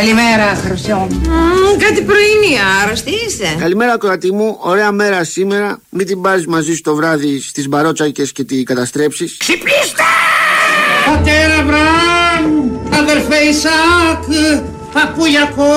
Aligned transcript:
Καλημέρα, 0.00 0.54
Χρυσό. 0.64 1.06
κάτι 1.78 2.02
πρωινή, 2.02 2.58
άρρωστη 2.82 3.10
είσαι. 3.10 3.56
Καλημέρα, 3.58 3.98
κορατή 3.98 4.32
μου. 4.32 4.56
Ωραία 4.60 4.92
μέρα 4.92 5.24
σήμερα. 5.24 5.80
Μην 5.90 6.06
την 6.06 6.20
πάρεις 6.20 6.46
μαζί 6.46 6.74
σου 6.74 6.80
το 6.80 6.94
βράδυ 6.94 7.40
στις 7.40 7.68
μπαρότσακες 7.68 8.32
και 8.32 8.44
τη 8.44 8.62
καταστρέψεις. 8.62 9.36
Ξυπνήστε! 9.38 10.02
Πατέρα 11.06 11.62
Μπραμ, 11.62 12.70
αδερφέ 13.00 13.36
Ισάκ, 13.36 14.24
παππούλιακό, 14.92 15.72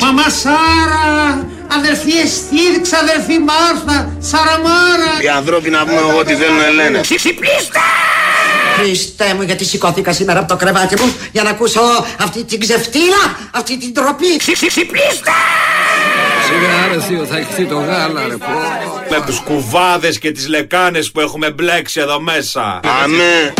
μαμά 0.00 0.28
Σάρα, 0.28 1.46
αδερφή 1.78 2.12
Εστίρξ, 2.24 2.92
αδερφή 2.92 3.38
Μάρθα, 3.38 4.16
Σαραμάρα. 4.20 5.12
Οι 5.22 5.28
ανθρώποι 5.28 5.70
να 5.70 5.84
πούμε 5.84 6.00
ό,τι 6.18 6.34
θέλουν 6.34 6.74
λένε. 6.74 7.00
Ξυπνήστε! 7.00 7.80
Χριστέ 8.82 9.34
μου, 9.34 9.42
γιατί 9.42 9.64
σηκώθηκα 9.64 10.12
σήμερα 10.12 10.38
από 10.38 10.48
το 10.48 10.56
κρεβάτι 10.56 11.00
μου 11.00 11.14
για 11.32 11.42
να 11.42 11.50
ακούσω 11.50 11.80
αυτή 12.20 12.44
την 12.44 12.60
ξεφτύλα, 12.60 13.36
αυτή 13.50 13.78
την 13.78 13.94
τροπή. 13.94 14.36
Ξυπνήστε! 14.36 15.30
Σιγά 16.46 16.92
ρε 16.92 17.00
θείο, 17.00 17.24
θα 17.24 17.38
εχθεί 17.38 17.64
το 17.64 17.78
γάλα 17.78 18.26
ρε 18.28 18.36
πω. 18.36 18.46
Με 19.10 19.22
τους 19.26 19.38
κουβάδες 19.38 20.18
και 20.18 20.30
τις 20.30 20.48
λεκάνες 20.48 21.10
που 21.10 21.20
έχουμε 21.20 21.50
μπλέξει 21.50 22.00
εδώ 22.00 22.20
μέσα. 22.20 22.80
Αμέ. 23.02 23.52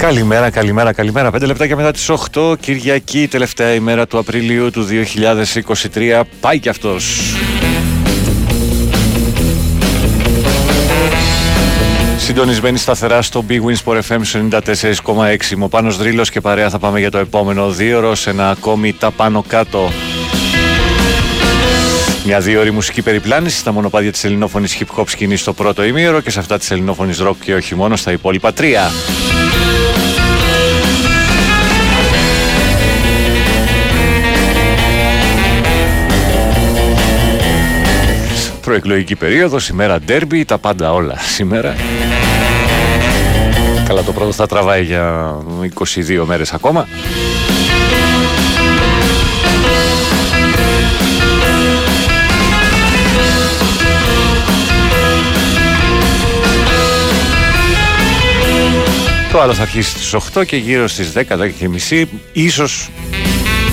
Καλημέρα, 0.00 0.50
καλημέρα, 0.50 0.92
καλημέρα. 0.92 1.30
Πέντε 1.30 1.46
λεπτάκια 1.46 1.76
μετά 1.76 1.90
τις 1.90 2.10
8, 2.10 2.54
Κυριακή, 2.60 3.28
τελευταία 3.28 3.74
ημέρα 3.74 4.06
του 4.06 4.18
Απριλίου 4.18 4.70
του 4.70 4.86
2023. 5.94 6.22
Πάει 6.40 6.58
κι 6.58 6.68
αυτός. 6.68 7.34
Συντονισμένη 12.18 12.78
σταθερά 12.78 13.22
στο 13.22 13.44
Big 13.48 13.60
Wins 13.60 13.84
Sport 13.84 14.00
FM 14.08 14.20
94,6. 14.24 15.56
Μου 15.56 15.68
Πάνος 15.68 15.96
Δρύλος 15.96 16.30
και 16.30 16.40
παρέα 16.40 16.70
θα 16.70 16.78
πάμε 16.78 16.98
για 16.98 17.10
το 17.10 17.18
επόμενο 17.18 17.70
δύο 17.70 17.98
ώρο 17.98 18.14
σε 18.14 18.30
ένα 18.30 18.50
ακόμη 18.50 18.92
τα 18.92 19.10
πάνω 19.10 19.44
κάτω. 19.48 19.90
Μια 22.24 22.40
δύο 22.40 22.60
ώρη 22.60 22.70
μουσική 22.70 23.02
περιπλάνηση 23.02 23.58
στα 23.58 23.72
μονοπάτια 23.72 24.12
της 24.12 24.24
ελληνόφωνης 24.24 24.78
hip 24.80 25.00
hop 25.00 25.04
σκηνή 25.06 25.36
στο 25.36 25.52
πρώτο 25.52 25.84
ημίωρο 25.84 26.20
και 26.20 26.30
σε 26.30 26.38
αυτά 26.38 26.58
της 26.58 26.70
ελληνόφωνης 26.70 27.22
rock 27.22 27.36
και 27.40 27.54
όχι 27.54 27.74
μόνο 27.74 27.96
στα 27.96 28.12
υπόλοιπα 28.12 28.52
τρία. 28.52 28.90
Προεκλογική 38.60 39.16
περίοδος, 39.16 39.68
ημέρα 39.68 40.00
ντέρμπι, 40.00 40.44
τα 40.44 40.58
πάντα 40.58 40.92
όλα 40.92 41.18
σήμερα. 41.18 41.74
Καλά 43.86 44.02
το 44.02 44.12
πρώτο 44.12 44.32
θα 44.32 44.46
τραβάει 44.46 44.84
για 44.84 45.34
22 45.74 46.24
μέρες 46.26 46.52
ακόμα. 46.52 46.86
Το 59.32 59.40
άλλος 59.40 59.56
θα 59.56 59.62
αρχίσει 59.62 59.90
στις 59.90 60.14
8 60.34 60.46
και 60.46 60.56
γύρω 60.56 60.88
στις 60.88 61.12
10, 61.14 61.36
10 61.38 61.50
και 61.58 61.68
μισή 61.68 62.08
ίσως 62.32 62.90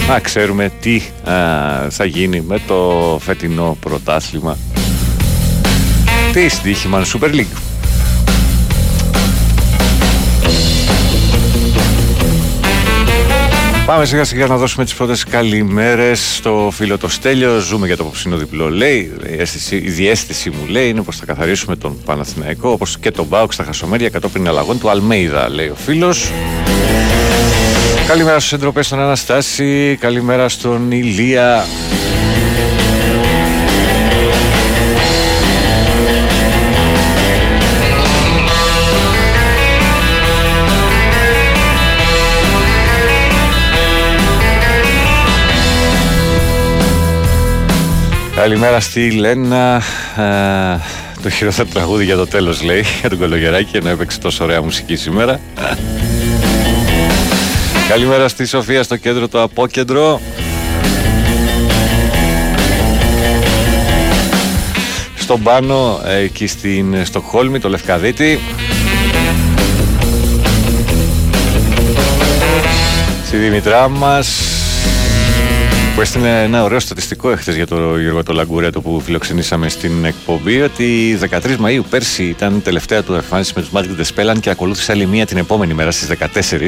να 0.07 0.19
ξέρουμε 0.19 0.71
τι 0.81 1.01
α, 1.29 1.33
θα 1.89 2.05
γίνει 2.05 2.41
με 2.41 2.59
το 2.67 3.17
φετινό 3.21 3.77
πρωτάθλημα 3.79 4.57
της 6.33 6.59
Δίχημαν 6.63 7.03
Super 7.05 7.33
League. 7.33 7.76
Πάμε 13.87 14.05
σιγά 14.05 14.23
σιγά 14.23 14.47
να 14.47 14.57
δώσουμε 14.57 14.85
τις 14.85 14.93
πρώτες 14.93 15.23
καλημέρες 15.23 16.35
στο 16.35 16.69
φίλο 16.73 16.97
το 16.97 17.07
Στέλιο. 17.07 17.59
Ζούμε 17.59 17.87
για 17.87 17.97
το 17.97 18.03
απόψινο 18.03 18.37
διπλό 18.37 18.69
λέει. 18.69 19.13
Η, 19.29 19.35
αίσθηση, 19.41 19.75
η 19.75 19.89
διέστηση 19.89 20.49
μου 20.49 20.65
λέει 20.67 20.89
είναι 20.89 21.01
πως 21.01 21.17
θα 21.17 21.25
καθαρίσουμε 21.25 21.75
τον 21.75 22.03
Παναθηναϊκό 22.05 22.69
όπως 22.69 22.97
και 22.99 23.11
τον 23.11 23.25
Μπάουξ 23.25 23.53
στα 23.53 23.63
χασομέρια 23.63 24.09
κατόπιν 24.09 24.47
αλλαγών 24.47 24.79
του 24.79 24.89
Αλμέιδα 24.89 25.49
λέει 25.49 25.67
ο 25.67 25.75
φίλος. 25.75 26.31
Καλημέρα 28.07 28.39
στους 28.39 28.53
εντροπές 28.53 28.85
στον 28.85 28.99
Αναστάση. 28.99 29.97
Καλημέρα 29.99 30.49
στον 30.49 30.91
Ηλία. 30.91 31.65
Καλημέρα 48.37 48.79
στη 48.79 49.11
Λένα. 49.11 49.81
Ε, 50.17 51.21
το 51.21 51.29
χειρότερο 51.29 51.67
τραγούδι 51.73 52.03
για 52.03 52.15
το 52.15 52.27
τέλος 52.27 52.61
λέει 52.61 52.83
για 52.99 53.09
τον 53.09 53.17
Κολογεράκη 53.17 53.77
ενώ 53.77 53.89
έπαιξε 53.89 54.19
τόσο 54.19 54.43
ωραία 54.43 54.61
μουσική 54.61 54.95
σήμερα. 54.95 55.39
Καλημέρα 57.89 58.27
στη 58.27 58.45
Σοφία 58.45 58.83
στο 58.83 58.95
κέντρο 58.95 59.27
το 59.27 59.41
Απόκεντρο. 59.41 60.21
Στον 65.15 65.43
πάνω 65.43 66.01
εκεί 66.21 66.47
στην 66.47 67.05
Στοκχόλμη 67.05 67.59
το 67.59 67.69
Λευκαδίτη. 67.69 68.39
Στη 73.25 73.37
Δημητρά 73.37 73.89
μας 73.89 74.27
που 75.97 76.03
έστειλε 76.03 76.43
ένα 76.43 76.63
ωραίο 76.63 76.79
στατιστικό 76.79 77.31
εχθές 77.31 77.55
για 77.55 77.67
τον 77.67 78.01
Γιώργο 78.01 78.23
το 78.23 78.33
Λαγκούρια 78.33 78.71
που 78.71 79.01
φιλοξενήσαμε 79.05 79.69
στην 79.69 80.05
εκπομπή 80.05 80.61
ότι 80.61 81.17
13 81.29 81.57
Μαΐου 81.65 81.81
πέρσι 81.89 82.23
ήταν 82.23 82.61
τελευταία 82.61 83.03
του 83.03 83.13
εμφάνιση 83.13 83.51
με 83.55 83.61
τους 83.61 83.69
Μάρκετ 83.69 84.05
Σπέλαν 84.05 84.39
και 84.39 84.49
ακολούθησε 84.49 84.91
άλλη 84.91 85.05
μία 85.05 85.25
την 85.25 85.37
επόμενη 85.37 85.73
μέρα 85.73 85.91
στις 85.91 86.09
14 86.51 86.59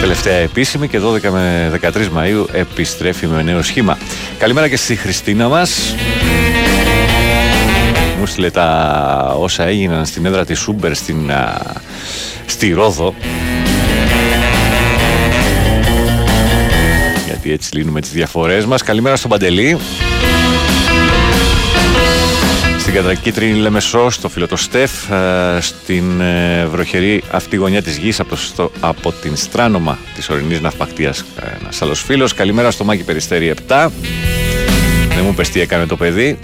τελευταία 0.00 0.34
επίσημη 0.34 0.88
και 0.88 1.00
12 1.00 1.28
με 1.30 1.72
13 1.82 1.94
Μαΐου 1.94 2.44
επιστρέφει 2.52 3.26
με 3.26 3.42
νέο 3.42 3.62
σχήμα. 3.62 3.98
Καλημέρα 4.38 4.68
και 4.68 4.76
στη 4.76 4.96
Χριστίνα 4.96 5.48
μας. 5.48 5.94
Μου 8.18 8.26
στείλε 8.26 8.50
τα 8.50 9.36
όσα 9.38 9.64
έγιναν 9.64 10.06
στην 10.06 10.26
έδρα 10.26 10.44
της 10.44 10.58
Σούμπερ 10.58 10.94
στην, 10.94 11.30
στη 12.46 12.72
Ρόδο. 12.72 13.14
Γιατί 17.46 17.64
έτσι 17.64 17.76
λύνουμε 17.76 18.00
τις 18.00 18.10
διαφορές 18.10 18.66
μας. 18.66 18.82
Καλημέρα 18.82 19.16
στον 19.16 19.30
Παντελή. 19.30 19.78
Στην 22.78 22.94
κατρακίτρινη 22.94 23.58
Λεμεσό, 23.58 24.10
στο 24.10 24.28
φίλο 24.28 24.46
το 24.46 24.56
Στεφ, 24.56 24.90
στην 25.60 26.20
ε, 26.20 26.66
βροχερή 26.66 27.22
αυτή 27.30 27.56
γωνιά 27.56 27.82
της 27.82 27.96
γης 27.96 28.20
από, 28.20 28.36
το, 28.56 28.70
από 28.80 29.12
την 29.12 29.36
στράνομα 29.36 29.98
της 30.14 30.28
ορεινής 30.28 30.60
ναυπακτίας 30.60 31.24
ένας 31.60 31.82
άλλος 31.82 32.02
φίλος. 32.02 32.34
Καλημέρα 32.34 32.70
στο 32.70 32.84
Μάκη 32.84 33.02
Περιστέρη 33.02 33.54
7. 33.68 33.88
Δεν 35.14 35.24
μου 35.24 35.34
πες 35.34 35.48
τι 35.48 35.60
έκανε 35.60 35.86
το 35.86 35.96
παιδί. 35.96 36.38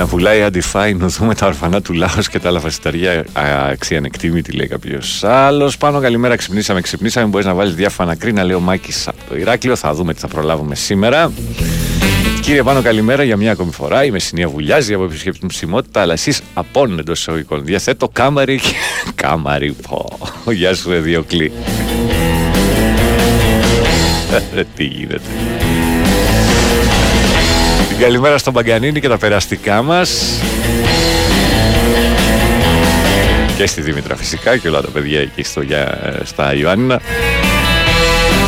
Να 0.00 0.06
πουλάει 0.06 0.42
αντιφάι, 0.42 0.94
να 0.94 1.06
δούμε 1.06 1.34
τα 1.34 1.46
ορφανά 1.46 1.82
του 1.82 1.92
λαός 1.92 2.28
και 2.28 2.38
τα 2.38 2.48
άλλα 2.48 2.60
φασισταριά 2.60 3.24
αξιανεκτήμητη, 3.70 4.52
λέει 4.52 4.66
κάποιος 4.66 5.24
άλλος. 5.24 5.76
Πάνω, 5.76 6.00
καλημέρα, 6.00 6.36
ξυπνήσαμε, 6.36 6.80
ξυπνήσαμε. 6.80 7.26
Μπορείς 7.26 7.46
να 7.46 7.54
βάλεις 7.54 7.74
διάφανα 7.74 8.14
κρίνα, 8.14 8.44
λέει 8.44 8.56
ο 8.56 8.60
Μάκης 8.60 9.08
από 9.08 9.16
το 9.28 9.36
Ηράκλειο. 9.36 9.76
Θα 9.76 9.94
δούμε 9.94 10.14
τι 10.14 10.20
θα 10.20 10.28
προλάβουμε 10.28 10.74
σήμερα. 10.74 11.32
Κύριε 12.40 12.62
Πάνο, 12.62 12.82
καλημέρα 12.82 13.22
για 13.22 13.36
μια 13.36 13.52
ακόμη 13.52 13.72
φορά. 13.72 14.04
Η 14.04 14.10
Μεσσηνία 14.10 14.48
βουλιάζει 14.48 14.94
από 14.94 15.08
ψημότητα, 15.46 16.00
αλλά 16.00 16.12
εσείς 16.12 16.42
απόν 16.54 16.98
εντός 16.98 17.20
εισαγωγικών. 17.20 17.64
Διαθέτω 17.64 18.08
κάμαρι 18.08 18.58
και. 18.58 18.72
κάμαρι, 19.22 19.72
πω. 19.88 20.18
Γεια 20.50 20.74
σου, 20.74 20.90
Διοκλή. 20.90 21.52
Τι 24.76 24.84
γίνεται. 24.84 25.20
Την 28.00 28.08
καλημέρα 28.08 28.38
στον 28.38 28.52
Παγκανίνη 28.52 29.00
και 29.00 29.08
τα 29.08 29.18
περαστικά 29.18 29.82
μας 29.82 30.40
και 33.56 33.66
στη 33.66 33.80
Δήμητρα 33.80 34.16
φυσικά 34.16 34.56
και 34.56 34.68
όλα 34.68 34.80
τα 34.80 34.88
παιδιά 34.88 35.20
εκεί 35.20 35.42
στο, 35.42 35.62
στα 36.24 36.54
Ιωάννινα 36.54 37.00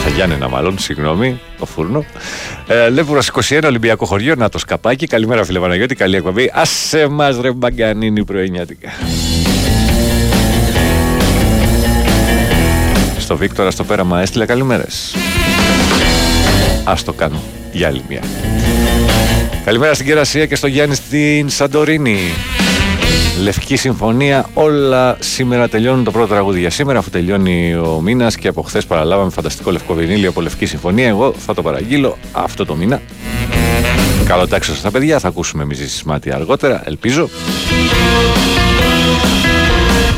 στα 0.00 0.10
Γιάννενα 0.14 0.48
μάλλον, 0.48 0.78
συγγνώμη, 0.78 1.40
το 1.58 1.66
φούρνο. 1.66 2.04
Ε, 2.66 2.88
Λέβουρας 2.88 3.30
21, 3.48 3.60
Ολυμπιακό 3.64 4.06
χωριό, 4.06 4.34
να 4.34 4.48
το 4.48 4.58
σκαπάκι. 4.58 5.06
Καλημέρα 5.06 5.44
φίλε 5.44 5.58
Παναγιώτη, 5.58 5.94
καλή 5.94 6.16
εκπομπή. 6.16 6.50
Άσε 6.54 7.08
μας 7.08 7.40
ρε 7.40 7.52
Μπαγκανίνη 7.52 8.24
πρωινιάτικα. 8.24 8.88
Στο 13.18 13.36
Βίκτορα 13.36 13.70
στο 13.70 13.84
πέραμα 13.84 14.20
έστειλε 14.20 14.46
καλημέρες. 14.46 15.14
Ας 16.84 17.04
το 17.04 17.12
κάνω. 17.12 17.42
για 17.72 17.88
άλλη 17.88 18.02
μια. 18.08 18.20
Καλημέρα 19.64 19.94
στην 19.94 20.06
Κερασία 20.06 20.46
και 20.46 20.56
στο 20.56 20.66
Γιάννη 20.66 20.94
στην 20.94 21.48
Σαντορίνη. 21.48 22.18
Λευκή 23.42 23.76
Συμφωνία, 23.76 24.48
όλα 24.54 25.16
σήμερα 25.20 25.68
τελειώνουν 25.68 26.04
το 26.04 26.10
πρώτο 26.10 26.26
τραγούδι 26.26 26.60
για 26.60 26.70
σήμερα, 26.70 26.98
αφού 26.98 27.10
τελειώνει 27.10 27.74
ο 27.74 28.00
μήνας 28.02 28.36
και 28.36 28.48
από 28.48 28.62
χθες 28.62 28.86
παραλάβαμε 28.86 29.30
φανταστικό 29.30 29.70
λευκό 29.70 29.94
βινίλιο 29.94 30.28
από 30.28 30.40
Λευκή 30.40 30.66
Συμφωνία. 30.66 31.08
Εγώ 31.08 31.34
θα 31.46 31.54
το 31.54 31.62
παραγγείλω 31.62 32.18
αυτό 32.32 32.64
το 32.66 32.74
μήνα. 32.74 33.02
Καλό 34.26 34.48
τάξο 34.48 34.74
στα 34.74 34.90
παιδιά, 34.90 35.18
θα 35.18 35.28
ακούσουμε 35.28 35.62
εμείς 35.62 36.02
μάτι 36.04 36.32
αργότερα, 36.32 36.82
ελπίζω. 36.84 37.28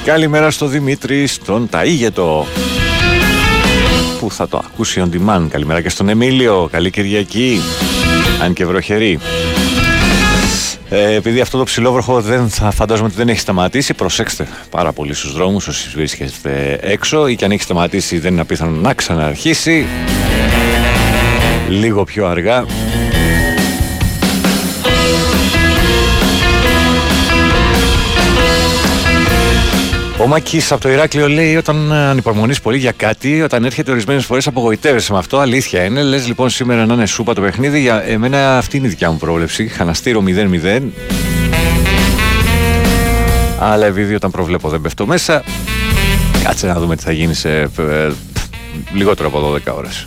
Καλημέρα 0.05 0.51
στο 0.51 0.67
Δημήτρη, 0.67 1.27
στον 1.27 1.69
Ταΐγετο 1.73 2.47
που 4.21 4.31
θα 4.31 4.49
το 4.49 4.63
ακούσει 4.65 5.03
on 5.05 5.17
demand. 5.17 5.47
Καλημέρα 5.51 5.81
και 5.81 5.89
στον 5.89 6.09
Εμίλιο, 6.09 6.69
καλή 6.73 6.91
Κυριακή, 6.91 7.61
αν 8.45 8.53
και 8.53 8.67
βροχερή. 8.67 9.19
Ε, 10.89 11.15
επειδή 11.15 11.41
αυτό 11.41 11.59
το 11.59 11.65
ψηλόβροχο 11.65 12.21
δεν 12.21 12.49
θα 12.49 12.71
φαντάζομαι 12.71 13.07
ότι 13.07 13.17
δεν 13.17 13.29
έχει 13.29 13.39
σταματήσει, 13.39 13.95
προσέξτε 13.95 14.47
πάρα 14.71 14.93
πολύ 14.93 15.15
στους 15.15 15.33
δρόμους 15.33 15.69
όσοι 15.69 15.89
βρίσκεστε 15.95 16.79
έξω 16.83 17.29
ή 17.29 17.37
και 17.37 17.45
αν 17.45 17.51
έχει 17.51 17.63
σταματήσει 17.63 18.19
δεν 18.19 18.33
είναι 18.33 18.41
απίθανο 18.41 18.81
να 18.81 18.95
ξαναρχίσει. 18.95 19.87
Λίγο 21.69 22.05
πιο 22.05 22.27
αργά. 22.27 22.65
Ο 30.25 30.27
Μάκη 30.27 30.63
από 30.71 30.81
το 30.81 30.89
Ηράκλειο 30.89 31.29
λέει: 31.29 31.57
Όταν 31.57 31.93
ανυπομονείς 31.93 32.61
πολύ 32.61 32.79
για 32.79 32.93
κάτι, 32.93 33.43
όταν 33.43 33.65
έρχεται 33.65 33.91
ορισμένες 33.91 34.25
φορές 34.25 34.47
απογοητεύεσαι 34.47 35.13
με 35.13 35.19
αυτό. 35.19 35.39
Αλήθεια 35.39 35.85
είναι. 35.85 36.03
Λες 36.03 36.27
λοιπόν 36.27 36.51
σήμερα 36.51 36.87
να 36.87 36.95
είναι 36.95 37.07
σούπα 37.07 37.35
το 37.35 37.41
παιχνίδι. 37.41 37.81
Για 37.81 38.03
εμένα 38.07 38.59
αυτή 38.59 38.77
είναι 38.77 38.87
η 38.87 38.89
δικιά 38.89 39.11
μου 39.11 39.17
πρόβλεψη. 39.17 39.69
Χαναστήρο 39.69 40.23
0-0. 40.67 40.83
Αλλά 43.59 43.87
επειδή 43.87 44.15
όταν 44.15 44.31
προβλέπω 44.31 44.69
δεν 44.69 44.81
πέφτω 44.81 45.07
μέσα, 45.07 45.43
κάτσε 46.45 46.67
να 46.67 46.75
δούμε 46.75 46.97
τι 46.97 47.03
θα 47.03 47.13
γίνει 47.13 47.35
σε 47.35 47.61
ε, 47.61 47.69
λιγότερο 48.95 49.29
από 49.29 49.53
12 49.67 49.75
ώρες. 49.77 50.07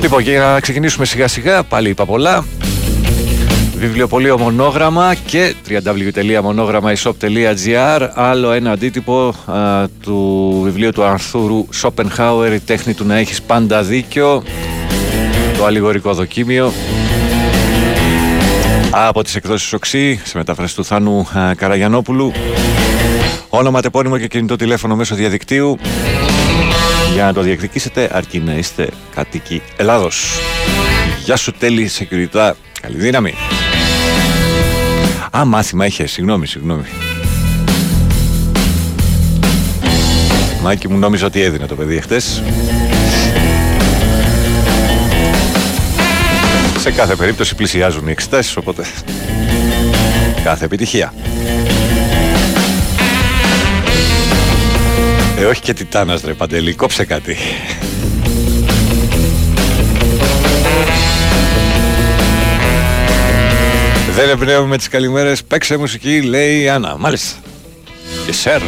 Λοιπόν, 0.00 0.22
και 0.22 0.30
για 0.30 0.40
να 0.40 0.60
ξεκινήσουμε 0.60 1.04
σιγά 1.04 1.28
σιγά, 1.28 1.62
πάλι 1.62 1.88
είπα 1.88 2.04
πολλά 2.04 2.44
βιβλιοπωλείο 3.82 4.38
Μονόγραμμα 4.38 5.14
και 5.14 5.54
www.monogrammaishop.gr 5.68 8.08
άλλο 8.14 8.52
ένα 8.52 8.70
αντίτυπο 8.70 9.34
α, 9.46 9.88
του 10.02 10.60
βιβλίου 10.64 10.90
του 10.90 11.02
Αρθούρου 11.02 11.66
Σόπενχάουερ 11.72 12.52
η 12.52 12.60
τέχνη 12.60 12.94
του 12.94 13.04
να 13.04 13.16
έχεις 13.16 13.42
πάντα 13.42 13.82
δίκιο 13.82 14.42
το 15.56 15.64
αλληγορικό 15.64 16.14
δοκίμιο. 16.14 16.72
Από 18.90 19.22
τις 19.22 19.34
εκδόσεις 19.34 19.72
Οξύ 19.72 20.20
σε 20.24 20.36
μετάφραση 20.36 20.74
του 20.74 20.84
Θάνου 20.84 21.28
α, 21.38 21.54
Καραγιανόπουλου. 21.54 22.32
Όνομα, 23.48 23.80
τεπώνυμο 23.80 24.18
και 24.18 24.26
κινητό 24.26 24.56
τηλέφωνο 24.56 24.96
μέσω 24.96 25.14
διαδικτύου. 25.14 25.78
Για 27.14 27.24
να 27.24 27.32
το 27.32 27.40
διεκδικήσετε 27.40 28.10
αρκεί 28.12 28.38
να 28.38 28.54
είστε 28.54 28.88
κατοίκοι 29.14 29.62
Ελλάδος. 29.76 30.38
Γεια 31.24 31.36
σου 31.36 31.52
τέλη 31.52 31.90
Security. 31.98 32.50
Καλή 32.80 32.96
δύναμη 32.96 33.34
Α, 35.36 35.44
μάθημα 35.44 35.86
είχες. 35.86 36.12
Συγγνώμη, 36.12 36.46
συγγνώμη. 36.46 36.84
Μάκη 40.62 40.88
μου 40.88 40.96
νόμιζα 40.96 41.26
ότι 41.26 41.40
έδινε 41.40 41.66
το 41.66 41.74
παιδί 41.74 42.00
χτες. 42.00 42.42
Σε 46.78 46.90
κάθε 46.90 47.14
περίπτωση 47.14 47.54
πλησιάζουν 47.54 48.08
οι 48.08 48.10
εξετάσεις, 48.10 48.56
οπότε 48.56 48.84
κάθε 50.44 50.64
επιτυχία. 50.64 51.14
Ε, 55.38 55.44
όχι 55.44 55.60
και 55.60 55.72
τιτάνας 55.72 56.22
ρε 56.22 56.32
Παντελή, 56.32 56.74
κόψε 56.74 57.04
κάτι. 57.04 57.36
Δεν 64.14 64.28
εμπνέουμε 64.28 64.66
με 64.68 64.76
τις 64.76 64.88
καλημέρες. 64.88 65.44
Παίξε 65.44 65.76
μουσική 65.76 66.22
λέει 66.22 66.60
η 66.60 66.68
Άννα. 66.68 66.96
Μάλιστα. 66.98 67.36
Και 68.26 68.32
σέρ 68.32 68.60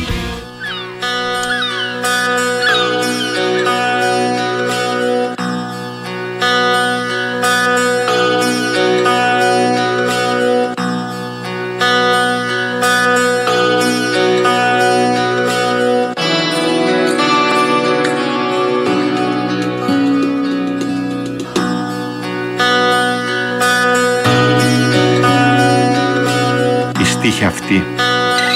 αυτή 27.43 27.85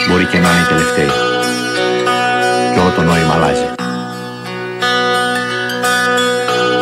μπορεί 0.08 0.24
και 0.24 0.38
να 0.38 0.48
είναι 0.50 0.64
η 0.66 0.68
τελευταία. 0.72 1.12
Και 2.72 2.78
όλο 2.80 2.90
το 2.96 3.02
νόημα 3.02 3.34
αλλάζει. 3.34 3.68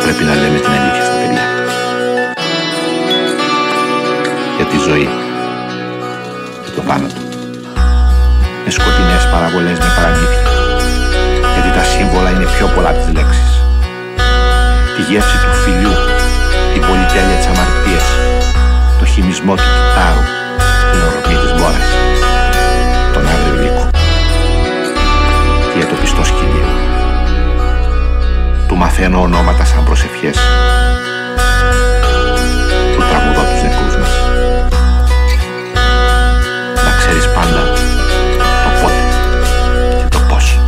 Πρέπει 0.03 0.23
να 0.23 0.35
λέμε 0.41 0.59
την 0.59 0.71
αλήθεια 0.77 1.03
στα 1.07 1.15
παιδιά. 1.19 1.45
Για 4.57 4.65
τη 4.71 4.77
ζωή 4.87 5.09
και 6.63 6.71
το 6.75 6.81
θάνατο. 6.87 7.21
Με 8.65 8.71
σκοτεινές 8.77 9.23
παραβολές 9.31 9.77
με 9.83 9.89
παραμύθια. 9.95 10.43
Γιατί 11.53 11.69
τα 11.77 11.83
σύμβολα 11.93 12.29
είναι 12.29 12.47
πιο 12.55 12.67
πολλά 12.73 12.89
από 12.89 12.99
τις 13.03 13.11
λέξεις. 13.17 13.51
Τη 14.95 15.01
γεύση 15.09 15.37
του 15.43 15.51
φιλιού, 15.63 15.93
την 16.73 16.81
πολυτέλεια 16.87 17.37
της 17.39 17.47
αμαρτίας, 17.51 18.07
το 18.99 19.05
χυμισμό 19.05 19.53
του 19.55 19.69
κυτάρου, 19.75 20.25
μαθαίνω 28.77 29.21
ονόματα 29.21 29.65
σαν 29.65 29.83
προσευχές. 29.83 30.37
Του 32.93 33.03
τραγουδώ 33.09 33.41
τους 33.49 33.61
νεκρούς 33.61 33.95
μας. 34.01 34.13
Να 36.85 36.91
ξέρεις 36.97 37.25
πάντα 37.35 37.61
το 38.63 38.69
πότε 38.81 39.03
και 39.99 40.07
το 40.09 40.19
πώς. 40.29 40.59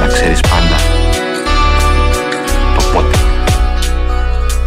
Να 0.00 0.06
ξέρεις 0.06 0.40
πάντα 0.40 0.76
το 2.76 2.82
πότε 2.92 3.16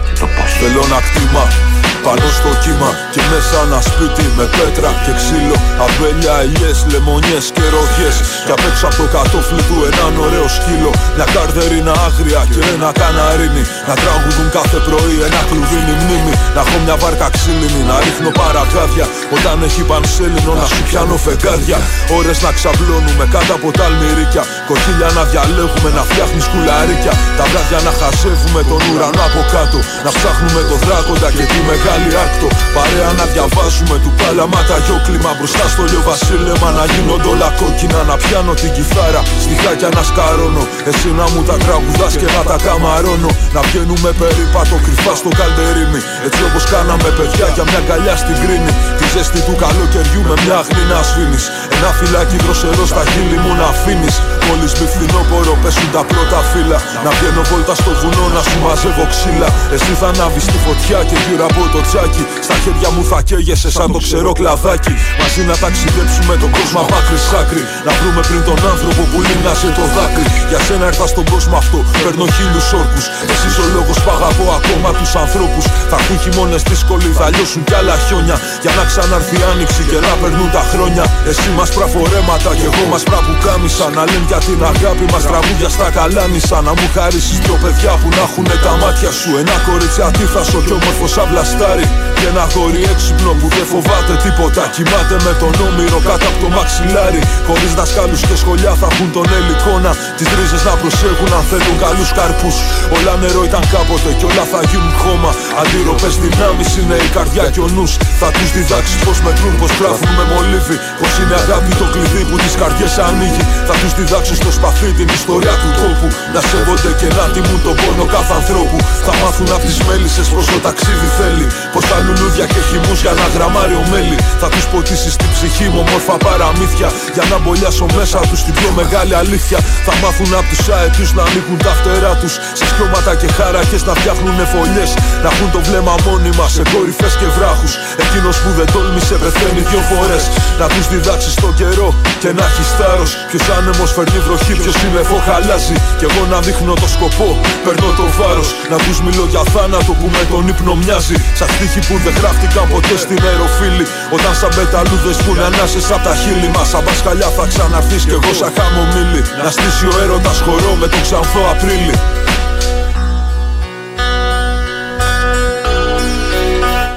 και 0.05 0.19
το 0.19 0.25
πώς. 0.25 0.51
Θέλω 0.59 0.83
να 0.89 0.99
κτήμα 1.01 1.62
πάνω 2.05 2.27
στο 2.37 2.51
κύμα 2.63 2.89
και 3.13 3.21
μέσα 3.31 3.57
ένα 3.65 3.79
σπίτι 3.89 4.25
με 4.37 4.45
πέτρα 4.55 4.89
και 5.03 5.13
ξύλο. 5.19 5.57
Αμπέλια, 5.85 6.35
ελιές, 6.45 6.79
λεμονιές 6.91 7.45
και 7.55 7.65
ροδιές. 7.73 8.15
Και 8.45 8.51
απ' 8.55 8.65
έξω 8.69 8.85
από 8.89 8.97
το 9.01 9.05
κατόφλι 9.15 9.61
του 9.69 9.77
έναν 9.89 10.13
ωραίο 10.25 10.47
σκύλο. 10.57 10.91
Μια 11.15 11.27
καρδερίνα 11.35 11.93
άγρια 12.07 12.41
και 12.53 12.61
ένα 12.73 12.89
καναρίνι. 13.01 13.63
Να 13.89 13.93
τραγουδούν 14.01 14.47
κάθε 14.57 14.79
πρωί 14.87 15.15
ένα 15.27 15.41
κλουβίνι 15.49 15.93
μνήμη. 16.01 16.33
Να 16.55 16.61
έχω 16.63 16.77
μια 16.85 16.95
βάρκα 17.01 17.27
ξύλινη 17.35 17.81
να 17.89 17.95
ρίχνω 18.03 18.29
παρακάδια 18.41 19.05
Όταν 19.35 19.57
έχει 19.67 19.81
πανσέλινο 19.89 20.53
να 20.61 20.65
σου 20.71 20.81
πιάνω 20.87 21.15
φεγγάρια 21.25 21.79
Ώρες 22.17 22.37
να 22.45 22.51
ξαπλώνουμε 22.57 23.25
κάτω 23.33 23.51
από 23.57 23.67
τα 23.77 23.83
αλμυρίκια. 23.89 24.43
Κοχύλια 24.67 25.09
να 25.17 25.23
διαλέγουμε 25.31 25.89
να 25.97 26.03
φτιάχνεις 26.09 26.45
κουλαρίκια. 26.51 27.13
Τα 27.37 27.43
βράδια 27.49 27.79
να 27.87 27.91
χασεύουμε 27.99 28.61
τον 28.69 28.81
ουρανό 28.89 29.21
από 29.29 29.41
κάτω. 29.53 29.79
Να 30.05 30.09
ψάχνουμε 30.17 30.61
το 30.69 30.75
δράκοντα 30.83 31.29
και 31.37 31.45
τη 31.51 31.59
μεγάλη 31.69 31.92
μεγάλη 31.93 32.15
άκτο 32.25 32.47
Παρέα 32.75 33.11
να 33.19 33.25
διαβάζουμε 33.33 33.95
του 34.03 34.11
πάλαμα 34.19 34.61
τα 34.69 34.77
κλίμα 35.05 35.31
Μπροστά 35.37 35.65
στο 35.73 35.83
λιο 35.89 36.01
βασίλεμα 36.09 36.69
να 36.77 36.83
γίνονται 36.91 37.29
όλα 37.33 37.49
κόκκινα. 37.59 37.99
Να 38.09 38.15
πιάνω 38.21 38.53
την 38.61 38.71
κιθάρα, 38.75 39.21
στιχάκια 39.43 39.89
να 39.97 40.03
σκαρώνω. 40.09 40.63
Εσύ 40.89 41.09
να 41.19 41.25
μου 41.31 41.41
τα 41.49 41.55
τραγουδάς 41.63 42.13
και 42.19 42.27
να 42.35 42.41
τα 42.49 42.57
καμαρώνω. 42.65 43.31
Να 43.55 43.61
βγαίνουμε 43.67 44.09
περίπατο 44.21 44.75
κρυφά 44.85 45.13
στο 45.21 45.29
καλτερίμι 45.39 45.99
Έτσι 46.27 46.41
όπως 46.47 46.63
κάναμε 46.73 47.09
παιδιά 47.17 47.47
για 47.55 47.63
μια 47.69 47.81
καλιά 47.89 48.15
στην 48.21 48.35
κρίνη. 48.41 48.71
Τη 48.97 49.05
ζέστη 49.13 49.39
του 49.47 49.55
καλοκαιριού 49.63 50.21
με 50.29 50.35
μια 50.43 50.57
αχνή 50.63 50.83
να 50.91 50.99
σβήνεις. 51.09 51.45
Ένα 51.77 51.89
φυλάκι 51.97 52.37
δροσερό 52.43 52.85
στα 52.91 53.03
χείλη 53.11 53.37
μου 53.43 53.51
να 53.59 53.67
αφήνεις 53.73 54.15
Μόλις 54.47 54.71
μη 54.79 54.85
φθινόπορο 54.93 55.53
πέσουν 55.63 55.89
τα 55.95 56.03
πρώτα 56.11 56.39
φύλλα. 56.51 56.77
Να 57.05 57.09
βγαίνω 57.17 57.43
βόλτα 57.49 57.73
στο 57.81 57.91
βουνό 57.99 58.25
να 58.35 58.41
σου 58.47 58.57
μαζεύω 58.65 59.05
ξύλα. 59.13 59.49
Εσύ 59.75 59.91
θα 60.01 60.07
ανάβεις 60.13 60.45
τη 60.51 60.57
φωτιά 60.65 60.99
και 61.09 61.17
γύρω 61.25 61.45
από 61.51 61.61
το 61.73 61.79
τσάκι. 61.87 62.23
Στα 62.45 62.55
χέρια 62.63 62.89
μου 62.95 63.03
θα 63.11 63.19
καίγεσαι 63.27 63.69
σαν 63.77 63.87
το 63.93 63.99
ξερό 64.05 64.31
κλαδάκι. 64.39 64.93
Μαζί 65.19 65.41
να 65.49 65.55
ταξιδέψουμε 65.63 66.33
τον 66.41 66.49
κόσμο 66.55 66.77
από 66.83 66.93
άκρη 66.99 67.19
σ' 67.27 67.33
άκρη. 67.41 67.63
Να 67.87 67.91
βρούμε 67.99 68.21
πριν 68.29 68.41
τον 68.49 68.59
άνθρωπο 68.71 69.01
που 69.11 69.19
λύνασε 69.27 69.67
το 69.77 69.83
δάκρυ. 69.95 70.27
Για 70.51 70.59
σένα 70.65 70.85
ήρθα 70.91 71.05
στον 71.13 71.25
κόσμο 71.31 71.55
αυτό, 71.63 71.77
παίρνω 72.03 72.25
χίλιους 72.35 72.67
όρκους. 72.79 73.05
Εσύ 73.31 73.49
ο 73.63 73.65
λόγος 73.75 73.97
που 74.03 74.09
αγαπώ 74.17 74.45
ακόμα 74.59 74.89
τους 74.99 75.11
ανθρώπους. 75.23 75.65
Θα 75.91 75.95
έχουν 76.01 76.17
χειμώνες 76.23 76.61
δύσκολοι, 76.69 77.09
θα 77.19 77.25
λιώσουν 77.33 77.61
κι 77.67 77.75
άλλα 77.79 77.95
χιόνια. 78.05 78.37
Για 78.63 78.73
να 78.77 78.83
ξαναρθεί 78.89 79.37
άνοιξη 79.51 79.81
και 79.89 79.97
να 80.07 80.13
περνούν 80.21 80.49
τα 80.57 80.63
χρόνια. 80.71 81.03
Εσύ 81.29 81.49
μας 81.57 81.69
πραφορέματα 81.75 82.49
και 82.59 82.67
εγώ 82.71 82.83
μας 82.91 83.03
πραπουκάμισα. 83.09 83.85
Να 83.97 84.03
λένε 84.09 84.25
για 84.33 84.41
την 84.49 84.63
αγάπη 84.73 85.05
μας 85.13 85.23
τραγούδια 85.29 85.69
στα 85.75 85.87
καλάνισα. 85.97 86.57
Να 86.67 86.71
μου 86.77 86.87
χαρίσεις 86.95 87.37
δυο 87.43 87.55
παιδιά 87.63 87.93
που 88.01 88.09
να 88.17 88.23
έχουν 88.27 88.47
τα 88.65 88.73
μάτια 88.81 89.11
σου. 89.19 89.29
Ένα 89.41 89.55
κορίτσι 89.67 90.01
αντίθασο 90.07 90.59
και 90.65 90.73
όμορφος 90.79 91.11
σαν 91.15 91.25
βλαστάρι. 91.31 91.85
Και 92.17 92.25
ένα 92.31 92.45
γόρι 92.53 92.81
έξυπνο 92.93 93.31
που 93.39 93.47
δεν 93.55 93.65
φοβάται 93.71 94.13
τίποτα. 94.25 94.63
Κοιμάται 94.75 95.15
με 95.25 95.33
τον 95.41 95.53
όμηρο 95.67 95.99
κάτω 96.07 96.25
από 96.31 96.39
το 96.43 96.49
μαξιλάρι. 96.57 97.21
Χωρίς 97.47 97.71
δασκάλους 97.79 98.21
και 98.27 98.35
σχολιά 98.41 98.73
θα 98.81 98.87
έχουν 98.91 99.07
τον 99.15 99.27
ελικόνα. 99.39 99.91
Τις 100.17 100.29
ρίζες 100.37 100.63
να 100.69 100.73
προσέχουν 100.81 101.29
αν 101.37 101.43
θέλουν 101.49 101.77
καλούς 101.85 102.09
καρπούς. 102.17 102.55
Όλα 102.95 103.13
νερό 103.21 103.41
ήταν 103.49 103.63
κάποτε 103.75 104.09
και 104.19 104.25
όλα 104.31 104.45
θα 104.51 104.59
γίνουν 104.69 104.93
χώμα. 105.01 105.31
Αντίρροπε 105.61 106.09
δυνάμει 106.23 106.65
είναι 106.79 106.97
η 107.07 107.09
καρδιά 107.17 107.45
και 107.53 107.61
ο 107.65 107.67
νους. 107.75 107.91
Θα 108.21 108.29
τους 108.35 108.49
διδάξεις 108.55 108.99
πώς 109.05 109.17
μετρούν, 109.25 109.53
πώς 109.61 109.71
γράφουν 109.79 110.11
με 110.17 110.23
μολύβι. 110.31 110.77
Πω 110.99 111.07
είναι 111.21 111.35
αγάπη 111.43 111.71
το 111.81 111.85
κλειδί 111.93 112.23
που 112.29 112.35
τις 112.43 112.53
καρδιές 112.61 112.93
ανοίγει. 113.07 113.43
Θα 113.67 113.75
τους 113.81 113.93
διδάξει 114.23 114.35
στο 114.41 114.51
σπαθί 114.57 114.89
την 114.99 115.09
ιστορία 115.19 115.55
του 115.61 115.69
τόπου. 115.81 116.07
Να 116.35 116.41
σέβονται 116.49 116.91
και 116.99 117.07
να 117.17 117.25
τιμούν 117.33 117.59
τον 117.65 117.75
πόνο 117.81 118.05
κάθε 118.15 118.33
ανθρώπου. 118.39 118.77
Θα 119.07 119.13
μάθουν 119.21 119.49
από 119.55 119.65
τις 119.69 119.79
μέλισσες 119.87 120.27
πω 120.33 120.39
το 120.51 120.57
ταξίδι 120.67 121.07
θέλει. 121.19 121.45
Πως 121.73 121.83
τα 121.89 121.97
λουλούδια 122.05 122.45
και 122.53 122.61
χυμούς 122.69 122.99
για 123.05 123.13
να 123.19 123.25
γραμμάρει 123.33 123.75
ο 123.81 123.83
μέλι. 123.91 124.17
Θα 124.41 124.47
τους 124.53 124.65
ποτίσει 124.71 125.09
την 125.21 125.29
ψυχή 125.35 125.67
μου 125.73 125.81
μόρφα 125.89 126.15
παραμύθια. 126.25 126.89
Για 127.15 127.25
να 127.31 127.37
μπολιάσω 127.41 127.85
μέσα 127.97 128.17
τους 128.29 128.39
την 128.45 128.53
πιο 128.59 128.69
μεγάλη 128.79 129.13
αλήθεια. 129.21 129.59
Θα 129.87 129.93
μάθουν 130.01 130.31
από 130.39 130.47
τους 130.51 130.63
αετούς 130.75 131.09
να 131.17 131.23
ανοίγουν 131.27 131.57
τα 131.65 131.73
φτερά 131.79 132.13
τους. 132.21 132.33
Σε 132.59 132.65
σκιώματα 132.71 133.11
και 133.21 133.27
χάρακες 133.37 133.81
να 133.87 133.93
φτιάχνουν 133.99 134.37
φωλιές. 134.51 134.91
Να 135.23 135.27
έχουν 135.33 135.49
το 135.55 135.59
βλέμμα 135.67 135.93
μόνιμα 136.05 136.45
σε 136.55 136.63
κορυφές 136.71 137.13
και 137.19 137.27
βράχους. 137.35 137.73
Εκείνος 138.03 138.35
που 138.41 138.49
δεν 138.57 138.67
τόλμησε 138.73 139.15
πεθαίνει 139.23 139.61
δυο 139.69 139.81
φορές. 139.91 140.23
Να 140.59 140.65
τους 140.73 140.85
διδάξεις 140.91 141.33
το 141.43 141.49
καιρό 141.59 141.89
και 142.21 142.29
να 142.37 142.43
έχεις 142.49 142.69
θάρρος. 142.77 143.11
Ποιος 143.29 143.45
άνεμος 143.57 143.91
φέρνει 144.13 144.27
βροχή, 144.27 144.53
ποιος 144.61 144.75
είναι 144.83 145.01
χαλάζει. 145.27 145.75
Κι 145.99 146.05
εγώ 146.09 146.21
να 146.33 146.39
δείχνω 146.45 146.73
το 146.83 146.87
σκοπό, 146.95 147.29
παίρνω 147.63 147.89
το 147.99 148.05
βάρος. 148.17 148.49
Να 148.71 148.77
τους 148.85 148.97
μιλώ 149.05 149.25
για 149.33 149.43
θάνατο 149.53 149.91
που 149.99 150.07
με 150.15 150.23
τον 150.31 150.47
ύπνο 150.51 150.73
μοιάζει. 150.81 151.15
Σαν 151.39 151.49
στίχη 151.53 151.81
που 151.87 151.95
δεν 152.03 152.13
γράφτηκαν 152.19 152.65
ποτέ 152.73 152.95
στην 153.03 153.19
αεροφύλη. 153.29 153.85
Όταν 154.15 154.33
σαν 154.39 154.51
πεταλούδες 154.57 155.17
που 155.23 155.31
ανάσες 155.47 155.87
από 155.95 156.03
τα 156.07 156.13
χείλη 156.21 156.49
μας. 156.55 156.67
Σαν 156.71 156.83
πασκαλιά 156.87 157.29
θα 157.37 157.45
ξαναρθείς 157.51 158.03
κι 158.09 158.15
εγώ 158.19 158.31
σαν 158.39 158.51
χαμομήλι. 158.57 159.21
Να 159.43 159.49
στήσει 159.55 159.85
ο 159.91 159.95
έρωτας 160.03 160.37
χορό 160.45 160.73
με 160.81 160.87
τον 160.91 161.01
ξανθό 161.07 161.41
Απρίλη. 161.53 161.95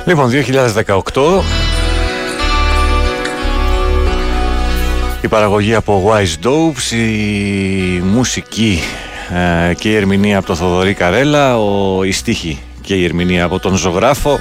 Λοιπόν, 0.08 0.26
2018 0.30 1.65
Η 5.26 5.28
παραγωγή 5.28 5.74
από 5.74 6.12
Wise 6.12 6.46
Dopes, 6.46 6.92
η 6.96 8.00
μουσική 8.00 8.80
ε, 9.68 9.74
και 9.74 9.90
η 9.90 9.94
ερμηνεία 9.94 10.38
από 10.38 10.46
τον 10.46 10.56
Θοδωρή 10.56 10.94
Καρέλα, 10.94 11.58
ο, 11.58 12.04
η 12.04 12.12
στίχη 12.12 12.58
και 12.80 12.94
η 12.94 13.04
ερμηνεία 13.04 13.44
από 13.44 13.58
τον 13.58 13.76
Ζωγράφο. 13.76 14.38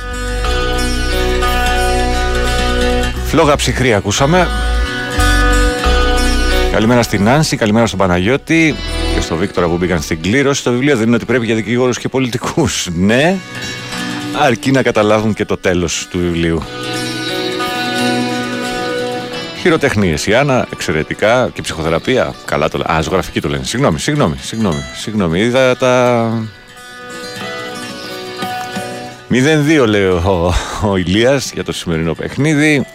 Φλόγα 3.26 3.56
ψυχρή 3.56 3.94
ακούσαμε. 3.94 4.48
Καλημέρα 6.72 7.04
στην 7.04 7.24
Νάνση, 7.24 7.56
καλημέρα 7.56 7.86
στον 7.86 8.00
Παναγιώτη 8.00 8.76
και 9.16 9.22
στον 9.22 9.38
Βίκτορα 9.38 9.68
που 9.68 9.78
μπήκαν 9.78 10.02
στην 10.02 10.22
κλήρωση. 10.22 10.64
Το 10.64 10.72
βιβλίο 10.72 10.98
δεν 10.98 11.08
είναι 11.08 11.16
ότι 11.16 11.26
πρέπει 11.26 11.46
για 11.46 11.56
δικηγόρους 11.56 12.00
και 12.00 12.10
πολιτικούς. 12.10 12.88
Ναι, 12.96 13.38
αρκεί 14.42 14.72
να 14.72 14.82
καταλάβουν 14.82 15.34
και 15.34 15.46
το 15.46 15.58
τέλος 15.58 16.08
του 16.10 16.20
βιβλίου. 16.20 16.62
Χειροτεχνίες, 19.66 20.28
η 20.28 20.34
Άννα, 20.34 20.68
εξαιρετικά 20.74 21.50
και 21.54 21.62
ψυχοθεραπεία. 21.62 22.34
Καλά 22.46 22.70
το 22.70 22.78
λένε. 22.78 22.94
Α, 22.94 23.02
ζωγραφική 23.02 23.42
το 23.42 23.50
λένε. 23.50 23.64
Συγγνώμη, 23.64 24.00
συγγνώμη, 24.00 24.36
συγγνώμη. 24.42 24.84
συγγνώμη. 24.96 25.40
Είδα 25.40 25.78
τα. 25.78 26.32
0-2 29.32 29.88
λέει 29.88 30.06
ο, 30.06 30.54
ο 30.84 30.96
Ηλίας 30.96 31.52
για 31.54 31.64
το 31.64 31.72
σημερινό 31.72 32.14
παιχνίδι. 32.14 32.86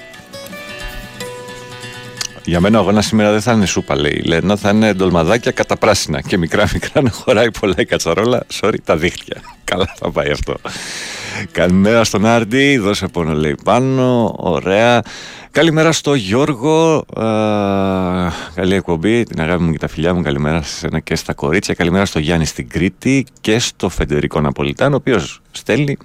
Για 2.44 2.60
μένα 2.60 2.78
ο 2.78 2.80
αγώνας 2.80 3.06
σήμερα 3.06 3.30
δεν 3.30 3.40
θα 3.40 3.52
είναι 3.52 3.66
σούπα, 3.66 3.96
λέει 3.96 4.22
η 4.24 4.28
Λένα. 4.28 4.56
Θα 4.56 4.70
είναι 4.70 4.94
ντολμαδάκια 4.94 5.50
κατά 5.50 5.76
πράσινα 5.76 6.20
και 6.20 6.38
μικρά 6.38 6.68
μικρά 6.72 7.02
να 7.02 7.10
χωράει 7.10 7.50
πολλά 7.50 7.74
η 7.76 7.84
κατσαρόλα. 7.84 8.42
Sorry, 8.60 8.76
τα 8.84 8.96
δίχτυα. 8.96 9.42
Καλά 9.64 9.94
θα 9.98 10.10
πάει 10.10 10.30
αυτό. 10.30 10.56
Καλημέρα 11.52 12.04
στον 12.04 12.26
Άρντι, 12.26 12.78
δώσε 12.78 13.06
πόνο 13.06 13.32
λέει 13.32 13.54
Πάνο. 13.64 14.34
Ωραία. 14.36 15.02
Καλημέρα 15.52 15.92
στο 15.92 16.14
Γιώργο. 16.14 17.04
καλή 18.54 18.74
εκπομπή. 18.74 19.22
Την 19.22 19.40
αγάπη 19.40 19.62
μου 19.62 19.72
και 19.72 19.78
τα 19.78 19.88
φιλιά 19.88 20.14
μου. 20.14 20.22
Καλημέρα 20.22 20.62
σε 20.62 20.86
σένα 20.86 21.00
και 21.00 21.14
στα 21.14 21.34
κορίτσια. 21.34 21.74
Καλημέρα 21.74 22.04
στο 22.04 22.18
Γιάννη 22.18 22.44
στην 22.44 22.68
Κρήτη 22.68 23.26
και 23.40 23.58
στο 23.58 23.88
Φεντερικό 23.88 24.40
Ναπολιτάν, 24.40 24.92
ο 24.92 24.96
οποίος 24.96 25.40
στέλνει. 25.50 25.96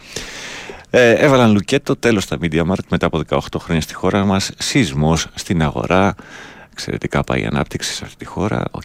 Ε, 0.89 1.11
έβαλαν 1.11 1.51
λουκέτο 1.51 1.95
τέλος 1.95 2.23
στα 2.23 2.37
Media 2.41 2.61
Markt 2.61 2.87
μετά 2.89 3.05
από 3.05 3.21
18 3.29 3.37
χρόνια 3.59 3.81
στη 3.81 3.93
χώρα 3.93 4.25
μας. 4.25 4.51
Σεισμός 4.57 5.27
στην 5.33 5.61
αγορά. 5.61 6.15
Εξαιρετικά 6.71 7.23
πάει 7.23 7.41
η 7.41 7.45
ανάπτυξη 7.45 7.93
σε 7.93 8.03
αυτή 8.05 8.17
τη 8.17 8.25
χώρα. 8.25 8.63
Οκ. 8.71 8.83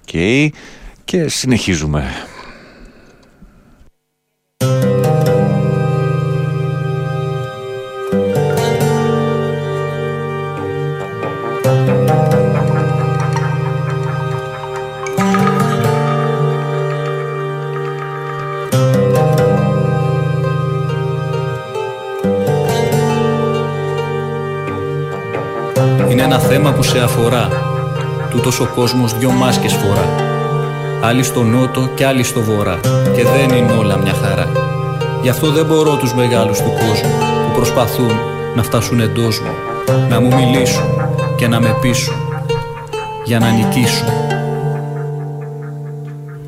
Και 1.05 1.29
συνεχίζουμε. 1.29 2.05
Ένα 26.33 26.39
θέμα 26.39 26.73
που 26.73 26.83
σε 26.83 26.99
αφορά. 26.99 27.49
Τούτος 28.31 28.61
ο 28.61 28.69
κόσμος 28.75 29.19
δυο 29.19 29.31
μάσκες 29.31 29.73
φορά. 29.73 30.05
Άλλοι 31.03 31.23
στο 31.23 31.43
νότο 31.43 31.89
και 31.95 32.07
άλλοι 32.07 32.23
στο 32.23 32.41
βορρά. 32.41 32.81
Και 33.15 33.25
δεν 33.25 33.57
είναι 33.57 33.73
όλα 33.73 33.97
μια 33.97 34.13
χαρά. 34.13 34.47
Γι' 35.23 35.29
αυτό 35.29 35.51
δεν 35.51 35.67
μπορώ 35.67 35.97
τους 35.97 36.15
μεγάλους 36.15 36.59
του 36.59 36.73
κόσμου 36.73 37.15
που 37.19 37.55
προσπαθούν 37.55 38.11
να 38.57 38.63
φτάσουν 38.63 39.01
εντός 39.01 39.41
μου. 39.41 39.51
Να 40.09 40.21
μου 40.21 40.35
μιλήσουν 40.35 40.85
και 41.37 41.49
να 41.49 41.61
με 41.61 41.77
πείσουν 41.81 42.15
για 43.25 43.39
να 43.39 43.51
νικήσουν. 43.51 44.09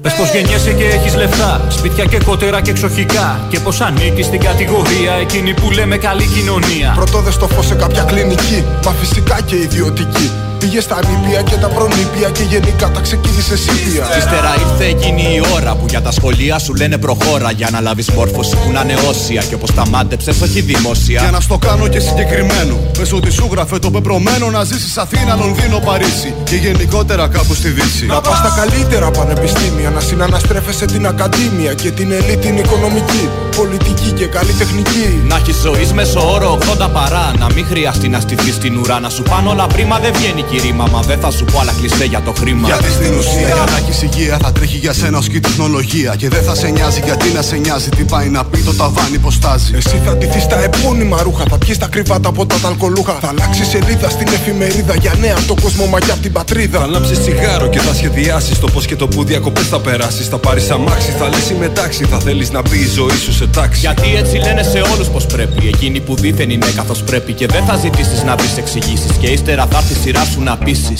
Πες 0.02 0.14
πως 0.14 0.30
γεννιέσαι 0.32 0.72
και 0.72 0.84
έχεις 0.84 1.14
λεφτά 1.14 1.60
Σπίτια 1.68 2.04
και 2.04 2.18
κότερα 2.24 2.60
και 2.60 2.70
εξοχικά. 2.70 3.46
Και 3.48 3.60
πως 3.60 3.80
ανήκεις 3.80 4.26
στην 4.26 4.40
κατηγορία 4.40 5.12
Εκείνη 5.20 5.54
που 5.54 5.70
λέμε 5.70 5.96
καλή 5.96 6.26
κοινωνία. 6.26 6.92
Πρωτόδες 6.94 7.34
στο 7.34 7.48
φως 7.48 7.66
σε 7.66 7.74
κάποια 7.74 8.02
κλινική 8.02 8.64
Μα 8.84 8.92
φυσικά 8.92 9.40
και 9.40 9.56
ιδιωτική 9.56 10.30
Πήγε 10.62 10.80
στα 10.80 10.98
νήπια 11.08 11.42
και 11.42 11.56
τα 11.56 11.68
προνήπια 11.68 12.28
και 12.30 12.42
γενικά 12.42 12.90
τα 12.90 13.00
ξεκίνησε 13.00 13.56
σύπια. 13.56 14.04
Ύστερα 14.18 14.54
ήρθε 14.64 14.84
εκείνη 14.84 15.22
η 15.22 15.42
ώρα 15.54 15.74
που 15.74 15.86
για 15.88 16.02
τα 16.02 16.10
σχολεία 16.10 16.58
σου 16.58 16.74
λένε 16.74 16.98
προχώρα. 16.98 17.50
Για 17.50 17.68
να 17.72 17.80
λάβεις 17.80 18.10
μόρφωση 18.10 18.56
που 18.56 18.70
να 18.70 18.80
είναι 18.80 18.94
όσια 19.08 19.42
και 19.42 19.54
όπως 19.54 19.74
τα 19.74 19.88
μάντεψες, 19.88 20.40
όχι 20.40 20.60
δημόσια. 20.60 21.20
Για 21.20 21.30
να 21.30 21.40
στο 21.40 21.58
κάνω 21.58 21.88
και 21.88 21.98
συγκεκριμένο. 21.98 22.74
Πες 22.98 23.12
ότι 23.12 23.30
σου 23.30 23.48
γράφε 23.52 23.78
το 23.78 23.90
πεπρωμένο 23.90 24.50
να 24.50 24.64
ζήσει 24.64 25.00
Αθήνα, 25.00 25.36
Λονδίνο, 25.36 25.78
Παρίσι 25.78 26.34
και 26.44 26.56
γενικότερα 26.56 27.28
κάπου 27.28 27.54
στη 27.54 27.68
Δύση. 27.68 28.06
Να 28.06 28.20
πας 28.20 28.36
στα 28.38 28.54
καλύτερα 28.56 29.10
πανεπιστήμια, 29.10 29.90
να 29.90 30.00
συναναστρέφεσαι 30.00 30.84
την 30.84 31.06
ακαδήμια 31.06 31.74
και 31.74 31.90
την 31.90 32.12
ελίτ 32.12 32.40
την 32.40 32.56
οικονομική, 32.56 33.28
πολιτική 33.56 34.10
και 34.10 34.26
καλλιτεχνική. 34.26 35.22
Να 35.28 35.36
έχεις 35.36 35.56
ζωής 35.56 35.92
μέσω 35.92 36.32
όρο 36.32 36.58
80 36.80 36.88
παρά. 36.92 37.32
Να 37.38 37.46
μην 37.54 37.66
χρειαστεί 37.66 38.08
να 38.08 38.20
στηθείς 38.20 38.54
στην 38.54 38.76
ουρά, 38.76 39.00
να 39.00 39.08
σου 39.08 39.22
πάνω 39.22 39.50
όλα 39.50 39.66
πρίμα 39.66 39.98
δεν 39.98 40.12
βγαίνει 40.12 40.42
κυρίμα. 40.52 40.84
Μα 40.92 41.00
δεν 41.00 41.18
θα 41.24 41.30
σου 41.30 41.44
πω 41.44 41.58
άλλα 41.60 41.72
κλειστέ 41.78 42.04
για 42.04 42.20
το 42.26 42.32
χρήμα. 42.40 42.66
Γιατί 42.70 42.90
στην 42.98 43.12
ουσία 43.18 43.48
για 43.58 43.66
να 43.72 43.76
έχει 43.80 43.94
υγεία 44.06 44.36
θα 44.42 44.52
τρέχει 44.52 44.76
για 44.76 44.92
σένα 44.92 45.18
ως 45.18 45.26
και 45.28 45.36
η 45.36 45.40
τεχνολογία. 45.40 46.14
Και 46.20 46.28
δεν 46.28 46.42
θα 46.48 46.54
σε 46.54 46.68
νοιάζει 46.68 47.00
γιατί 47.04 47.26
να 47.36 47.42
σε 47.42 47.56
νοιάζει. 47.56 47.88
Τι 47.88 48.04
πάει 48.12 48.28
να 48.28 48.44
πει 48.44 48.58
το 48.68 48.72
ταβάνι 48.80 49.18
πως 49.24 49.34
στάζει. 49.34 49.72
Εσύ 49.80 49.96
θα 50.04 50.16
ντυθεί 50.16 50.40
στα 50.40 50.58
επώνυμα 50.68 51.22
ρούχα. 51.22 51.44
Θα 51.50 51.58
πιεις 51.58 51.78
τα 51.78 51.86
κρυβάτα 51.86 52.28
από 52.28 52.46
τα 52.46 52.56
ταλκολούχα. 52.62 53.14
Θα 53.20 53.28
αλλάξεις 53.28 53.66
σελίδα 53.68 54.08
στην 54.10 54.28
εφημερίδα 54.36 54.94
για 55.04 55.14
νέα 55.20 55.34
από 55.38 55.46
το 55.52 55.56
κόσμο 55.62 55.86
μα 55.86 55.98
και 55.98 56.10
από 56.10 56.22
την 56.26 56.32
πατρίδα. 56.32 56.78
Θα 56.78 56.86
λάμψεις 56.86 57.18
τσιγάρο 57.20 57.66
και 57.68 57.78
θα 57.78 57.94
σχεδιάσεις 57.94 58.58
το 58.58 58.68
πώς 58.74 58.86
και 58.86 58.96
το 58.96 59.06
που 59.08 59.24
διακοπέ 59.24 59.60
θα 59.60 59.80
περάσεις. 59.80 60.26
Θα 60.28 60.38
πάρεις 60.38 60.70
αμάξι, 60.70 61.10
θα 61.18 61.28
λε 61.28 61.40
είμαι 61.52 61.68
τάξη. 61.68 62.04
Θα 62.04 62.18
θέλεις 62.18 62.50
να 62.50 62.60
μπει 62.62 62.78
η 62.78 62.88
ζωή 62.98 63.16
σου 63.24 63.32
σε 63.32 63.46
τάξη. 63.46 63.80
Γιατί 63.80 64.08
έτσι 64.16 64.36
λένε 64.36 64.62
σε 64.62 64.80
όλους 64.92 65.08
πως 65.08 65.26
πρέπει. 65.26 65.66
Εκείνοι 65.66 66.00
που 66.00 66.14
δίθεν 66.14 66.50
είναι 66.50 66.66
καθώς 66.76 67.02
πρέπει. 67.02 67.32
Και 67.32 67.46
δεν 67.46 67.64
θα 67.64 67.76
ζητήσεις 67.76 68.22
να 68.22 68.36
βρει 68.36 68.48
εξηγήσεις. 68.56 69.12
Και 69.20 69.26
ύστερα 69.26 69.66
θα 69.70 69.78
έρθει 69.78 69.92
η 69.92 69.96
σειρά 70.02 70.24
σου 70.24 70.41
να 70.42 70.56
πείσει. 70.56 70.94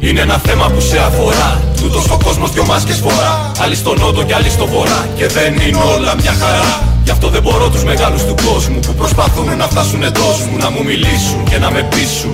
Είναι 0.00 0.20
ένα 0.20 0.38
θέμα 0.38 0.66
που 0.66 0.80
σε 0.80 0.98
αφορά. 0.98 1.60
Τούτος 1.80 2.10
ο 2.10 2.18
κόσμος 2.24 2.52
δυο 2.52 2.64
μάσκες 2.64 2.96
φορά. 2.96 3.52
Άλλοι 3.62 3.74
στο 3.74 3.94
νότο 3.94 4.22
και 4.22 4.34
άλλοι 4.34 4.50
στο 4.50 4.66
βορρά. 4.66 5.06
Και 5.16 5.26
δεν 5.26 5.52
είναι 5.52 5.78
όλα 5.96 6.14
μια 6.14 6.32
χαρά. 6.32 6.82
Γι' 7.04 7.10
αυτό 7.10 7.28
δεν 7.28 7.42
μπορώ 7.42 7.68
τους 7.70 7.84
μεγάλους 7.84 8.24
του 8.24 8.34
κόσμου 8.46 8.78
που 8.78 8.94
προσπαθούν 8.94 9.56
να 9.56 9.66
φτάσουν 9.66 10.02
εντός 10.02 10.46
μου 10.50 10.56
Να 10.58 10.70
μου 10.70 10.84
μιλήσουν 10.84 11.44
και 11.50 11.58
να 11.58 11.70
με 11.70 11.82
πείσουν 11.82 12.32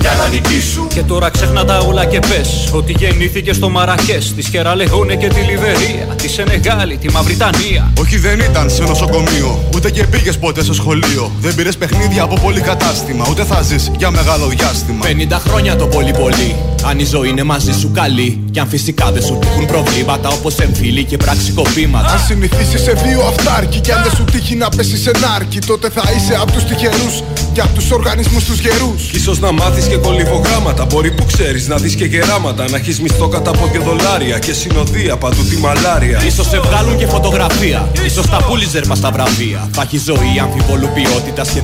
για 0.00 0.14
να 0.18 0.28
νικήσουν. 0.28 0.88
Και 0.88 1.02
τώρα 1.02 1.30
ξέχνα 1.30 1.64
τα 1.64 1.78
όλα 1.78 2.04
και 2.04 2.18
πες 2.18 2.68
Ότι 2.72 2.94
γεννήθηκε 2.98 3.52
στο 3.52 3.68
Μαρακές. 3.68 4.34
Τη 4.34 4.58
Λεγόνε 4.74 5.14
και 5.14 5.28
τη 5.28 5.40
Λιβερία 5.40 6.06
Τη 6.16 6.28
Σενεγάλη, 6.28 6.96
τη 6.96 7.10
Μαυριτανία. 7.10 7.92
Όχι 8.00 8.18
δεν 8.18 8.38
ήταν 8.38 8.70
σε 8.70 8.82
νοσοκομείο 8.82 9.68
Ούτε 9.74 9.90
και 9.90 10.04
πήγες 10.04 10.38
ποτέ 10.38 10.62
στο 10.62 10.72
σχολείο. 10.72 11.32
Δεν 11.40 11.54
πήρες 11.54 11.76
παιχνίδια 11.76 12.22
από 12.22 12.34
πολύ 12.34 12.60
κατάστημα 12.60 13.26
Ούτε 13.30 13.44
θα 13.44 13.62
ζεις 13.62 13.90
για 13.98 14.10
μεγάλο 14.10 14.46
διάστημα. 14.46 15.06
50 15.06 15.36
χρόνια 15.48 15.76
το 15.76 15.86
πολύ 15.86 16.12
πολύ 16.12 16.56
αν 16.84 16.98
η 16.98 17.04
ζωή 17.04 17.28
είναι 17.28 17.42
μαζί 17.42 17.72
σου 17.72 17.90
καλή. 17.90 18.44
Κι 18.50 18.58
αν 18.58 18.68
φυσικά 18.68 19.12
δεν 19.12 19.22
σου 19.22 19.38
τύχουν 19.40 19.66
προβλήματα 19.66 20.28
Όπως 20.28 20.58
εμφύλοι 20.58 21.04
και 21.04 21.16
πραξικοπήματα. 21.16 22.12
Αν 22.12 22.18
συνηθίσεις 22.18 22.82
σε 22.82 22.92
δύο 22.92 23.20
αυτάρκη 23.20 23.80
Κι 23.80 23.92
αν 23.92 24.02
δεν 24.02 24.12
σου 24.16 24.24
τύχει 24.24 24.54
να 24.54 24.68
πέσεις 24.68 25.02
σε 25.02 25.10
νάρκη 25.20 25.58
Τότε 25.58 25.90
θα 25.90 26.02
είσαι 26.16 26.34
από 26.40 26.52
τους 26.52 26.64
τυχερούς 26.64 27.22
Και 27.52 27.60
από 27.60 27.74
τους 27.74 27.90
οργανισμούς 27.90 28.44
τους 28.44 28.58
γερούς 28.58 29.12
Ίσως 29.12 29.38
να 29.40 29.52
μάθεις 29.52 29.86
και 29.86 29.96
κολυβογράμματα 29.96 30.84
Μπορεί 30.84 31.10
που 31.10 31.24
ξέρεις 31.24 31.68
να 31.68 31.76
δεις 31.76 31.94
και 31.94 32.04
γεράματα 32.04 32.64
Να 32.70 32.76
έχεις 32.76 33.00
μισθό 33.00 33.28
κατά 33.28 33.50
πόδια 33.50 33.80
δολάρια 33.80 34.38
Και 34.38 34.52
συνοδεία 34.52 35.16
παντού 35.16 35.42
τη 35.42 35.56
μαλάρια 35.56 36.22
Ίσως 36.26 36.48
σε 36.48 36.58
βγάλουν 36.60 36.96
και 36.96 37.06
φωτογραφία 37.06 37.88
Ίσως 38.04 38.26
τα 38.26 38.44
πούλιζερ 38.48 38.86
μας 38.86 39.00
τα 39.00 39.10
βραβεία 39.10 39.68
Θα 39.72 39.82
έχει 39.82 39.98
ζωή 39.98 40.38
αμφιβολού 40.42 40.88
ποιότητας 40.94 41.50
Και 41.50 41.62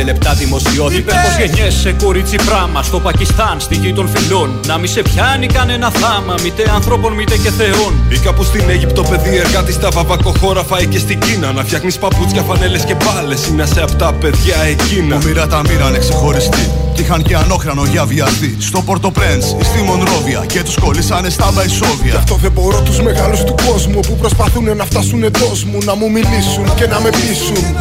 15 0.00 0.04
λεπτά 0.04 0.34
δημοσιότητα 0.34 0.96
Είπε 0.96 1.12
πως 1.24 1.36
γεννιέσαι 1.38 1.94
κορίτσι 2.04 2.36
πράμα 2.36 2.82
Στο 2.82 3.00
Πακιστάν, 3.00 3.60
στη 3.60 3.74
γη 3.74 3.92
των 3.92 4.08
φιλών 4.08 4.60
να 4.66 4.78
μη 4.78 4.86
σε 4.86 5.02
πιάνει 5.02 5.46
κανένα 5.46 5.90
θάμα, 5.90 6.34
μήτε 6.42 6.70
ανθρώπων 6.74 7.12
μήτε 7.12 7.36
και 7.36 7.50
θεών. 7.50 7.92
Ή 8.08 8.18
κάπου 8.18 8.44
στην 8.44 8.68
Αίγυπτο, 8.68 9.02
παιδί 9.02 9.36
εργάτη 9.36 9.72
στα 9.72 9.88
βαβακοχώρα 9.90 10.64
φάει 10.64 10.86
και 10.86 10.98
στην 10.98 11.20
Κίνα. 11.20 11.52
Να 11.52 11.64
φτιάχνεις 11.64 11.98
παπούτσια, 11.98 12.42
φανέλες 12.42 12.84
και 12.84 12.94
μπάλες. 12.94 13.46
Είναι 13.46 13.66
σε 13.66 13.80
αυτά 13.82 14.12
παιδιά 14.12 14.56
εκείνα. 14.56 15.18
Που 15.24 15.30
μοίρα 15.30 15.46
τα 15.46 15.60
μοίρανε 15.68 15.98
ξεχωριστή. 15.98 16.70
Κι 16.94 17.00
είχαν 17.00 17.22
και 17.22 17.36
ανόχρανο 17.36 17.84
για 17.84 18.04
βιαστή. 18.04 18.56
Στο 18.58 18.82
Πορτοπρέντ 18.82 19.42
ή 19.42 19.64
στη 19.64 19.82
Μονρόβια. 19.82 20.44
Και 20.46 20.62
τους 20.62 20.76
κολλήσανε 20.78 21.30
στα 21.30 21.50
Βαϊσόβια. 21.52 22.10
Γι' 22.10 22.16
αυτό 22.16 22.34
δεν 22.34 22.52
μπορώ 22.52 22.80
τους 22.80 23.00
μεγάλους 23.00 23.44
του 23.44 23.54
κόσμου 23.66 24.00
που 24.00 24.16
προσπαθούν 24.16 24.76
να 24.76 24.84
φτάσουν 24.84 25.22
εντός 25.22 25.64
μου. 25.64 25.78
Να 25.84 25.94
μου 25.94 26.10
μιλήσουν 26.10 26.74
και 26.74 26.86
να 26.86 27.00
με 27.00 27.10
πείσουν. 27.10 27.76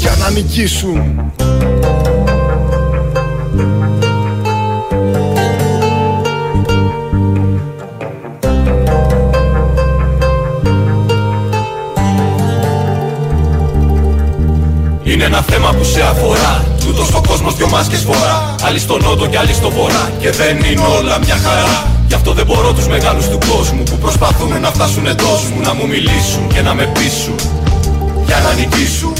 Για 0.00 0.14
να 0.20 0.30
νικήσουν. 0.30 1.32
Είναι 15.02 15.24
ένα 15.24 15.42
θέμα 15.42 15.74
που 15.74 15.84
σε 15.84 16.02
αφορά 16.02 16.73
Τούτος 16.84 17.14
ο 17.14 17.20
κόσμος 17.28 17.56
δυο 17.56 17.68
μάσκες 17.68 18.02
φορά. 18.02 18.54
Άλλοι 18.62 18.78
στο 18.78 18.98
νότο 18.98 19.26
και 19.26 19.38
άλλοι 19.38 19.52
στο 19.52 19.70
βορρά. 19.70 20.12
Και 20.18 20.30
δεν 20.30 20.56
είναι 20.56 20.82
όλα 20.98 21.18
μια 21.18 21.36
χαρά. 21.36 21.94
Γι' 22.06 22.14
αυτό 22.14 22.32
δεν 22.32 22.46
μπορώ 22.46 22.72
τους 22.72 22.88
μεγάλους 22.88 23.28
του 23.28 23.38
κόσμου 23.50 23.82
Που 23.82 23.98
προσπαθούν 23.98 24.60
να 24.60 24.70
φτάσουν 24.70 25.06
εντός 25.06 25.50
μου 25.54 25.60
Να 25.60 25.74
μου 25.74 25.86
μιλήσουν 25.86 26.48
και 26.48 26.60
να 26.60 26.74
με 26.74 26.92
πείσουν 26.94 27.34
Για 28.26 28.36
να 28.40 28.52
νικήσουν. 28.52 29.12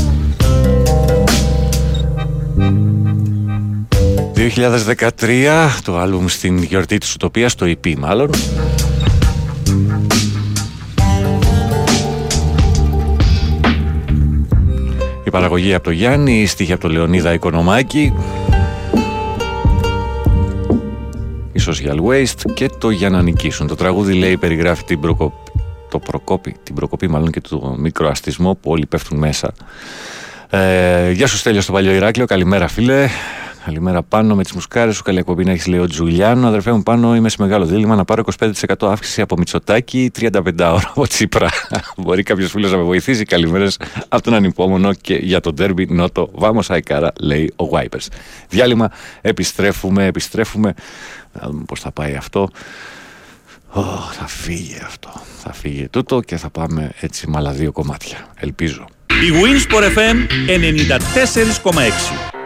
2013 4.35 5.81
το 5.85 5.99
άλμπουμ 5.99 6.27
στην 6.27 6.63
γιορτή 6.63 6.99
της 6.99 7.15
Ουτοπίας, 7.15 7.55
το 7.55 7.67
EP 7.67 7.95
μάλλον 7.99 8.31
παραγωγή 15.35 15.75
από 15.75 15.85
το 15.85 15.91
Γιάννη, 15.91 16.41
η 16.41 16.47
στίχη 16.47 16.73
από 16.73 16.81
το 16.81 16.89
Λεωνίδα 16.89 17.33
Οικονομάκη, 17.33 18.13
η 21.53 21.61
Social 21.67 21.99
Waste 22.09 22.53
και 22.55 22.69
το 22.79 22.91
Για 22.91 23.11
να 23.11 23.23
νικήσουν. 23.23 23.67
Το 23.67 23.75
τραγούδι 23.75 24.13
λέει 24.13 24.37
περιγράφει 24.37 24.85
την 24.85 25.01
προκοπή, 25.01 25.53
το 25.91 25.99
προκόπη, 25.99 26.57
την 26.63 26.75
προκοπή 26.75 27.09
μάλλον 27.09 27.31
και 27.31 27.41
το 27.41 27.75
μικροαστισμό 27.79 28.55
που 28.55 28.71
όλοι 28.71 28.87
πέφτουν 28.87 29.19
μέσα. 29.19 29.53
Ε, 30.51 31.11
γεια 31.11 31.27
σου 31.27 31.37
Στέλιο 31.37 31.61
στο 31.61 31.73
Παλιό 31.73 31.93
Ηράκλειο, 31.93 32.27
καλημέρα 32.27 32.69
φίλε. 32.69 33.09
Καλημέρα 33.65 34.03
πάνω 34.03 34.35
με 34.35 34.43
τις 34.43 34.53
μουσκάρες 34.53 34.97
σου. 34.97 35.03
Καλή 35.03 35.19
εκπομπή 35.19 35.45
να 35.45 35.51
έχεις, 35.51 35.67
λέει 35.67 35.81
ο 35.81 35.87
Τζουλιάνο. 35.87 36.47
Αδερφέ 36.47 36.73
μου, 36.73 36.83
πάνω 36.83 37.15
είμαι 37.17 37.29
σε 37.29 37.37
μεγάλο 37.41 37.65
δίλημα 37.65 37.95
να 37.95 38.05
πάρω 38.05 38.23
25% 38.39 38.53
αύξηση 38.81 39.21
από 39.21 39.37
Μητσοτάκι, 39.37 40.11
35 40.21 40.31
ώρα 40.59 40.89
από 40.89 41.07
Τσίπρα. 41.07 41.49
Μπορεί 41.97 42.23
κάποιος 42.23 42.51
φίλος 42.51 42.71
να 42.71 42.77
με 42.77 42.83
βοηθήσει. 42.83 43.25
Καλημέρες 43.25 43.79
από 44.09 44.23
τον 44.23 44.35
ανυπόμονο 44.35 44.95
και 44.95 45.15
για 45.15 45.41
τον 45.41 45.55
τέρμπι 45.55 45.87
Νότο. 45.87 46.31
Βάμο 46.35 46.61
Αϊκάρα, 46.69 47.13
λέει 47.21 47.53
ο 47.57 47.69
Βάιπερ. 47.69 48.01
Διάλειμμα, 48.49 48.91
επιστρέφουμε, 49.21 50.05
επιστρέφουμε. 50.05 50.75
Να 51.33 51.49
δούμε 51.49 51.63
πώς 51.67 51.81
θα 51.81 51.93
πάει 51.93 52.15
αυτό. 52.15 52.49
Oh, 53.75 53.83
θα 54.13 54.27
φύγει 54.27 54.79
αυτό. 54.85 55.11
Θα 55.43 55.53
φύγει 55.53 55.89
τούτο 55.89 56.21
και 56.21 56.37
θα 56.37 56.51
πάμε 56.51 56.93
έτσι 57.01 57.31
με 57.31 57.37
άλλα 57.37 57.51
δύο 57.53 57.73
κομμάτια. 57.73 58.27
Ελπίζω. 58.37 58.85
Η 59.07 59.31
Winsport 59.43 59.99
FM 59.99 60.17
94,6 61.73 62.44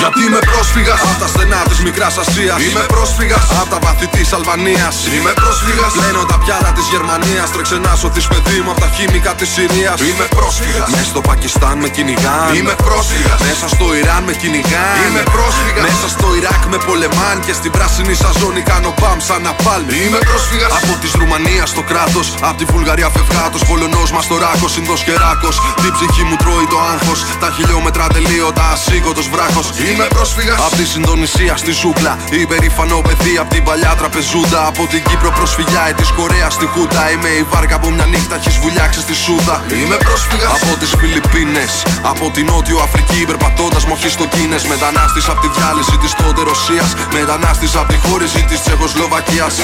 Γιατί 0.00 0.20
είμαι 0.26 0.40
πρόσφυγας; 0.52 0.98
Από 1.10 1.18
τα 1.22 1.28
στενά 1.32 1.60
της 1.68 1.78
μικράς 1.86 2.14
Ασίας. 2.22 2.58
Είμαι 2.66 2.84
πρόσφυγας 2.94 3.44
από 3.60 3.70
τα 3.74 3.78
βαθύ 3.84 4.06
της 4.14 4.28
Αλβανίας. 4.38 4.94
Είμαι 5.16 5.32
πρόσφυγας 5.42 5.92
λένε 6.00 6.20
τα 6.32 6.38
πιάτα 6.42 6.70
της 6.76 6.86
Γερμανίας. 6.92 7.46
Τρέξε 7.54 7.76
να 7.86 7.92
σωθεί 8.00 8.20
παιδί 8.32 8.58
μου 8.64 8.70
από 8.74 8.80
τα 8.84 8.88
χημικά 8.94 9.32
της 9.38 9.48
Συρίας. 9.54 9.96
Είμαι 10.08 10.26
πρόσφυγας 10.38 10.88
μέσα 10.94 11.08
στο 11.12 11.20
Πακιστάν 11.28 11.76
με 11.82 11.88
κυνηγάν. 11.96 12.48
Είμαι 12.58 12.74
πρόσφυγας 12.86 13.38
μέσα 13.48 13.66
στο 13.74 13.86
Ιράν 14.00 14.22
με 14.28 14.34
κυνηγάν. 14.40 14.96
Είμαι 15.04 15.22
πρόσφυγας 15.34 15.82
μέσα 15.88 16.06
στο 16.14 16.26
Ιράκ 16.38 16.62
με 16.72 16.78
πολεμάν. 16.86 17.36
Και 17.46 17.54
στην 17.58 17.70
πράσινη 17.76 18.14
σαζόνη 18.22 18.62
κάνω 18.70 18.90
μπαμ 18.98 19.18
σαν 19.28 19.40
να 19.46 19.52
πάλι. 19.66 19.92
Είμαι 20.04 20.20
πρόσφυγας 20.30 20.70
από 20.78 20.92
της 21.02 21.12
Ρουμανίας 21.20 21.68
στο 21.74 21.82
κράτος. 21.90 22.26
Από 22.48 22.56
τη 22.60 22.64
Βουλγαρία 22.72 23.08
φευγάτος. 23.16 23.60
Πολωνός 23.70 24.08
μας 24.14 24.24
το 24.30 24.36
ράκο. 24.44 24.66
Συνδό 24.74 24.94
και 25.06 25.14
ράκο. 25.22 25.50
Την 25.82 25.92
ψυχή 25.96 26.22
μου 26.28 26.36
τρώει 26.42 26.66
το 26.72 26.78
άγχος. 26.92 27.18
Τα 27.42 27.48
χιλιόμετρα 27.56 28.04
τελείωτα 28.16 28.64
ασήκωτο 28.74 29.22
βράχος. 29.34 29.66
Είμαι 29.90 30.06
πρόσφυγα 30.08 30.54
από 30.66 30.76
τη 30.76 30.86
Συντονισία 30.86 31.56
στη 31.56 31.72
ζούγκλα. 31.72 32.18
Υπερήφανο 32.30 33.00
παιδί 33.06 33.36
από 33.36 33.50
την 33.54 33.64
παλιά 33.64 33.94
τραπεζούντα. 33.98 34.66
Από 34.66 34.86
την 34.86 35.02
Κύπρο 35.02 35.30
προσφυγιά 35.30 35.92
της 35.96 36.10
Κορέας 36.10 36.54
στη 36.54 36.66
Χούτα. 36.66 37.10
Είμαι 37.10 37.28
η 37.28 37.42
βάρκα 37.50 37.78
που 37.80 37.90
μια 37.90 38.06
νύχτα 38.06 38.34
έχεις 38.34 38.56
βουλιάξει 38.58 39.00
στη 39.00 39.14
Σούδα. 39.14 39.64
Είμαι 39.80 39.96
πρόσφυγα 39.96 40.48
από 40.48 40.78
τις 40.80 40.90
Φιλιππίνες. 40.98 41.72
Από 42.02 42.30
την 42.30 42.44
Νότιο 42.46 42.78
Αφρική 42.78 43.24
περπατώντας 43.26 43.84
μοχή 43.84 44.08
στο 44.08 44.26
Κίνε. 44.26 44.58
Μετανάστης 44.68 45.28
από 45.28 45.40
τη 45.40 45.48
διάλυση 45.56 45.96
της 46.02 46.12
τότε 46.14 46.42
Ρωσίας. 46.42 46.94
Μετανάστης 47.12 47.74
από 47.74 47.92
τη 47.92 47.98
χώριση 48.08 48.40
της 48.48 48.62
Τσεχοσλοβακίας. 48.62 49.54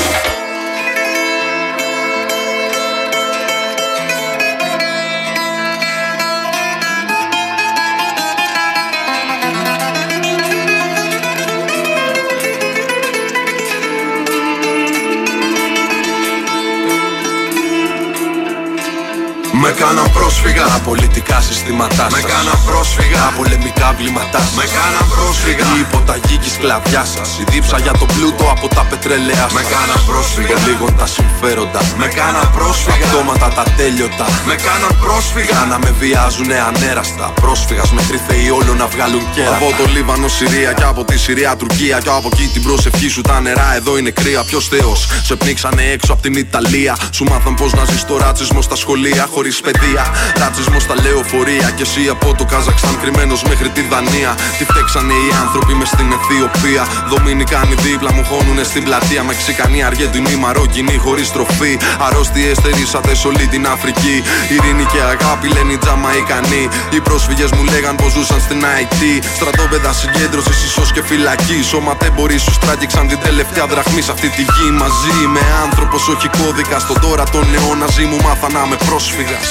Κάναν 19.70 20.12
πρόσφυγα 20.12 20.64
Τα 20.74 20.80
πολιτικά 20.88 21.40
συστήματά 21.40 22.06
σας. 22.10 22.12
Με 22.12 22.20
κάναν 22.32 22.58
πρόσφυγα 22.68 23.18
Τα 23.26 23.32
πολεμικά 23.36 23.88
βλήματά 23.98 24.40
σας. 24.46 24.54
Με 24.60 24.66
κάναν 24.76 25.04
πρόσφυγα. 25.14 25.66
Η 25.76 25.78
υποταγή 25.86 26.36
και 26.42 26.48
η 26.52 26.54
σκλαβιά 26.56 27.04
σας. 27.14 27.28
Η 27.40 27.44
δίψα 27.52 27.78
για 27.84 27.94
το 28.00 28.06
πλούτο 28.14 28.44
από 28.54 28.66
τα 28.76 28.82
πετρελαία 28.90 29.46
σας. 29.48 29.52
Με 29.58 29.62
κάναν 29.74 30.00
πρόσφυγα. 30.08 30.56
Λίγον 30.66 30.92
τα 31.00 31.06
συμφέροντα. 31.16 31.80
Με 32.00 32.06
κάναν 32.18 32.46
πρόσφυγα. 32.56 33.06
Πτώματα 33.06 33.48
τα 33.58 33.64
τέλειωτα. 33.78 34.26
Με 34.48 34.54
κάναν 34.66 34.92
πρόσφυγα. 35.04 35.58
Να 35.70 35.76
με 35.82 35.90
βιάζουνε 36.00 36.56
ανέραστα. 36.68 37.26
Πρόσφυγας 37.42 37.90
μέχρι 37.98 38.16
θεοί 38.26 38.48
όλο 38.58 38.72
να 38.80 38.86
βγάλουν 38.94 39.24
κέρα. 39.34 39.56
Από 39.60 39.68
το 39.78 39.84
Λίβανο 39.94 40.28
Συρία 40.36 40.70
και 40.78 40.86
από 40.92 41.02
τη 41.08 41.16
Συρία 41.24 41.52
Τουρκία. 41.60 41.96
Και 42.04 42.12
από 42.18 42.28
εκεί 42.32 42.46
την 42.54 42.62
προσευχή 42.66 43.08
σου 43.14 43.22
τα 43.30 43.36
νερά. 43.40 43.68
Εδώ 43.78 43.92
είναι 43.98 44.10
κρύα 44.10 44.42
Ποιος 44.48 44.64
Θεός. 44.72 44.98
Σε 45.28 45.34
πνίξανε 45.40 45.82
έξω 45.94 46.12
από 46.12 46.22
την 46.22 46.34
Ιταλία. 46.34 46.96
Σου 47.16 47.24
μάθαν 47.24 47.54
πώ 47.54 47.66
να 47.78 47.84
ζεις 47.84 48.04
το 48.04 48.14
ρατσισμό 48.18 48.62
στα 48.62 48.76
σχολεία. 48.76 49.26
Χωρίς 49.34 49.53
παιδεία. 49.60 50.04
Ρατσισμός 50.36 50.82
στα 50.82 50.94
λεωφορεία 51.02 51.68
και 51.76 51.82
εσύ 51.82 52.08
από 52.14 52.34
το 52.38 52.44
Καζακστάν 52.44 52.96
κρυμμένος 53.00 53.42
μέχρι 53.42 53.68
τη 53.68 53.82
Δανία. 53.90 54.32
Τι 54.58 54.64
φταίξανε 54.70 55.14
οι 55.24 55.28
άνθρωποι 55.42 55.74
μες 55.74 55.88
στην 55.88 56.08
Αιθιοπία. 56.16 56.82
Δομινικάνοι 57.10 57.74
δίπλα 57.84 58.12
μου 58.12 58.24
χώνουνε 58.30 58.64
στην 58.70 58.82
πλατεία. 58.84 59.22
Μεξικανοί, 59.22 59.80
Αργεντινοί, 59.88 60.34
Μαρόκινοι 60.44 60.96
χωρίς 61.04 61.32
τροφή 61.32 61.72
Αρρώστιε 62.06 62.54
στερήσατε 62.54 63.14
σε 63.14 63.26
όλη 63.26 63.46
την 63.46 63.66
Αφρική. 63.66 64.16
Ειρήνη 64.54 64.84
και 64.92 65.00
αγάπη 65.14 65.46
λένε 65.54 65.72
οι 65.72 65.78
Τζαμαϊκανοί. 65.78 66.64
Οι 66.94 67.00
πρόσφυγες 67.00 67.50
μου 67.54 67.64
λέγαν 67.72 67.94
πως 67.96 68.12
ζούσαν 68.12 68.40
στην 68.40 68.60
IT 68.82 69.02
Στρατόπεδα 69.38 69.92
συγκέντρωσης, 69.92 70.64
ίσως 70.68 70.92
και 70.92 71.02
φυλακή. 71.02 71.58
Σωματέμποροι 71.70 72.38
σου 72.38 72.52
στράγγιξαν 72.52 73.08
την 73.08 73.18
τελευταία 73.26 73.66
δραχμή 73.66 74.02
σε 74.02 74.12
αυτή 74.12 74.28
τη 74.36 74.42
γη. 74.42 74.68
Μαζί 74.82 75.16
με 75.34 75.42
άνθρωπος, 75.64 76.08
όχι 76.08 76.28
κώδικα. 76.38 76.78
Στον 76.78 77.00
τώρα 77.00 77.24
τον 77.24 77.46
αιώνα 77.54 77.86
ζει 77.94 78.04
μου 78.04 78.18
μάθα 78.24 78.48
να 78.52 78.60
είμαι 78.64 78.76
πρόσφυγας 78.88 79.43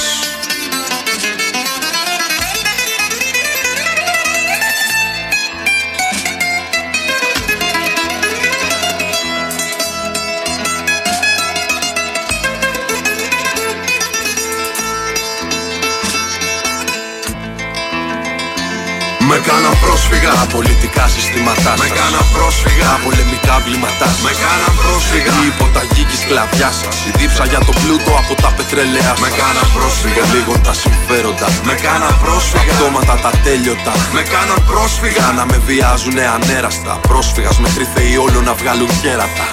Με 19.28 19.40
κάναν 19.46 19.73
πρόσφυγα. 20.08 20.30
Τα 20.40 20.46
πολιτικά 20.56 21.04
συστήματά 21.14 21.72
Με 21.82 21.88
κάναν 21.98 22.24
πρόσφυγα. 22.34 22.84
Τα 22.90 22.96
πολεμικά 23.04 23.54
βλήματά 23.64 24.08
Με 24.26 24.32
κάναν 24.42 24.72
πρόσφυγα. 24.80 25.32
Η 25.42 25.46
υποταγή 25.52 26.02
και 26.08 26.16
η 26.18 26.20
σκλαβιάς 26.24 26.74
σας. 26.82 26.96
Η 27.08 27.10
δίψα 27.18 27.44
για 27.52 27.60
το 27.66 27.72
πλούτο 27.80 28.12
από 28.22 28.32
τα 28.42 28.50
πετρελαία 28.56 29.12
σας. 29.14 29.22
Με 29.24 29.30
κάναν 29.40 29.66
πρόσφυγα. 29.76 30.22
Λίγο 30.34 30.54
τα 30.66 30.72
συμφέροντα. 30.82 31.48
Με 31.68 31.74
κάναν 31.86 32.14
πρόσφυγα. 32.22 32.72
Πτώματα 32.76 33.14
τα 33.24 33.32
τέλειωτα. 33.44 33.94
Με 34.16 34.22
κάναν 34.32 34.60
πρόσφυγα. 34.70 35.26
Να 35.38 35.44
με 35.50 35.58
βιάζουνε 35.68 36.24
ανέραστα. 36.36 36.92
Πρόσφυγας 37.10 37.56
μέχρι 37.64 37.84
θεοί 37.94 38.14
όλο 38.26 38.38
να 38.48 38.52
βγάλουν 38.60 38.90
κέρατα. 39.02 39.46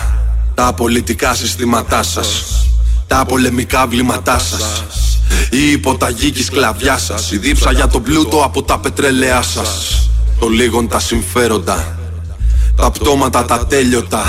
Τα 0.60 0.68
πολιτικά 0.80 1.30
συστήματά 1.42 2.02
σας. 2.14 2.30
Τα 3.12 3.20
πολεμικά 3.30 3.82
βλήματά 3.92 4.38
σας. 4.50 4.66
Η 5.50 5.64
υποταγή 5.78 6.30
και 6.32 6.40
η 6.40 6.48
σκλαβιά 6.50 6.98
σας. 6.98 7.32
Η 7.32 7.38
δίψα 7.38 7.72
για 7.72 7.88
τον 7.94 8.02
πλούτο 8.04 8.38
από 8.48 8.60
τα 8.64 8.76
πετρελαία 8.80 9.42
σας. 9.42 10.01
Το 10.41 10.47
λίγον 10.47 10.88
τα 10.88 10.99
συμφέροντα. 10.99 11.99
Τα 12.75 12.91
πτώματα 12.91 13.45
τα 13.45 13.67
τέλειωτα. 13.67 14.23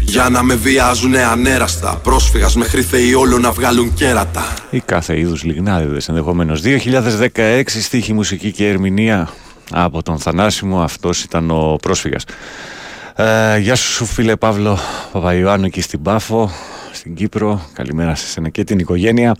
Για 0.00 0.28
να 0.28 0.42
με 0.42 0.54
βιάζουνε 0.54 1.24
ανέραστα. 1.24 1.96
Πρόσφυγας 2.02 2.56
μέχρι 2.56 2.82
θεοί 2.82 3.14
όλο 3.14 3.38
να 3.38 3.50
βγάλουν 3.50 3.94
κέρατα. 3.94 4.42
Ή 4.70 4.80
κάθε 4.80 5.18
είδους 5.18 5.42
λιγνάδιδες 5.42 6.08
ενδεχομένως. 6.08 6.60
2016 6.60 7.62
στίχη 7.66 8.12
μουσική 8.12 8.52
και 8.52 8.68
ερμηνεία 8.68 9.28
από 9.70 10.02
τον 10.02 10.18
Θανάσιμο. 10.18 10.80
Αυτός 10.82 11.22
ήταν 11.22 11.50
ο 11.50 11.76
πρόσφυγας. 11.82 12.24
Ε, 13.16 13.58
γεια 13.58 13.74
σου 13.74 14.04
φίλε 14.04 14.36
Παύλο 14.36 14.78
Παπαϊωάννου 15.12 15.66
εκεί 15.66 15.80
στην 15.80 16.02
Πάφο 16.02 16.50
στην 16.92 17.14
Κύπρο 17.14 17.66
καλημέρα 17.72 18.14
σε 18.14 18.24
εσένα 18.26 18.48
και 18.48 18.64
την 18.64 18.78
οικογένεια 18.78 19.36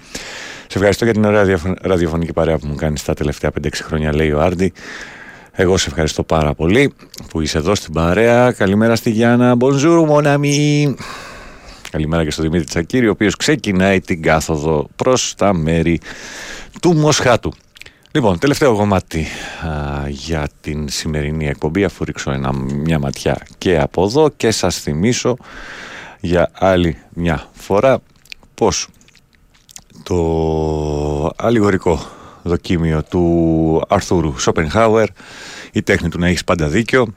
σε 0.67 0.79
ευχαριστώ 0.79 1.05
για 1.05 1.13
την 1.13 1.25
ωραία 1.25 1.59
ραδιοφωνική 1.83 2.33
παρέα 2.33 2.59
που 2.59 2.67
μου 2.67 2.75
κάνεις 2.75 3.05
τα 3.05 3.15
τελευταία 3.15 3.51
5-6 3.63 3.69
χρόνια, 3.73 4.15
λέει 4.15 4.33
ο 4.33 4.41
Άρντι. 4.41 4.73
Εγώ 5.55 5.77
σε 5.77 5.89
ευχαριστώ 5.89 6.23
πάρα 6.23 6.55
πολύ 6.55 6.93
που 7.29 7.41
είσαι 7.41 7.59
εδώ 7.59 7.75
στην 7.75 7.93
παρέα. 7.93 8.53
Καλημέρα 8.53 8.97
στη 8.97 9.11
Γιάννα. 9.11 9.57
Bonjour, 9.61 10.09
mon 10.09 10.37
ami. 10.37 10.95
Καλημέρα 11.91 12.25
και 12.25 12.31
στο 12.31 12.43
Δημήτρη 12.43 12.65
Τσακύρη, 12.65 13.09
ο 13.09 13.11
οποίος 13.11 13.37
ξεκινάει 13.37 14.01
την 14.01 14.23
κάθοδο 14.23 14.89
προς 14.97 15.35
τα 15.35 15.55
μέρη 15.55 16.01
του 16.81 16.95
Μοσχάτου. 16.95 17.53
Λοιπόν, 18.13 18.39
τελευταίο 18.39 18.77
κομμάτι 18.77 19.27
α, 19.67 20.09
για 20.09 20.49
την 20.61 20.89
σημερινή 20.89 21.49
εκπομπή, 21.49 21.85
αφού 21.85 22.05
ρίξω 22.05 22.31
ένα, 22.31 22.53
μια 22.53 22.99
ματιά 22.99 23.47
και 23.59 23.79
από 23.79 24.05
εδώ 24.05 24.29
και 24.37 24.51
σας 24.51 24.79
θυμίσω 24.81 25.37
για 26.21 26.51
άλλη 26.53 26.97
μια 27.11 27.49
φορά 27.53 27.99
πως 28.55 28.89
το 30.03 31.33
αλληγορικό 31.37 32.01
δοκίμιο 32.43 33.03
του 33.03 33.83
Αρθούρου 33.89 34.39
Σόπενχάουερ 34.39 35.09
η 35.73 35.83
τέχνη 35.83 36.09
του 36.09 36.19
να 36.19 36.27
έχεις 36.27 36.45
πάντα 36.45 36.69
δίκιο. 36.69 37.15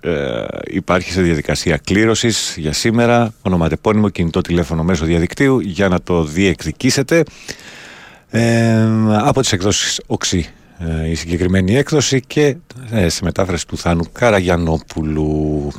Ε, 0.00 0.44
υπάρχει 0.66 1.12
σε 1.12 1.22
διαδικασία 1.22 1.76
κλήρωσης 1.76 2.54
για 2.58 2.72
σήμερα. 2.72 3.32
Ονοματεπώνυμο 3.42 4.08
κινητό 4.08 4.40
τηλέφωνο 4.40 4.82
μέσω 4.82 5.04
διαδικτύου 5.04 5.60
για 5.60 5.88
να 5.88 6.00
το 6.00 6.24
διεκδικήσετε. 6.24 7.22
Ε, 8.30 8.86
από 9.10 9.40
τις 9.40 9.52
εκδόσεις 9.52 10.00
οξύ 10.06 10.48
ε, 10.78 11.10
η 11.10 11.14
συγκεκριμένη 11.14 11.76
έκδοση 11.76 12.20
και 12.20 12.56
ε, 12.90 13.08
σε 13.08 13.24
μετάφραση 13.24 13.66
του 13.66 13.78
Θάνου 13.78 14.04
Καραγιανόπουλου. 14.12 15.72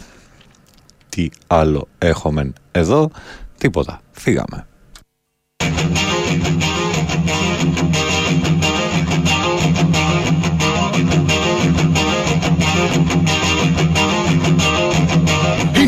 Τι 1.10 1.29
άλλο 1.47 1.88
έχουμε 1.97 2.53
εδώ. 2.71 3.12
Τίποτα, 3.58 4.01
φύγαμε 4.12 4.68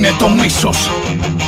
είναι 0.01 0.11
το 0.19 0.29
μίσος. 0.29 0.89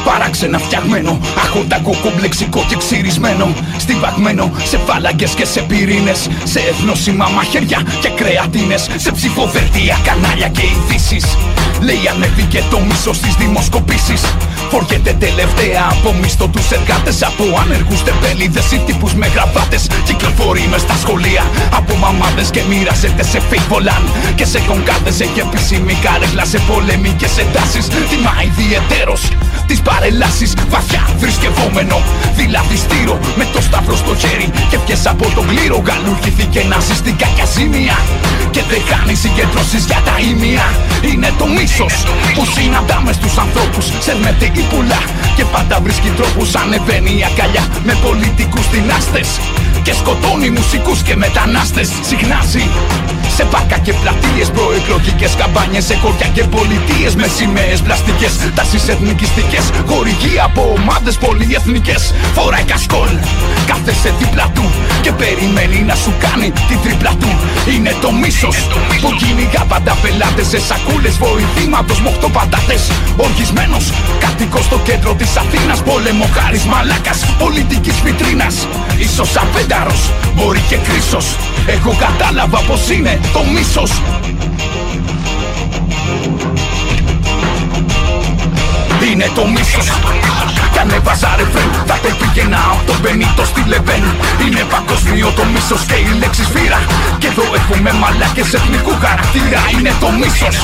Παράξενα 0.06 0.58
φτιαγμένο, 0.58 1.20
αχοντακό 1.38 1.96
κομπλεξικό 2.02 2.66
και 2.70 2.76
ξυρισμένο. 2.76 3.54
Στιβαγμένο 3.78 4.52
σε 4.64 4.78
φάλαγγες 4.78 5.32
και 5.32 5.46
σε 5.46 5.62
πυρήνες. 5.62 6.28
Σε 6.44 6.60
ευνόσιμα 6.60 7.30
μαχαίρια 7.36 7.82
και 8.02 8.10
κρεατίνες. 8.10 8.90
Σε 8.96 9.12
ψηφοδελτία, 9.12 9.98
κανάλια 10.04 10.48
και 10.48 10.62
ειδήσεις. 10.62 11.38
Λέει 11.82 12.02
ανέβηκε 12.14 12.64
το 12.70 12.80
μίσος 12.80 13.18
στις 13.18 13.36
δημοσκοπήσεις 13.36 14.22
Φοριέται 14.72 15.14
τελευταία 15.26 15.84
από 15.92 16.14
μισθό 16.22 16.48
τους 16.48 16.72
εργάτες 16.72 17.24
Από 17.24 17.44
άνεργους 17.62 18.04
τεμπέληδες 18.04 18.72
ή 18.72 18.78
τύπους 18.86 19.14
με 19.14 19.28
γραβάτες. 19.28 19.88
Κυκλοφορεί 20.06 20.68
μες 20.72 20.82
στα 20.82 20.96
σχολεία 21.04 21.44
από 21.80 21.96
μαμάδες 21.96 22.50
Και 22.50 22.62
μοιράζεται 22.70 23.24
σε 23.24 23.40
φейβολάν 23.50 24.04
Και 24.36 24.46
σε 24.46 24.60
κονκάδες 24.60 25.20
έχει 25.20 25.40
επίσημη 25.40 25.94
καρέκλα 26.04 26.46
Σε 26.46 26.60
πολεμικές 26.68 27.38
εντάσεις. 27.38 27.86
Τιμά 28.10 28.36
ιδιαιτέρως 28.50 29.22
τις 29.68 29.82
παρελάσεις 29.82 30.54
βαθιά 30.70 31.04
θρησκευόμενο. 31.20 31.98
Δηλαδή 32.36 32.76
στήρο 32.78 33.20
με 33.36 33.48
το 33.54 33.62
σταυρό 33.62 33.96
στο 33.96 34.16
χέρι. 34.16 34.48
Και 34.70 34.78
πιες 34.86 35.06
από 35.06 35.26
τον 35.36 35.48
κλήρο 35.48 35.84
γαλουχήθηκε 35.88 36.62
να 36.70 36.80
ζει 36.80 36.96
στην 36.96 37.16
κακιά 37.18 37.46
ζημία 37.56 37.98
Και 38.52 38.62
δεν 38.70 38.82
κάνει 38.92 39.14
συγκεντρώσεις 39.24 39.84
για 39.86 40.02
τα 40.08 40.16
ήμια 40.30 40.66
Είναι 41.10 41.30
το 41.38 41.46
μίσος 41.56 41.94
που 42.36 42.44
συναντάμε 42.56 43.12
στους 43.14 43.38
ανθρώπους 43.38 43.86
Σέρνεται 44.06 44.46
η 44.46 44.63
πουλά. 44.70 45.02
Και 45.36 45.46
πάντα 45.46 45.80
βρίσκει 45.84 46.10
τρόπους 46.18 46.56
Ανεβαίνει 46.56 47.14
η 47.20 47.24
αγκαλιά. 47.30 47.64
Με 47.84 47.94
πολιτικούς 48.06 48.70
δυνάστες 48.70 49.28
και 49.84 49.94
σκοτώνει 49.94 50.50
μουσικούς 50.50 51.02
και 51.02 51.16
μετανάστες. 51.16 51.90
Συχνάζει 52.02 52.64
σε 53.36 53.44
πάρκα 53.44 53.78
και 53.78 53.94
πλατείες 53.94 54.50
Προεκλογικές 54.50 55.36
καμπάνιες 55.36 55.86
σε 55.86 55.96
χωριά 55.96 56.28
και 56.34 56.44
πολιτείες 56.44 57.16
Με 57.16 57.28
σημαίες 57.38 57.80
πλαστικές, 57.82 58.32
τάσεις 58.56 58.88
εθνικιστικές 58.88 59.66
Χορηγοί 59.86 60.40
από 60.44 60.74
ομάδες 60.78 61.16
πολυεθνικές. 61.18 62.14
Φοράει 62.36 62.64
κασκόλ, 62.64 63.10
κάθεσε 63.68 64.14
δίπλα 64.20 64.46
του 64.54 64.66
Και 65.02 65.12
περιμένει 65.12 65.80
να 65.90 65.96
σου 65.96 66.14
κάνει 66.26 66.52
την 66.68 66.80
τρίπλα 66.84 67.12
του. 67.20 67.30
Είναι 67.74 67.94
το 68.02 68.12
μίσος 68.12 68.58
που 69.02 69.10
κυνηγά 69.20 69.64
πάντα 69.72 69.94
πελάτες 70.02 70.48
Σε 70.48 70.60
σακούλες 70.60 71.18
βοηθήματος 71.18 72.02
με 72.02 72.08
οχτώ 72.08 72.30
πατάτες 72.30 72.84
Οργισμένος, 73.18 73.86
κατοικός 74.20 74.64
στο 74.64 74.78
κέντρο 74.88 75.14
της 75.14 75.38
Αθήνας 75.38 75.82
Πόλεμο 75.82 76.28
χάρης 76.36 76.64
μαλάκας, 76.66 77.20
πολιτικής 77.40 77.98
βιτρίνας. 78.04 78.68
Ίσως 78.98 79.36
απένταρος, 79.74 80.12
μπορεί 80.36 80.60
και 80.70 80.76
κρίσος. 80.76 81.36
Εγώ 81.68 81.96
κατάλαβα 82.00 82.60
πως 82.60 82.90
είναι 82.90 83.20
το 83.34 83.40
μίσος 83.54 83.92
είναι 89.12 89.28
το 89.36 89.44
μίσος. 89.54 89.88
Κι 90.72 90.80
αν 90.80 90.90
έβαζα 90.98 91.30
ρεφρέν 91.38 91.70
θα 91.90 91.98
το 92.04 92.10
πήγαινα 92.20 92.60
από 92.72 92.84
τον 92.90 92.98
Μπενίτο 93.02 93.44
στη 93.52 93.62
Λεβέν. 93.72 94.04
Είναι 94.44 94.64
παγκοσμίο 94.72 95.30
το 95.38 95.44
μίσος 95.54 95.82
και 95.90 95.98
η 96.08 96.12
λέξη 96.22 96.44
σφύρα 96.50 96.80
Και 97.22 97.28
εδώ 97.32 97.46
έχουμε 97.60 97.92
μαλάκες 98.02 98.54
εθνικού 98.58 98.94
χαρακτήρα. 99.04 99.62
Είναι 99.74 99.94
το 100.04 100.10
μίσος. 100.20 100.56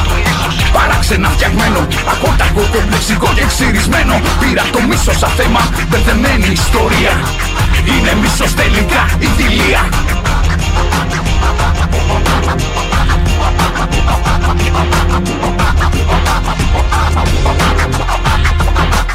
Παράξενα 0.76 1.30
φτιαγμένο. 1.36 1.82
Ακόταγο 2.14 2.64
κομπλεξικό 2.74 3.30
και 3.38 3.46
ξυρισμένο. 3.52 4.16
Πήρα 4.40 4.64
το 4.74 4.80
μίσος 4.90 5.18
σαν 5.22 5.32
θέμα 5.40 5.62
Μπερδεμένη 5.90 6.48
ιστορία. 6.60 7.14
Είναι 7.92 8.12
μίσος 8.22 8.52
τελικά 8.62 9.02
η 9.26 9.28
δηλία 9.38 9.82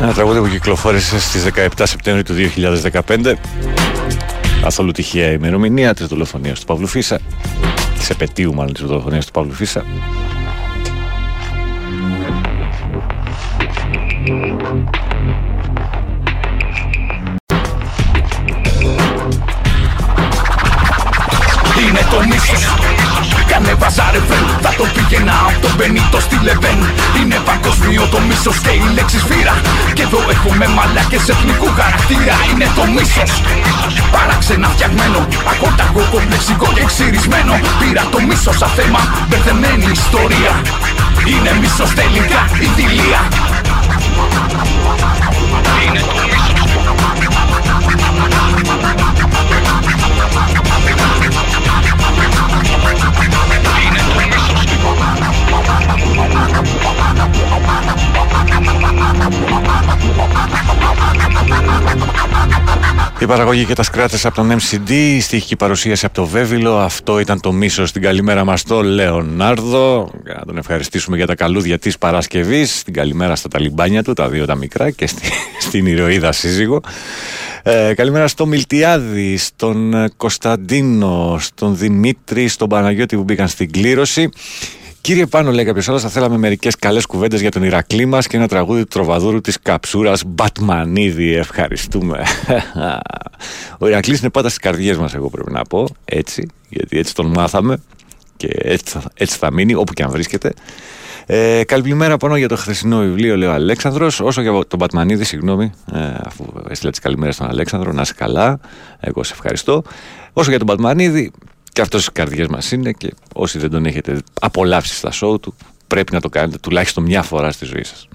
Ένα 0.01 0.13
τραγούδι 0.13 0.41
που 0.41 0.49
κυκλοφόρησε 0.49 1.21
στις 1.21 1.47
17 1.55 1.67
Σεπτέμβρη 1.83 2.23
του 2.23 2.35
2015 3.07 3.35
Καθόλου 4.63 4.93
τυχαία 4.93 5.31
ημερομηνία 5.31 5.95
της 5.95 6.07
δολοφονίας 6.07 6.61
του 6.61 6.67
Παύλου 6.67 6.87
Φίσα. 6.87 7.21
Της 7.99 8.11
επαιτίου 8.11 8.55
μάλλον 8.55 8.73
της 8.73 8.83
δολοφονίας 8.83 9.27
του 9.27 9.33
Παύλου 9.33 9.53
Φίσα. 9.53 9.85
Είναι 21.89 22.01
το 22.11 22.27
μίσος 22.27 22.84
Κάνε 23.55 23.75
βαζάρε 23.75 24.21
φρεν 24.29 24.47
Θα 24.65 24.71
το 24.79 24.85
πήγαινα 24.95 25.35
από 25.49 25.59
τον 25.65 25.73
Μπενίτο 25.77 26.21
στη 26.27 26.37
Λεβέν. 26.47 26.79
Είναι 27.19 27.39
παγκοσμίο 27.47 28.05
το 28.13 28.19
μίσος 28.29 28.57
και 28.65 28.73
η 28.85 28.87
λέξη 28.97 29.19
σφύρα. 29.25 29.55
Και 29.97 30.03
εδώ 30.03 30.21
έχουμε 30.35 30.67
μαλάκες 30.77 31.29
εθνικού 31.33 31.69
χαρακτήρα. 31.79 32.37
Είναι 32.51 32.69
το 32.79 32.85
μίσος. 32.95 33.33
Παράξενα 34.15 34.69
φτιαγμένο. 34.75 35.21
Ακόταγο 35.53 36.03
κομπλεξικό 36.13 36.69
και 36.77 36.85
ξυρισμένο. 36.91 37.55
Πήρα 37.81 38.03
το 38.13 38.19
μίσος 38.29 38.57
σαν 38.61 38.71
θέμα 38.79 39.01
Μπερδεμένη 39.29 39.87
ιστορία. 40.01 40.53
Είναι 41.31 41.53
μίσος 41.61 41.91
τελικά 42.01 42.41
η 42.67 42.69
δηλία. 42.79 43.21
Είναι 45.85 46.01
το 46.09 46.54
Η 63.25 63.27
παραγωγή 63.27 63.65
και 63.65 63.75
τα 63.75 63.83
σκράτες 63.83 64.27
από 64.27 64.35
τον 64.35 64.57
MCD, 64.59 64.91
η 64.91 65.21
στοιχική 65.21 65.57
παρουσίαση 65.57 66.07
από 66.07 66.15
το 66.15 66.27
Βέβυλο. 66.27 66.79
Αυτό 66.79 67.19
ήταν 67.19 67.41
το 67.41 67.53
μίσος 67.53 67.89
στην 67.89 68.03
καλημέρα 68.03 68.45
μας 68.45 68.61
στο 68.61 68.83
Λεωνάρδο. 68.83 70.11
Να 70.25 70.45
τον 70.47 70.57
ευχαριστήσουμε 70.57 71.17
για 71.17 71.27
τα 71.27 71.35
καλούδια 71.35 71.79
της 71.79 71.99
Παρασκευής. 71.99 72.83
Την 72.83 72.93
καλημέρα 72.93 73.37
στα 73.37 73.49
ταλιμπάνια 73.49 74.03
του, 74.03 74.13
τα 74.13 74.29
δύο 74.29 74.47
τα 74.47 74.55
μικρά 74.55 74.91
και 74.91 75.07
στη, 75.07 75.29
στην 75.69 75.87
ηρωίδα 75.87 76.33
σύζυγο. 76.33 76.81
Ε, 77.63 77.95
καλημέρα 77.95 78.29
στο 78.29 78.47
Μιλτιάδη, 78.47 79.37
στον 79.37 79.95
Κωνσταντίνο, 80.17 81.37
στον 81.41 81.77
Δημήτρη, 81.77 82.49
στον 82.49 82.69
Παναγιώτη 82.69 83.17
που 83.17 83.23
μπήκαν 83.23 83.49
στην 83.49 83.71
κλήρωση. 83.71 84.29
Κύριε 85.05 85.27
Πάνο, 85.27 85.51
λέει 85.51 85.65
κάποιος 85.65 85.89
άλλος, 85.89 86.03
θα 86.03 86.09
θέλαμε 86.09 86.37
μερικές 86.37 86.77
καλές 86.77 87.07
κουβέντες 87.07 87.41
για 87.41 87.51
τον 87.51 87.63
Ηρακλή 87.63 88.07
μας 88.07 88.27
και 88.27 88.37
ένα 88.37 88.49
τραγούδι 88.49 88.81
του 88.81 88.87
τροβαδούρου 88.87 89.41
της 89.41 89.59
καψούρας 89.63 90.23
Μπατμανίδη. 90.27 91.35
Ευχαριστούμε. 91.35 92.23
Ο 93.81 93.89
Ηρακλής 93.89 94.21
είναι 94.21 94.31
πάντα 94.31 94.49
στις 94.49 94.61
καρδιές 94.61 94.97
μας, 94.97 95.15
εγώ 95.15 95.31
πρέπει 95.31 95.53
να 95.53 95.63
πω. 95.63 95.87
Έτσι, 96.05 96.49
γιατί 96.69 96.99
έτσι 96.99 97.15
τον 97.15 97.27
μάθαμε 97.27 97.83
και 98.37 98.49
έτσι 98.59 98.85
θα, 98.99 99.03
έτσι 99.15 99.39
θα 99.39 99.53
μείνει 99.53 99.75
όπου 99.75 99.93
και 99.93 100.03
αν 100.03 100.11
βρίσκεται. 100.11 100.53
Ε, 101.27 101.65
καλημέρα 101.65 102.17
πάνω 102.17 102.37
για 102.37 102.49
το 102.49 102.57
χθεσινό 102.57 102.99
βιβλίο, 102.99 103.37
λέει 103.37 103.49
ο 103.49 103.53
Αλέξανδρος. 103.53 104.21
Όσο 104.21 104.41
για 104.41 104.53
τον 104.69 104.79
Πατμανίδη, 104.79 105.25
συγγνώμη, 105.25 105.73
ε, 105.93 105.99
αφού 106.25 106.45
έστειλα 106.69 106.91
τις 106.91 107.01
καλημέρες 107.01 107.35
στον 107.35 107.49
Αλέξανδρο, 107.49 107.93
να 107.93 108.03
είσαι 108.03 108.15
καλά. 108.17 108.61
Εγώ 109.01 109.23
σε 109.23 109.33
ευχαριστώ. 109.33 109.83
Όσο 110.33 110.51
για 110.51 110.59
τον 110.59 110.67
Πατμανίδη, 110.67 111.33
και 111.75 111.81
αυτός 111.81 112.01
στις 112.01 112.13
καρδιές 112.13 112.47
μας 112.47 112.73
είναι 112.73 112.93
και 112.93 113.15
όσοι 113.33 113.59
δεν 113.59 113.71
τον 113.71 113.87
έχετε 113.87 114.23
απολαύσει 114.41 114.95
στα 114.95 115.11
σοου 115.11 115.41
του, 115.41 115.55
πρέπει 115.87 116.13
να 116.13 116.21
το 116.21 116.29
κάνετε 116.29 116.59
τουλάχιστον 116.59 117.05
μια 117.05 117.23
φορά 117.23 117.53
στη 117.53 117.65
ζωή 117.65 117.85
σας. 117.85 118.09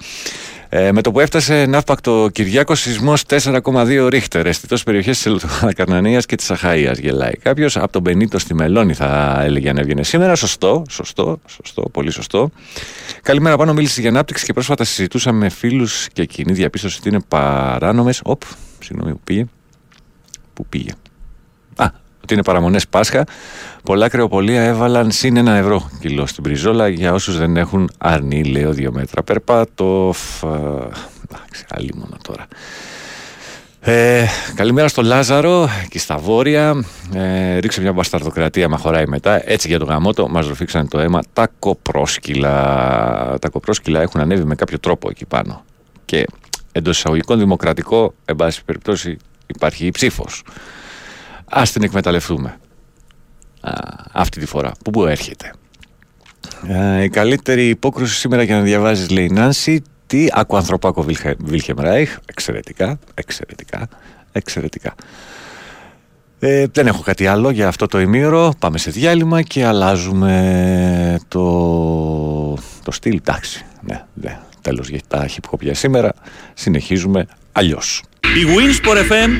Ε, 0.70 0.92
με 0.92 1.02
το 1.02 1.12
που 1.12 1.20
έφτασε 1.20 1.66
ναύπακτο 1.66 2.30
Κυριάκος, 2.32 2.80
σεισμός 2.80 3.24
4,2 3.26 4.08
ρίχτερ. 4.10 4.46
Αισθητός 4.46 4.84
περιοχές 4.84 5.22
της 5.22 5.46
Καρνανία 5.76 6.20
και 6.20 6.36
της 6.36 6.52
Αχαία. 6.52 6.92
Γελάει 6.92 7.32
κάποιος. 7.32 7.78
Από 7.78 7.92
τον 7.92 8.04
Πενίτο 8.04 8.40
στη 8.40 8.54
Μελώνη 8.54 8.94
θα 8.94 9.40
έλεγε 9.44 9.70
αν 9.70 9.78
έβγαινε 9.78 10.04
σήμερα. 10.04 10.36
Σωστό, 10.36 10.84
σωστό, 10.90 11.40
σωστό, 11.48 11.82
πολύ 11.82 12.12
σωστό. 12.12 12.52
Καλημέρα 13.22 13.58
πάνω, 13.58 13.74
μίλησες 13.74 13.98
για 13.98 14.10
ανάπτυξη 14.10 14.46
και 14.46 14.54
πρόσφατα 14.54 14.84
συζητούσαμε 14.84 15.38
με 15.38 15.50
φίλους 15.50 16.08
και 16.14 16.26
κοινή 16.26 16.54
διαπίστωση 16.54 16.98
ότι 17.00 17.10
είναι 17.10 17.20
παράνομες. 17.28 18.22
Οπ, 18.24 18.42
συγγνώμη, 18.80 19.12
που 19.12 19.22
πήγε. 19.24 19.46
Πού 20.54 20.66
πήγε. 20.66 20.92
Α, 22.30 22.34
ότι 22.34 22.34
είναι 22.34 22.44
παραμονές 22.44 22.88
Πάσχα. 22.88 23.24
Πολλά 23.84 24.10
κρεοπολία 24.10 24.64
έβαλαν 24.64 25.12
συν 25.12 25.38
ένα 25.38 25.56
ευρώ 25.56 25.90
κιλό 26.00 26.26
στην 26.26 26.44
Πριζόλα 26.44 26.88
για 26.88 27.14
όσους 27.14 27.38
δεν 27.38 27.58
έχουν 27.58 27.90
αρνή, 27.98 28.44
λέω, 28.44 28.72
δύο 28.72 28.92
μέτρα. 28.92 29.24
Περπάτω. 29.24 30.14
Εντάξει, 31.24 31.66
άλλη 31.70 31.94
μόνο 31.96 32.18
τώρα. 32.22 32.48
Ε, 33.82 34.26
καλημέρα 34.56 34.88
στο 34.88 35.02
Λάζαρο 35.02 35.70
και 35.90 36.00
στα 36.00 36.18
Βόρεια. 36.18 36.84
Ε, 37.14 37.58
ρίξε 37.58 37.82
μια 37.82 37.94
μπασταρδοκρατία, 37.94 38.70
μα 38.70 38.78
χωράει 38.78 39.06
μετά. 39.08 39.50
Έτσι 39.50 39.68
για 39.68 39.80
το 39.80 39.86
γαμότο 39.86 40.28
μας 40.28 40.48
ροφήξαν 40.48 40.88
το 40.88 41.00
αίμα 41.00 41.20
τα 41.34 41.48
κοπρόσκυλα. 41.60 43.38
Τα 43.42 43.50
κοπρόσκυλα 43.50 44.02
έχουν 44.02 44.22
ανέβει 44.22 44.44
με 44.44 44.56
κάποιο 44.56 44.80
τρόπο 44.80 45.10
εκεί 45.10 45.26
πάνω. 45.26 45.64
Και 46.06 46.26
εντός 46.72 46.98
εισαγωγικών 46.98 47.40
δημοκρατικό, 47.40 48.14
εν 48.26 48.36
πάση 48.36 48.64
περιπτώσει, 48.66 49.18
υπάρχει 49.48 49.86
η 49.86 49.92
ψήφος. 49.92 50.44
Α 51.50 51.62
την 51.74 51.84
εκμεταλλευτούμε. 51.84 52.58
Α, 53.62 53.72
αυτή 54.12 54.40
τη 54.40 54.46
φορά. 54.46 54.72
Πού, 54.84 54.92
πού 54.92 55.06
έρχεται. 55.06 55.54
Ε, 56.68 57.04
η 57.04 57.10
καλύτερη 57.10 57.68
υπόκρουση 57.68 58.16
σήμερα 58.16 58.44
για 58.44 58.56
να 58.56 58.62
διαβάζεις, 58.62 59.10
λέει 59.10 59.26
η 59.26 59.34
Νάνση, 59.34 59.82
τι 60.08 60.28
Ακουανθρωπάκο 60.32 61.06
Βίλχεμ 61.40 61.78
Ράιχ. 61.78 62.18
Εξαιρετικά, 62.26 63.00
εξαιρετικά, 63.14 63.88
εξαιρετικά. 64.32 64.96
Ε, 66.40 66.66
δεν 66.72 66.88
έχω 66.88 67.02
κάτι 67.02 67.28
άλλο 67.28 67.50
για 67.50 67.68
αυτό 67.68 67.86
το 67.86 68.00
ημίωρο. 68.00 68.54
Πάμε 68.60 68.78
σε 68.78 68.92
διάλειμμα 68.92 69.42
και 69.42 69.66
αλλάζουμε 69.66 71.20
το, 71.28 71.44
το 72.84 72.92
στυλ. 72.92 73.16
Εντάξει, 73.16 73.66
ναι, 73.82 74.06
ναι. 74.14 74.40
Τέλος 74.62 74.90
για 74.90 75.00
τα 75.08 75.28
hip 75.28 75.50
hop 75.52 75.60
για 75.60 75.74
σήμερα. 75.74 76.14
Συνεχίζουμε 76.54 77.28
αλλιώς. 77.60 78.02
Η 78.22 78.46
Winsport 78.56 78.98
FM 79.12 79.32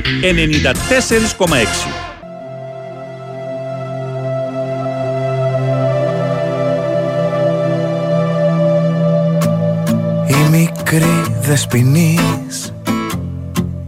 94,6 10.26 10.26
Η 10.26 10.48
μικρή 10.50 11.24
δεσποινής 11.40 12.72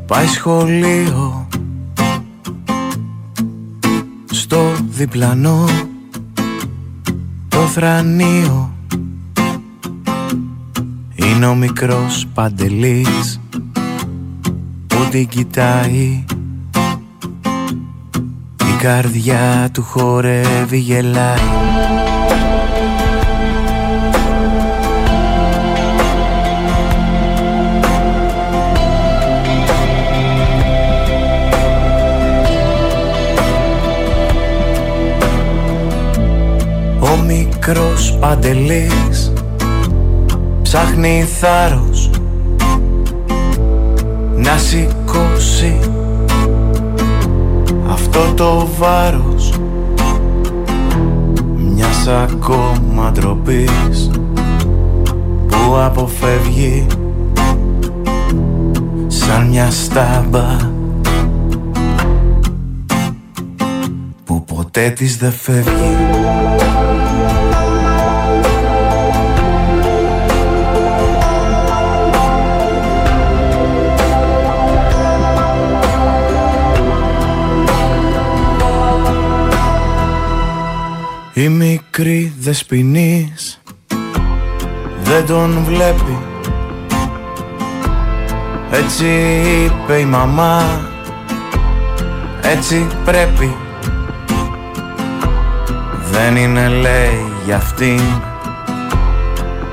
πάει 0.07 0.27
σχολείο. 0.27 1.49
Στο 4.31 4.73
διπλανό 4.88 5.68
το 7.49 7.59
θρανίο 7.59 8.77
είναι 11.14 11.47
ο 11.47 11.55
μικρός 11.55 12.27
παντελής 12.35 13.41
που 15.03 15.09
την 15.09 15.29
κοιτάει 15.29 16.25
η 18.59 18.77
καρδιά 18.83 19.69
του 19.73 19.83
χορεύει 19.83 20.79
γελάει. 20.79 21.37
Ο 37.01 37.17
μικρός 37.27 38.17
παντελής 38.21 39.33
ψάχνει 40.62 41.27
θάρρος 41.41 42.11
να 44.42 44.57
σηκώσει 44.57 45.78
αυτό 47.88 48.33
το 48.35 48.68
βάρος. 48.78 49.52
Μιας 51.57 52.07
ακόμα 52.07 53.11
ντροπής 53.12 54.11
που 55.46 55.76
αποφεύγει. 55.76 56.87
Σαν 59.07 59.46
μια 59.46 59.70
στάμπα 59.70 60.57
που 64.24 64.44
ποτέ 64.44 64.90
της 64.90 65.16
δεν 65.16 65.33
φεύγει 65.33 66.12
μικρή 81.98 82.33
δεσποινής. 82.38 83.62
Δεν 85.02 85.26
τον 85.26 85.64
βλέπει. 85.64 86.18
Έτσι 88.70 89.07
είπε 89.64 89.98
η 89.98 90.05
μαμά. 90.05 90.81
Έτσι 92.42 92.87
πρέπει. 93.05 93.57
Δεν 96.11 96.37
είναι 96.37 96.68
λέει 96.68 97.33
για 97.44 97.57
αυτήν 97.57 98.00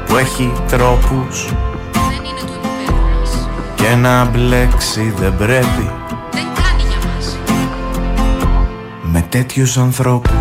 Που 0.05 0.15
έχει 0.15 0.51
τρόπους. 0.67 1.53
Και 3.75 3.95
να 3.95 4.25
μπλέξει 4.25 5.13
δεν 5.17 5.37
πρέπει. 5.37 5.91
Δεν 6.31 6.45
κάνει 6.55 6.81
για 6.89 7.09
μας. 7.09 7.37
Με 9.11 9.25
τέτοιους 9.29 9.77
ανθρώπους 9.77 10.38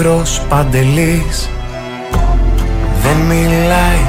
μικρός 0.00 0.42
παντελής. 0.48 1.50
Δεν 3.02 3.16
μιλάει. 3.16 4.04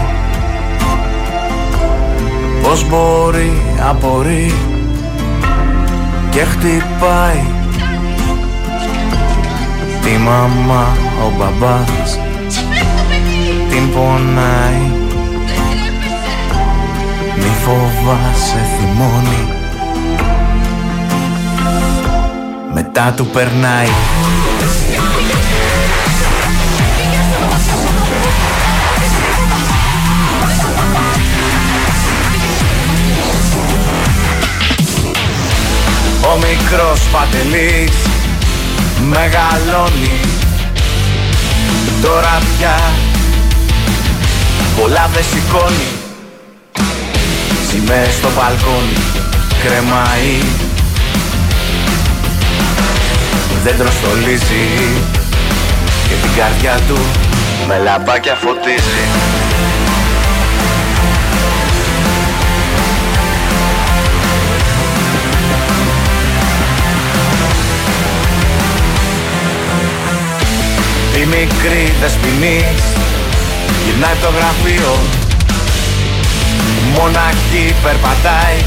Πώς 2.63 2.88
μπορεί 2.89 3.62
απορεί 3.89 4.54
και 6.30 6.39
χτυπάει. 6.39 7.43
Τη 10.01 10.17
μαμά 10.17 10.97
ο 11.25 11.32
μπαμπάς 11.38 12.19
την 13.69 13.93
πονάει. 13.93 14.91
Μη 17.38 17.51
φοβάσαι 17.63 18.65
θυμώνει. 18.77 19.47
Μετά 22.73 23.13
του 23.15 23.25
περνάει 23.25 23.88
μικρός 36.51 36.99
παντελής 37.11 37.95
μεγαλώνει. 39.01 40.19
Τώρα 42.01 42.41
πια 42.57 42.75
πολλά 44.79 45.09
δεν 45.13 45.23
σηκώνει. 45.31 45.89
Σημαίες 47.69 48.13
στο 48.13 48.29
μπαλκόνι 48.35 48.97
κρεμάει. 49.63 50.41
Δέντρο 53.63 53.91
στολίζει 53.91 54.67
και 56.07 56.15
την 56.21 56.31
καρδιά 56.37 56.79
του 56.87 56.97
με 57.67 57.77
λαμπάκια 57.77 58.35
φωτίζει 58.35 59.40
μικρή 71.33 71.93
δεσποινής. 72.01 72.83
Γυρνάει 73.83 74.11
από 74.11 74.21
το 74.25 74.31
γραφείο. 74.37 74.93
Μοναχή 76.95 77.75
περπατάει 77.83 78.57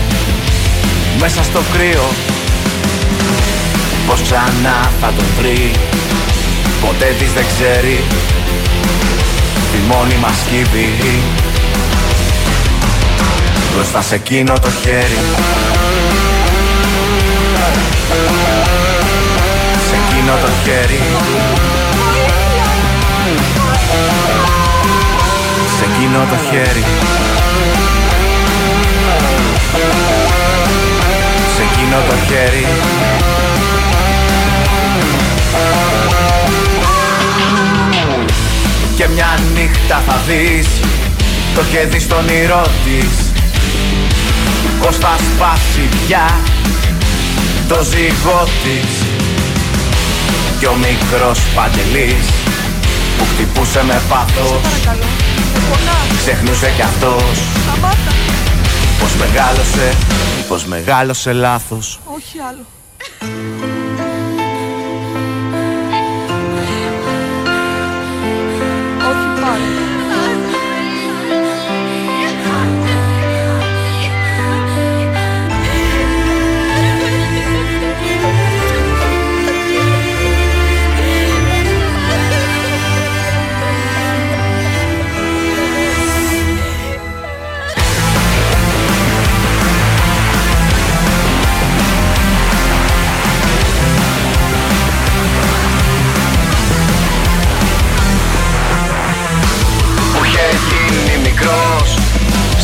μέσα 1.21 1.43
στο 1.43 1.61
κρύο. 1.73 2.09
Πως 4.07 4.23
ξανά 4.23 4.79
θα 5.01 5.13
τον 5.17 5.27
βρει 5.39 5.71
Ποτέ 6.81 7.15
της 7.19 7.33
δεν 7.33 7.45
ξέρει. 7.53 8.05
Τη 9.73 9.79
μόνιμα 9.89 10.29
σκύβει 10.41 10.89
Μπροστά 13.75 14.03
σε 14.03 14.15
εκείνο 14.15 14.53
το 14.59 14.71
χέρι. 14.83 15.19
Σε 19.89 19.95
εκείνο 20.03 20.33
το 20.43 20.49
χέρι 20.65 21.01
Σε 25.95 26.01
εκείνο 26.01 26.19
το 26.19 26.37
χέρι. 26.51 26.85
Σε 31.55 31.63
εκείνο 31.63 31.97
το 32.09 32.17
χέρι. 32.27 32.67
Και 38.97 39.09
μια 39.15 39.39
νύχτα 39.55 40.03
θα 40.07 40.21
δεις 40.27 40.67
Το 41.55 41.65
χέρι 41.65 42.01
στον 42.01 42.19
όνειρό 42.19 42.63
της. 42.85 43.33
Πως 44.81 44.97
θα 44.97 45.17
σπάσει 45.17 45.89
πια 46.07 46.41
Το 47.69 47.83
ζυγό 47.83 48.49
της. 48.63 48.93
Κι 50.59 50.67
ο 50.67 50.75
μικρός 50.75 51.41
παντελής 51.55 52.27
Που 53.19 53.25
χτυπούσε 53.25 53.85
με 53.85 54.01
πάθος 54.09 55.34
Ξεχνούσε 56.17 56.73
κι 56.77 56.83
αυτός. 56.83 57.39
Πως 59.01 59.15
μεγάλωσε 59.15 59.93
Πως 60.49 60.65
μεγάλωσε 60.65 61.33
λάθος. 61.33 62.01
Όχι 62.05 62.39
άλλο. 62.49 62.67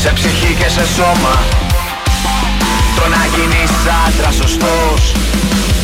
Σε 0.02 0.12
ψυχή 0.12 0.54
και 0.54 0.68
σε 0.68 0.86
σώμα. 0.86 1.34
Το 2.96 3.08
να 3.08 3.22
γίνεις 3.34 3.70
άντρας 4.06 4.34
σωστός 4.34 5.12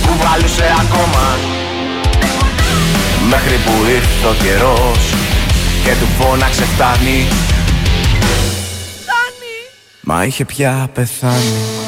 Που 0.03 0.17
βάλουσε 0.23 0.75
ακόμα. 0.81 1.37
Μέχρι 3.29 3.57
που 3.65 3.73
ήρθε 3.89 4.27
ο 4.27 4.35
καιρός 4.43 5.15
Και 5.85 5.91
του 6.01 6.07
φώναξε 6.19 6.65
φτάνει. 6.65 7.29
Μα 10.01 10.25
είχε 10.25 10.45
πια 10.45 10.91
πεθάνει 10.95 11.86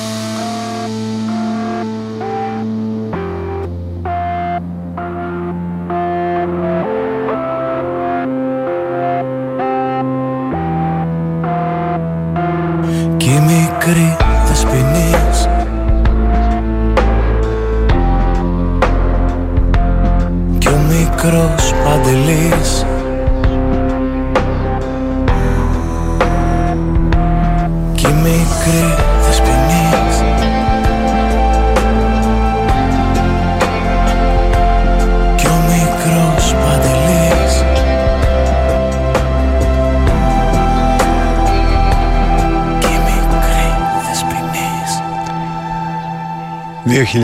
2022 47.13 47.17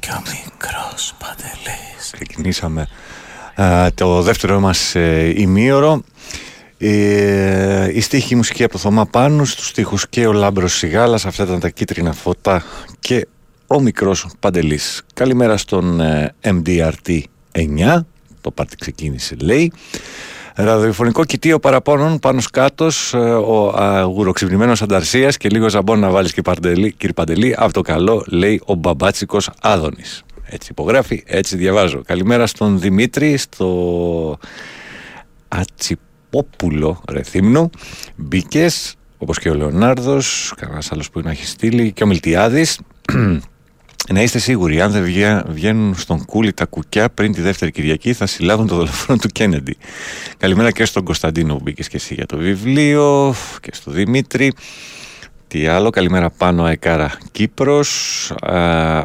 Και 0.00 0.10
ο 0.10 0.22
μικρός 0.32 1.14
Παντελής. 1.18 2.10
Ξεκινήσαμε 2.12 2.88
α, 3.54 3.92
το 3.94 4.22
δεύτερο 4.22 4.60
μας 4.60 4.94
ε, 4.94 5.32
ημίωρο. 5.36 6.02
Ε, 6.78 7.90
η 7.96 8.00
στίχη 8.00 8.34
μουσική 8.34 8.62
από 8.62 8.72
το 8.72 8.78
Θωμά 8.78 9.06
Πάνου 9.06 9.44
στους 9.44 9.66
στίχους 9.66 10.08
και 10.08 10.26
ο 10.26 10.32
Λάμπρος 10.32 10.74
Σιγάλας 10.76 11.26
αυτά 11.26 11.42
ήταν 11.42 11.60
τα 11.60 11.68
κίτρινα 11.68 12.12
φώτα 12.12 12.64
και 12.98 13.26
ο 13.66 13.80
μικρός 13.80 14.26
Παντελής. 14.40 15.02
Καλημέρα 15.14 15.56
στον 15.56 16.00
ε, 16.00 16.34
MDRT 16.44 17.20
9 17.52 18.00
το 18.40 18.50
πάρτι 18.50 18.76
ξεκίνησε 18.76 19.36
λέει 19.40 19.72
Ραδιοφωνικό 20.58 21.24
κοιτίο 21.24 21.58
παραπώνων 21.58 22.18
πάνω 22.18 22.40
σκάτω, 22.40 22.88
ε, 23.12 23.18
ο 23.18 23.68
αγουροξυπνημένος 23.76 24.82
Ανταρσίας 24.82 25.36
και 25.36 25.48
λίγο 25.48 25.68
ζαμπόν 25.68 25.98
να 25.98 26.10
βάλεις 26.10 26.32
κύριε 26.32 27.12
Παντελή. 27.14 27.54
Από 27.58 27.72
το 27.72 27.80
καλό 27.80 28.24
λέει 28.28 28.60
ο 28.64 28.74
μπαμπάτσικος 28.74 29.50
Άδωνης. 29.60 30.22
Έτσι 30.44 30.68
υπογράφει, 30.70 31.22
έτσι 31.26 31.56
διαβάζω. 31.56 32.02
Καλημέρα 32.06 32.46
στον 32.46 32.80
Δημήτρη, 32.80 33.36
στο 33.36 34.38
Ατσιπόπουλο 35.48 37.02
Ρεθύμνου. 37.08 37.70
Μπήκες, 38.16 38.94
όπως 39.18 39.38
και 39.38 39.50
ο 39.50 39.54
Λεωνάρδος, 39.54 40.52
κανένας 40.56 40.92
άλλος 40.92 41.10
που 41.10 41.20
να 41.20 41.30
έχει 41.30 41.46
στείλει, 41.46 41.92
και 41.92 42.02
ο 42.02 42.06
Μιλτιάδης. 42.06 42.80
Να 44.12 44.22
είστε 44.22 44.38
σίγουροι, 44.38 44.80
αν 44.80 44.90
δεν 44.90 45.02
βγαίνουν 45.48 45.94
στον 45.94 46.24
κούλι 46.24 46.52
τα 46.52 46.64
κουκιά 46.64 47.08
πριν 47.08 47.32
τη 47.32 47.40
δεύτερη 47.40 47.70
Κυριακή, 47.70 48.12
θα 48.12 48.26
συλλάβουν 48.26 48.66
το 48.66 48.74
δολοφόνο 48.74 49.18
του 49.18 49.28
Κέννεντι. 49.28 49.76
Καλημέρα 50.38 50.70
και 50.70 50.84
στον 50.84 51.04
Κωνσταντίνο 51.04 51.54
που 51.54 51.60
μπήκες 51.62 51.88
και 51.88 51.96
εσύ 51.96 52.14
για 52.14 52.26
το 52.26 52.36
βιβλίο, 52.36 53.34
και 53.60 53.70
στο 53.74 53.90
Δημήτρη. 53.90 54.52
Τι 55.48 55.66
άλλο, 55.66 55.90
καλημέρα 55.90 56.30
πάνω 56.30 56.64
Αεκάρα 56.64 57.18
Κύπρος. 57.32 58.32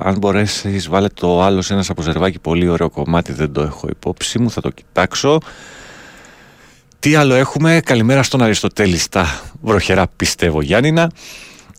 αν 0.03 0.17
μπορέσεις, 0.17 0.87
βάλε 0.87 1.07
το 1.07 1.41
άλλο 1.41 1.61
σε 1.61 1.73
ένα 1.73 1.83
σαποζερβάκι, 1.83 2.39
πολύ 2.39 2.67
ωραίο 2.67 2.89
κομμάτι, 2.89 3.33
δεν 3.33 3.51
το 3.51 3.61
έχω 3.61 3.87
υπόψη 3.89 4.39
μου, 4.39 4.51
θα 4.51 4.61
το 4.61 4.69
κοιτάξω. 4.69 5.37
Τι 6.99 7.15
άλλο 7.15 7.33
έχουμε, 7.33 7.81
καλημέρα 7.85 8.23
στον 8.23 8.41
Αριστοτέλη 8.41 8.97
στα 8.97 9.41
βροχερά 9.61 10.07
πιστεύω 10.15 10.61
Γιάννηνα. 10.61 11.11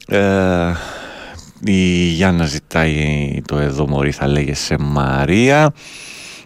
Ε, 0.06 0.72
η 1.64 2.06
Γιάννα 2.06 2.46
ζητάει 2.46 3.42
το 3.46 3.58
εδώ 3.58 3.88
μωρή 3.88 4.10
θα 4.10 4.28
λέγεσαι 4.28 4.78
Μαρία. 4.78 5.74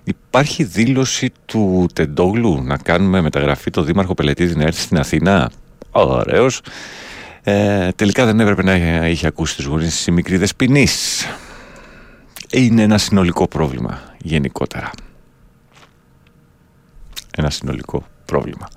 Υπάρχει 0.04 0.64
δήλωση 0.64 1.32
του 1.44 1.86
Τεντόγλου 1.92 2.62
να 2.62 2.76
κάνουμε 2.76 3.20
μεταγραφή 3.20 3.70
το 3.70 3.82
Δήμαρχο 3.82 4.14
Πελετήδη 4.14 4.56
να 4.56 4.62
έρθει 4.62 4.80
στην 4.80 4.98
Αθήνα. 4.98 5.50
Ωραίος. 5.90 6.60
Ε, 7.42 7.88
τελικά 7.92 8.24
δεν 8.24 8.40
έπρεπε 8.40 8.62
να 8.62 9.06
είχε 9.08 9.26
ακούσει 9.26 9.56
τις 9.56 9.64
γονείς 9.64 9.96
της 9.96 10.08
μικρή 10.08 10.36
δεσποινής. 10.36 11.26
Είναι 12.50 12.82
ένα 12.82 12.98
συνολικό 12.98 13.48
πρόβλημα 13.48 14.00
γενικότερα. 14.18 14.90
Ένα 17.36 17.50
συνολικό 17.50 18.06
πρόβλημα. 18.24 18.68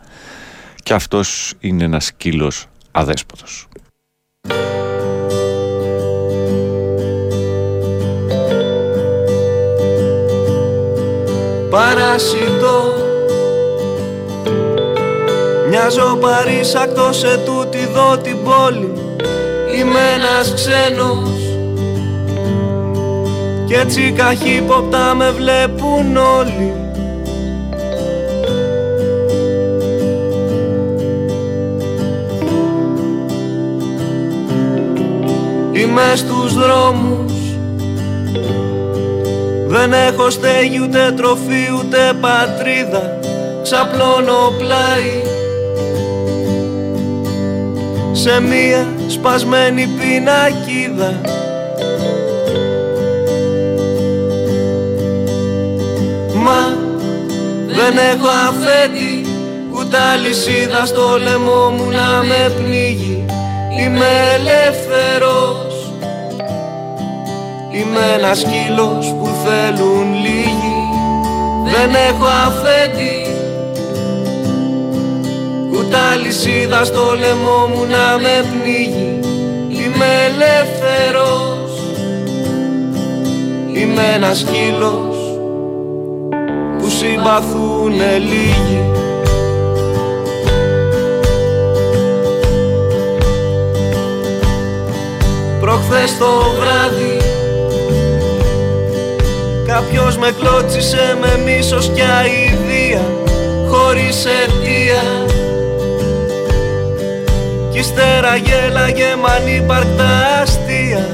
Και 0.84 0.94
αυτός 0.94 1.54
είναι 1.60 1.84
ένας 1.84 2.06
σκύλος 2.06 2.66
αδέσποτος. 2.92 3.68
Παρασιτώ 11.70 13.08
Μοιάζω 15.70 16.18
παρήσακτος 16.22 17.18
σε 17.18 17.38
τούτη 17.46 17.78
εδώ 17.78 18.18
την 18.18 18.38
πόλη. 18.44 18.94
Είμαι 19.78 20.00
ένας 20.16 20.54
ξένος. 20.54 21.40
Κι 23.66 23.74
έτσι 23.74 24.12
καχύποπτα 24.12 25.16
με 25.16 25.32
βλέπουν 25.32 26.18
όλοι. 26.18 26.74
Είμαι 35.72 36.14
στους 36.16 36.54
δρόμους 36.54 37.34
δεν 39.72 39.94
έχω 39.94 40.30
στέγη 40.30 40.80
ούτε 40.84 41.14
τροφή 41.18 41.68
ούτε 41.80 41.98
πατρίδα. 42.22 43.20
Ξαπλώνω 43.64 44.54
πλάι. 44.58 45.22
Σε 48.12 48.40
μία 48.42 48.88
σπασμένη 49.08 49.88
πινακίδα. 49.88 51.22
Μα 56.34 56.78
δεν 57.68 57.98
έχω 57.98 58.28
αφέτη 58.48 59.30
Ούτε 59.80 59.98
αλυσίδα 59.98 60.86
στο 60.86 61.20
λαιμό 61.24 61.70
μου 61.70 61.90
να 61.90 62.24
με 62.24 62.54
πνίγει. 62.58 63.26
Είμαι 63.80 64.08
ελεύθερος 64.36 65.69
Είμαι 67.72 68.14
ένας 68.18 68.40
σκύλος 68.40 69.16
που 69.20 69.30
θέλουν 69.44 70.14
λίγοι. 70.14 70.78
Δεν 71.66 71.96
έχω 72.10 72.26
αφέτη 72.26 73.30
Ούτε 75.72 75.98
αλυσίδα 76.14 76.84
στο 76.84 77.16
λαιμό 77.20 77.68
μου 77.68 77.86
να 77.86 78.18
με 78.18 78.46
πνίγει. 78.50 79.20
Είμαι 79.68 80.06
ελεύθερος. 80.26 81.72
Είμαι 83.74 84.14
ένας 84.16 84.40
σκύλος 84.40 85.18
που 86.78 86.90
συμπαθούνε 86.90 88.18
λίγοι. 88.18 88.84
Προχθές 95.60 96.18
το 96.18 96.26
βράδυ 96.60 97.19
Κάποιος 99.80 100.18
με 100.18 100.32
κλώτσισε 100.40 101.18
με 101.22 101.42
μίσος 101.46 101.92
και 101.94 102.02
αηδία 102.04 103.02
Χωρίς 103.68 104.26
αιτία. 104.26 105.04
Κι 107.72 107.80
ύστερα 107.80 108.36
γέλαγε 108.36 109.16
μ' 109.22 109.26
ανύπαρκτα 109.26 110.42
αστεία. 110.42 111.06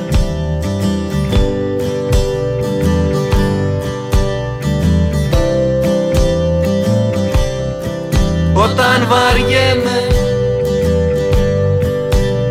Όταν 8.54 9.08
βαριέμαι 9.08 10.08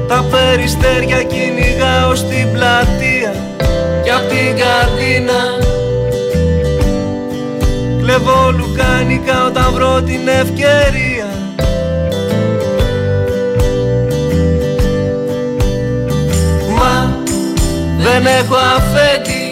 Τα 0.09 0.25
περιστέρια 0.31 1.23
κυνηγάω 1.23 2.15
στην 2.15 2.53
πλατεία. 2.53 3.35
Κι 4.03 4.11
απ' 4.11 4.29
την 4.29 4.57
καρδίνα 4.57 5.73
Κλεβώ 8.17 8.51
λουκάνικα 8.57 9.45
όταν 9.47 9.73
βρω 9.73 10.03
την 10.03 10.29
ευκαιρία. 10.29 11.29
Μα 16.79 17.17
δεν 17.99 18.27
έχω 18.27 18.55
αφέτη 18.77 19.51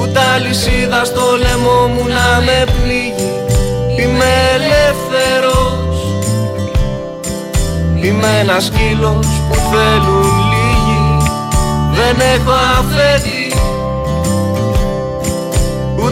Ούτε 0.00 0.20
αλυσίδα 0.34 1.04
στο 1.04 1.22
λαιμό 1.38 1.86
μου 1.86 2.04
να 2.08 2.40
με 2.40 2.64
πνίγει. 2.64 3.32
Είμαι 3.98 4.32
ελεύθερος 4.54 5.98
Είμαι 7.94 8.38
ένας 8.40 8.64
σκύλος 8.64 9.26
που 9.48 9.54
θέλουν 9.54 10.32
λίγοι. 10.52 11.30
Δεν 11.94 12.16
έχω 12.34 12.52
αφέτη 12.78 13.35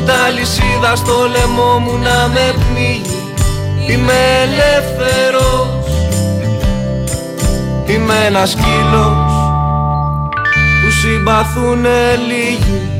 Ούτε 0.04 0.16
αλυσίδα 0.26 0.96
στο 0.96 1.12
λαιμό 1.30 1.78
μου 1.78 1.98
να 1.98 2.28
με 2.28 2.54
πνίγει. 2.54 3.32
Είμαι 3.88 4.12
ελεύθερος. 4.42 5.68
Είμαι 7.86 8.14
ένας 8.26 8.50
σκύλος 8.50 9.32
που 10.82 10.90
συμπαθούνε 10.90 12.16
λίγοι 12.28 12.93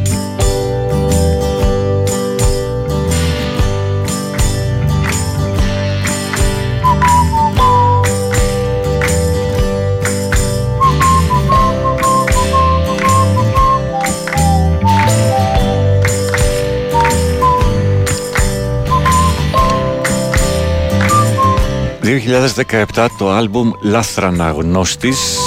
2017 22.95 23.07
το 23.19 23.31
άλμπουμ 23.31 23.71
Λάθραναγνώστης 23.81 25.39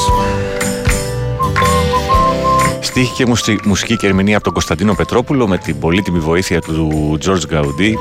Στίχη 2.79 3.13
και 3.13 3.25
μουσι- 3.25 3.65
μουσική 3.65 3.95
και 3.95 4.07
ερμηνεία 4.07 4.35
από 4.35 4.43
τον 4.43 4.53
Κωνσταντίνο 4.53 4.93
Πετρόπουλο 4.93 5.47
με 5.47 5.57
την 5.57 5.79
πολύτιμη 5.79 6.19
βοήθεια 6.19 6.61
του 6.61 7.17
George 7.25 7.53
Gaudí. 7.53 7.93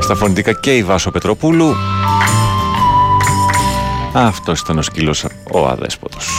Στα 0.00 0.14
φωνητικά 0.14 0.52
και 0.52 0.76
η 0.76 0.82
Βάσο 0.84 1.10
Πετροπούλου. 1.10 1.74
Αυτός 4.12 4.60
ήταν 4.60 4.78
ο 4.78 4.82
σκύλος 4.82 5.24
ο 5.52 5.66
αδέσποτος. 5.66 6.29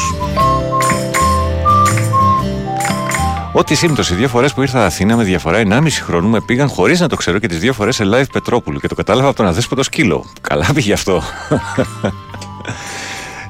Ό,τι 3.61 3.75
σύμπτωση, 3.75 4.15
δύο 4.15 4.27
φορές 4.27 4.53
που 4.53 4.61
ήρθα 4.61 4.85
Αθήνα 4.85 5.15
με 5.15 5.23
διαφορά 5.23 5.61
1,5 5.65 5.87
χρόνου 6.03 6.29
με 6.29 6.41
πήγαν 6.41 6.67
χωρίς 6.67 6.99
να 6.99 7.07
το 7.07 7.15
ξέρω 7.15 7.39
και 7.39 7.47
τις 7.47 7.59
δύο 7.59 7.73
φορές 7.73 7.95
σε 7.95 8.03
live 8.13 8.29
Πετρόπουλου 8.31 8.79
και 8.79 8.87
το 8.87 8.95
κατάλαβα 8.95 9.27
από 9.27 9.37
τον 9.37 9.45
αδέσποτο 9.45 9.83
σκύλο. 9.83 10.25
Καλά 10.41 10.65
πήγε 10.73 10.93
αυτό. 10.93 11.21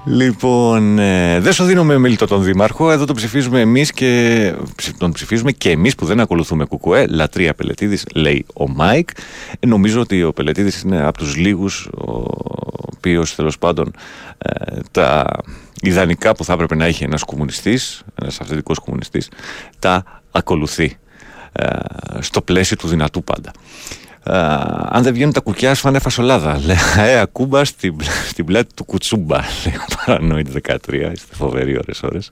Λοιπόν, 0.05 0.99
ε, 0.99 1.39
δεν 1.39 1.53
σου 1.53 1.63
δίνουμε 1.63 1.97
μίλητο 1.97 2.27
τον 2.27 2.43
Δήμαρχο. 2.43 2.91
Εδώ 2.91 3.05
τον 3.05 3.15
ψηφίζουμε 3.15 3.59
εμείς 3.59 3.91
και 3.91 4.53
ψη- 4.75 4.97
τον 4.97 5.11
ψηφίζουμε 5.11 5.51
και 5.51 5.69
εμείς 5.69 5.95
που 5.95 6.05
δεν 6.05 6.19
ακολουθούμε 6.19 6.65
κουκουέ. 6.65 7.05
Λατρεία 7.09 7.53
Πελετήδης, 7.53 8.05
λέει 8.13 8.45
ο 8.53 8.69
Μάικ. 8.69 9.09
Ε, 9.59 9.67
νομίζω 9.67 9.99
ότι 10.01 10.23
ο 10.23 10.33
Πελετήδης 10.33 10.81
είναι 10.81 11.05
από 11.05 11.17
τους 11.17 11.35
λίγους 11.35 11.89
ο 13.01 13.09
οποίος 13.09 13.35
τέλος 13.35 13.57
πάντων 13.57 13.93
ε, 14.37 14.79
τα 14.91 15.25
ιδανικά 15.81 16.35
που 16.35 16.43
θα 16.45 16.53
έπρεπε 16.53 16.75
να 16.75 16.85
έχει 16.85 17.03
ένας 17.03 17.23
κομμουνιστής, 17.23 18.01
ένας 18.21 18.39
αυθεντικός 18.41 18.79
κομμουνιστής, 18.79 19.29
τα 19.79 20.03
ακολουθεί 20.31 20.97
ε, 21.51 21.65
στο 22.19 22.41
πλαίσιο 22.41 22.77
του 22.77 22.87
δυνατού 22.87 23.23
πάντα. 23.23 23.51
Ε, 24.23 24.33
αν 24.89 25.03
δεν 25.03 25.13
βγαίνουν 25.13 25.33
τα 25.33 25.39
κουκιά, 25.39 25.73
σου 25.75 25.81
φάνε 25.81 25.99
φασολάδα. 25.99 26.59
Λέει, 26.65 26.77
ε, 26.97 27.19
ακούμπα 27.19 27.65
στην, 27.65 27.95
πλα- 27.95 28.11
στην 28.29 28.45
πλάτη 28.45 28.73
του 28.73 28.83
κουτσούμπα. 28.85 29.37
Λέει 29.37 29.75
ο 29.75 29.95
Παρανόητ 30.05 30.47
13. 30.67 31.11
Είστε 31.13 31.35
φοβεροί 31.35 31.77
ώρες 31.77 32.03
ώρες. 32.03 32.31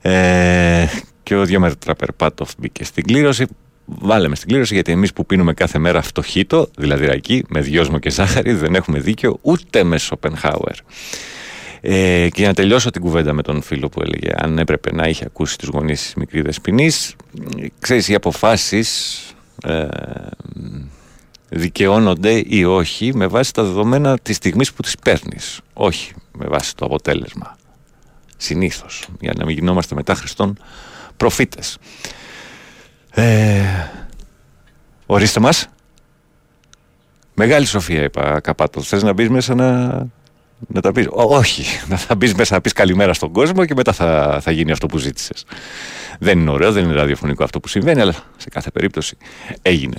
Ε, 0.00 0.86
και 1.22 1.34
ο 1.36 1.44
Διόμετρα 1.44 1.94
Περπάτοφ 1.94 2.50
μπήκε 2.58 2.84
στην 2.84 3.04
κλήρωση. 3.04 3.46
Βάλε 3.88 4.28
με 4.28 4.34
στην 4.34 4.48
κλήρωση 4.48 4.74
γιατί 4.74 4.92
εμείς 4.92 5.12
που 5.12 5.26
πίνουμε 5.26 5.54
κάθε 5.54 5.78
μέρα 5.78 6.02
φτωχίτο, 6.02 6.68
δηλαδή 6.76 7.06
ρακί, 7.06 7.44
με 7.48 7.60
δυόσμο 7.60 7.98
και 7.98 8.10
ζάχαρη, 8.10 8.52
δεν 8.52 8.74
έχουμε 8.74 8.98
δίκιο 9.00 9.38
ούτε 9.42 9.84
με 9.84 9.98
Σοπενχάουερ. 9.98 10.76
Ε, 11.80 12.28
και 12.28 12.38
για 12.38 12.48
να 12.48 12.54
τελειώσω 12.54 12.90
την 12.90 13.02
κουβέντα 13.02 13.32
με 13.32 13.42
τον 13.42 13.62
φίλο 13.62 13.88
που 13.88 14.02
έλεγε 14.02 14.32
αν 14.36 14.58
έπρεπε 14.58 14.92
να 14.94 15.08
είχε 15.08 15.24
ακούσει 15.24 15.58
τους 15.58 15.68
γονείς 15.68 16.02
της 16.02 16.14
μικρής 16.14 16.42
δεσποινής, 16.42 17.14
ξέρεις 17.78 18.08
οι 18.08 18.14
αποφάσεις 18.14 19.18
ε, 19.64 19.86
δικαιώνονται 21.48 22.42
ή 22.46 22.64
όχι 22.64 23.14
με 23.14 23.26
βάση 23.26 23.52
τα 23.52 23.62
δεδομένα 23.62 24.18
της 24.18 24.36
στιγμής 24.36 24.72
που 24.72 24.82
τις 24.82 24.94
παίρνεις. 25.02 25.60
Όχι 25.72 26.12
με 26.32 26.46
βάση 26.46 26.76
το 26.76 26.84
αποτέλεσμα. 26.84 27.56
Συνήθως. 28.36 29.08
Για 29.20 29.32
να 29.36 29.44
μην 29.44 29.54
γινόμαστε 29.54 29.94
μετά 29.94 30.14
Χριστόν 30.14 30.58
προφήτες. 31.16 31.78
Ε, 33.18 33.90
ορίστε 35.06 35.40
μας. 35.40 35.68
Μεγάλη 37.34 37.66
σοφία 37.66 38.02
είπα 38.02 38.40
καπάτος. 38.40 38.88
Θες 38.88 39.02
να 39.02 39.12
μπεις 39.12 39.28
μέσα 39.28 39.54
να, 39.54 39.86
να 40.66 40.80
τα 40.80 40.92
πεις; 40.92 41.06
Ό, 41.06 41.22
όχι. 41.36 41.64
Να 41.88 41.96
θα 41.96 42.14
μπεις 42.14 42.34
μέσα 42.34 42.54
να 42.54 42.60
πεις 42.60 42.72
καλημέρα 42.72 43.12
στον 43.12 43.32
κόσμο 43.32 43.64
και 43.64 43.74
μετά 43.74 43.92
θα, 43.92 44.38
θα 44.42 44.50
γίνει 44.50 44.72
αυτό 44.72 44.86
που 44.86 44.98
ζήτησες. 44.98 45.44
Δεν 46.18 46.38
είναι 46.38 46.50
ωραίο, 46.50 46.72
δεν 46.72 46.84
είναι 46.84 46.94
ραδιοφωνικό 46.94 47.44
αυτό 47.44 47.60
που 47.60 47.68
συμβαίνει, 47.68 48.00
αλλά 48.00 48.12
σε 48.36 48.48
κάθε 48.48 48.70
περίπτωση 48.70 49.16
έγινε. 49.62 49.96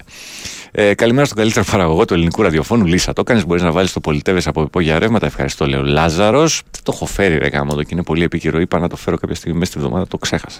Ε, 0.71 0.93
καλημέρα 0.93 1.25
στον 1.25 1.37
καλύτερο 1.37 1.65
παραγωγό 1.71 2.05
του 2.05 2.13
ελληνικού 2.13 2.41
ραδιοφώνου, 2.41 2.85
Λίσα. 2.85 3.13
Το 3.13 3.21
έκανε. 3.21 3.43
Μπορείς 3.47 3.63
να 3.63 3.71
βάλεις 3.71 3.93
το 3.93 3.99
πολιτεύε 3.99 4.41
από 4.45 4.61
υπόγεια 4.61 4.99
ρεύματα. 4.99 5.25
Ευχαριστώ, 5.25 5.65
λέω 5.67 5.83
Λάζαρος. 5.83 6.61
Δεν 6.71 6.83
το 6.83 6.91
έχω 6.95 7.05
φέρει, 7.05 7.37
ρε 7.37 7.47
γάμο 7.47 7.69
εδώ 7.71 7.83
και 7.83 7.89
είναι 7.91 8.03
πολύ 8.03 8.23
επίκαιρο. 8.23 8.59
Είπα 8.59 8.79
να 8.79 8.89
το 8.89 8.95
φέρω 8.95 9.17
κάποια 9.17 9.35
στιγμή 9.35 9.57
μέσα 9.57 9.71
στη 9.71 9.79
βδομάδα, 9.79 10.07
το 10.07 10.17
ξέχασα. 10.17 10.59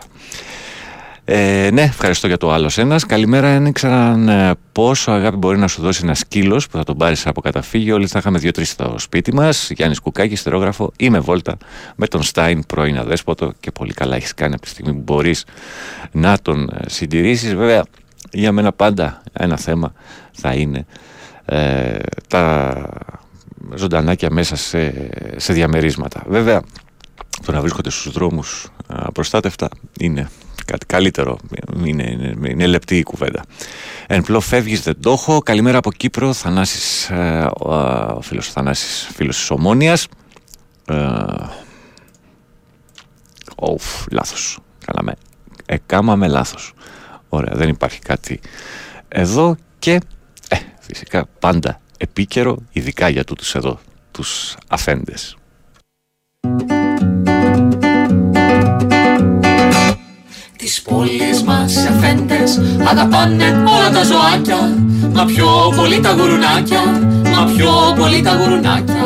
Ε, 1.32 1.70
ναι, 1.74 1.82
ευχαριστώ 1.82 2.28
για 2.28 2.38
το 2.38 2.52
άλλος 2.52 2.78
ένας. 2.78 3.06
Καλημέρα, 3.06 3.52
δεν 3.52 3.66
ήξεραν 3.66 4.30
ε, 4.30 4.52
πόσο 4.72 5.12
αγάπη 5.12 5.38
μπορεί 5.38 5.58
να 5.58 5.68
σου 5.68 5.82
δώσει 5.82 6.02
ένας 6.04 6.20
σκύλος 6.20 6.68
που 6.68 6.78
θα 6.78 6.84
τον 6.84 6.98
πάρεις 6.98 7.28
από 7.28 7.42
καταφύγιο; 7.42 7.96
Όλοι 7.96 8.08
θα 8.08 8.20
είχαμε 8.20 8.40
δύο-τρει 8.40 8.66
στο 8.66 8.96
σπίτι 8.98 9.34
μας. 9.34 9.70
Γιάννης 9.70 10.00
Κουκάκης, 10.00 10.40
στερόγραφο 10.40 10.92
ή 10.98 11.10
με 11.10 11.20
βόλτα 11.20 11.58
με 11.96 12.08
τον 12.08 12.24
Στάιν, 12.24 12.66
πρώην 12.66 12.98
αδέσποτο. 12.98 13.54
Και 13.60 13.72
πολύ 13.72 13.94
καλά 13.94 14.16
έχεις 14.16 14.34
κάνει 14.34 14.54
από 14.54 14.62
τη 14.62 14.70
στιγμή 14.70 14.94
που 14.94 15.02
μπορείς 15.04 15.46
να 16.12 16.38
τον 16.42 16.70
συντηρήσεις. 16.86 17.56
Βέβαια, 17.56 17.84
για 18.32 18.52
μένα 18.52 18.72
πάντα 18.72 19.22
ένα 19.34 19.58
θέμα 19.58 19.94
θα 20.32 20.54
είναι 20.54 20.86
ε, 21.46 21.98
τα 22.28 22.74
ζωντανάκια 23.76 24.30
μέσα 24.32 24.56
σε, 24.56 25.10
σε 25.36 25.54
διαμερίσματα. 25.54 26.24
Βέβαια, 26.28 26.62
το 27.46 27.52
να 27.52 27.62
βρίσκονται 27.62 27.90
στους 27.90 28.12
δρόμους 28.12 28.68
απροστάτευτα 28.88 29.70
είναι 30.00 30.30
κάτι 30.72 30.86
καλύτερο. 30.86 31.38
Είναι, 31.84 32.11
είναι, 32.11 32.49
είναι 32.49 32.65
λεπτή 32.65 32.97
η 32.97 33.03
κουβέντα. 33.03 33.43
Εν 34.07 34.22
πλώ 34.24 34.39
φεύγεις 34.39 34.82
δεν 34.82 35.01
το 35.01 35.11
έχω. 35.11 35.39
Καλημέρα 35.39 35.78
από 35.78 35.91
Κύπρο. 35.91 36.34
Θανάσης, 36.34 37.09
ε, 37.09 37.49
ο, 37.59 37.74
ο 38.15 38.22
φίλος 38.22 38.51
Θανάσης, 38.51 39.09
φίλος 39.13 39.38
της 39.38 39.49
Ομόνιας. 39.49 40.07
Ε, 40.86 40.95
οφ, 43.55 44.05
λάθος. 44.11 44.59
Κάναμε. 44.86 45.13
Εκάμαμε 45.65 46.28
λάθος. 46.28 46.74
Ωραία, 47.30 47.55
δεν 47.55 47.70
υπάρχει 47.70 47.99
κάτι 47.99 48.39
εδώ 49.07 49.55
και 49.80 49.99
ε, 50.49 50.57
φυσικά 50.80 51.26
πάντα 51.39 51.82
επίκαιρο, 51.97 52.57
ειδικά 52.72 53.09
για 53.09 53.24
τούτους 53.24 53.55
εδώ, 53.55 53.80
τους 54.11 54.55
αφέντες. 54.67 55.38
Τις 60.62 60.82
πόλεις 60.82 61.43
μας 61.45 61.74
οι 61.76 61.88
αφέντες 61.89 62.60
αγαπάνε 62.89 63.45
όλα 63.45 63.89
τα 63.93 64.03
ζωάκια. 64.03 64.78
Μα 65.14 65.26
πιο 65.26 65.47
πολύ 65.76 65.99
τα 65.99 66.12
γουρουνάκια, 66.12 66.82
μα 67.34 67.51
πιο 67.55 67.72
πολύ 67.99 68.22
τα 68.22 68.32
γουρουνάκια. 68.39 69.05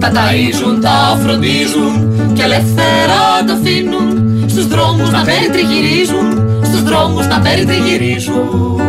Τα 0.00 0.10
ταΐζουν, 0.14 0.80
τα 0.80 1.18
φροντίζουν 1.22 1.92
και 2.34 2.42
ελεύθερα 2.42 3.20
τα 3.46 3.52
αφήνουν. 3.52 4.08
Στους 4.46 4.66
δρόμους 4.66 5.10
να 5.10 5.22
περιτριγυρίζουν, 5.22 6.28
στους 6.64 6.82
δρόμους 6.82 7.26
να 7.26 7.40
περιτριγυρίζουν. 7.40 8.80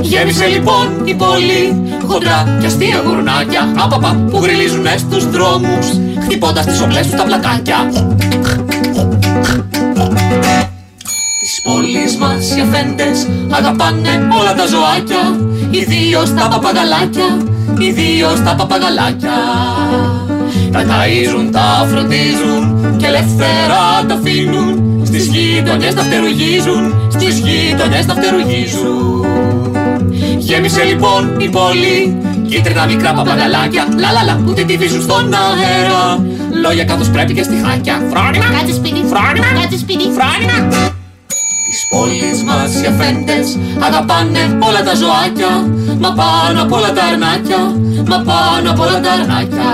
Γέμισε 0.00 0.46
λοιπόν 0.46 0.86
η 1.04 1.14
πόλη 1.14 1.62
χοντρά 2.06 2.58
και 2.60 2.66
αστεία 2.66 3.02
γουρνάκια 3.06 3.72
Άπαπα 3.78 4.24
που 4.30 4.38
γριλίζουνε 4.42 4.94
στους 4.96 5.30
δρόμους 5.30 5.86
χτυπώντας 6.24 6.66
τις 6.66 6.80
οπλές 6.80 7.06
τους 7.06 7.16
τα 7.16 7.24
πλακάκια 7.24 7.78
Τις 11.40 11.60
πόλεις 11.62 12.16
μας 12.16 12.56
οι 12.56 12.60
αφέντες 12.60 13.28
αγαπάνε 13.50 14.28
όλα 14.40 14.54
τα 14.54 14.66
ζωάκια 14.66 15.48
Ιδίως 15.70 16.34
τα 16.34 16.48
παπαγαλάκια, 16.48 17.36
ιδίως 17.78 18.42
τα 18.44 18.54
παπαγαλάκια. 18.54 19.36
Τα 20.72 20.82
ταΐζουν, 20.82 21.48
τα 21.52 21.86
φροντίζουν 21.90 22.96
και 22.96 23.06
ελεύθερα 23.06 24.04
τα 24.08 24.14
αφήνουν 24.14 25.00
Στις 25.04 25.26
γειτονιές 25.26 25.94
τα 25.94 26.02
φτερουγίζουν, 26.02 26.94
στις 27.08 27.38
γειτονιές 27.38 28.06
τα 28.06 28.14
φτερουγίζουν 28.14 29.49
Γέμισε 30.38 30.82
λοιπόν 30.82 31.36
η 31.38 31.48
πόλη 31.48 32.16
Κίτρινα 32.48 32.86
μικρά 32.86 33.12
παπαγαλάκια 33.12 33.84
Λαλαλα 33.98 34.40
που 34.44 34.52
την 34.52 34.66
τυφίζουν 34.66 35.02
στον 35.02 35.34
αέρα. 35.34 36.24
Λόγια 36.62 36.84
καθώς 36.84 37.08
πρέπει 37.10 37.32
και 37.34 37.42
στη 37.42 37.56
χάκια 37.64 37.94
Φρόνημα 38.10 38.48
Κάτσε 38.54 38.74
σπίτι. 38.74 39.00
Φρόνημα 39.12 39.50
Κάτσε 39.60 39.78
σπίτι. 39.78 40.04
Φρόνημα. 40.16 40.58
Τις 41.68 41.86
πόλεις 41.90 42.42
μας 42.48 42.70
οι 42.82 42.86
αφέντες 42.92 43.58
Αγαπάνε 43.86 44.42
όλα 44.68 44.82
τα 44.82 44.94
ζωάκια 45.00 45.52
Μα 46.02 46.10
πάνω 46.20 46.62
απ' 46.62 46.72
όλα 46.72 46.92
τα 46.92 47.02
αρνάκια 47.10 47.62
Μα 48.10 48.18
πάνω 48.28 48.70
απ' 48.70 48.80
όλα 48.80 49.00
τα 49.04 49.10
αρνάκια. 49.18 49.70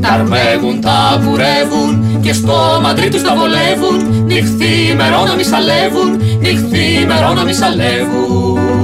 Τα 0.00 0.08
αρμέγουν, 0.08 0.80
τα 0.80 1.22
κουρεύουν 1.24 2.20
Και 2.20 2.32
στο 2.32 2.80
μαντρί 2.82 3.08
τους 3.08 3.22
τα 3.22 3.34
βολεύουν 3.38 4.24
Νυχθή 4.26 4.94
μερό 4.96 5.24
να 5.24 5.34
μη 5.34 5.44
σαλεύουν 5.44 6.10
Νυχθή 6.40 7.06
μερό 7.06 7.32
να 7.32 7.44
μη 7.44 7.54
σαλεύουν 7.54 8.77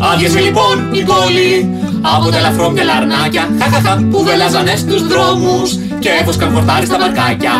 Άδειασε 0.00 0.40
λοιπόν 0.40 0.88
η 0.92 1.02
πόλη 1.02 1.78
από 2.16 2.30
τα 2.30 2.38
ελαφρόμυαλα 2.38 2.92
αρνάκια 2.92 3.48
Χαχαχα 3.60 4.06
που 4.10 4.22
βελάζανε 4.24 4.76
στους 4.76 5.06
δρόμους 5.06 5.78
Και 5.98 6.08
έβοσκαν 6.20 6.52
φορτάρι 6.52 6.86
στα 6.86 6.96
μπαρκάκια 6.98 7.52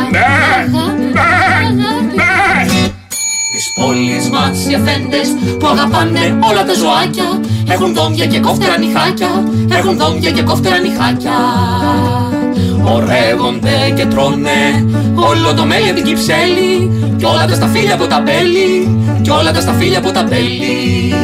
Τις 3.53 3.73
πόλεις 3.75 4.29
μας 4.31 4.67
οι 4.71 4.75
αφέντες 4.75 5.29
που 5.59 5.67
αγαπάνε 5.67 6.39
όλα 6.51 6.65
τα 6.65 6.75
ζωάκια 6.75 7.41
Έχουν 7.69 7.95
δόντια 7.95 8.27
και 8.27 8.41
κόφτερα 8.41 8.79
νυχάκια 8.79 9.33
Έχουν 9.79 9.97
δόντια 9.99 10.31
και 10.31 10.43
κόφτερα 10.43 10.79
νυχάκια. 10.79 11.39
Ορεύονται 12.83 13.93
και 13.97 14.07
τρώνε 14.07 14.87
όλο 15.15 15.55
το 15.55 15.65
μέλι 15.65 15.93
την 15.93 16.05
κυψέλη 16.05 16.91
Κι 17.17 17.25
όλα 17.25 17.47
τα 17.47 17.55
σταφύλια 17.55 17.95
από 17.95 18.07
τα 18.07 18.21
μπέλη 18.21 18.99
Κι 19.23 19.31
όλα 19.31 19.53
τα 19.53 19.61
σταφύλια 19.61 19.99
από 19.99 20.11
τα 20.11 20.23
μπέλη 20.23 21.15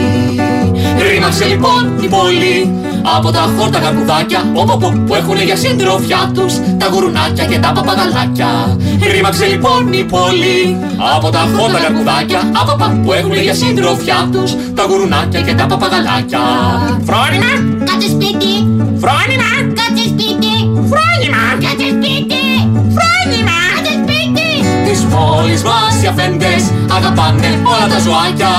Ρήμαξε 1.15 1.45
λοιπόν 1.45 1.99
η 2.01 2.09
πόλη 2.09 2.73
από 3.17 3.31
τα 3.31 3.49
χόρτα 3.59 3.79
καρπουδάκια 3.79 4.51
Οποπο 4.55 5.03
που 5.07 5.15
έχουν 5.15 5.37
για 5.43 5.57
συντροφιά 5.57 6.31
τους 6.35 6.55
τα 6.79 6.87
γουρουνάκια 6.93 7.45
και 7.45 7.59
τα 7.59 7.73
παπαγαλάκια 7.73 8.77
Ρήμαξε 9.13 9.47
λοιπόν 9.47 9.93
η 9.93 10.05
πόλη 10.05 10.77
από 11.15 11.31
τα 11.31 11.49
χόρτα 11.57 11.79
καρπουδάκια 11.79 12.41
Απαπα 12.61 13.01
που 13.05 13.13
έχουν 13.13 13.35
για 13.35 13.55
συντροφιά 13.55 14.29
τους 14.33 14.55
τα 14.75 14.83
γουρουνάκια 14.83 15.41
και 15.41 15.55
τα 15.55 15.67
παπαγαλάκια 15.67 16.41
Φρόνημα! 17.07 17.53
Κάτσε 17.85 18.09
σπίτι! 18.09 18.55
Φρόνημα! 19.03 19.74
Τις 25.15 25.23
πόλεις 25.23 25.63
μας 25.63 26.03
οι 26.03 26.07
αφέντες 26.07 26.63
αγαπάνε 26.97 27.63
όλα 27.73 27.87
τα 27.93 27.99
ζωάκια 27.99 28.53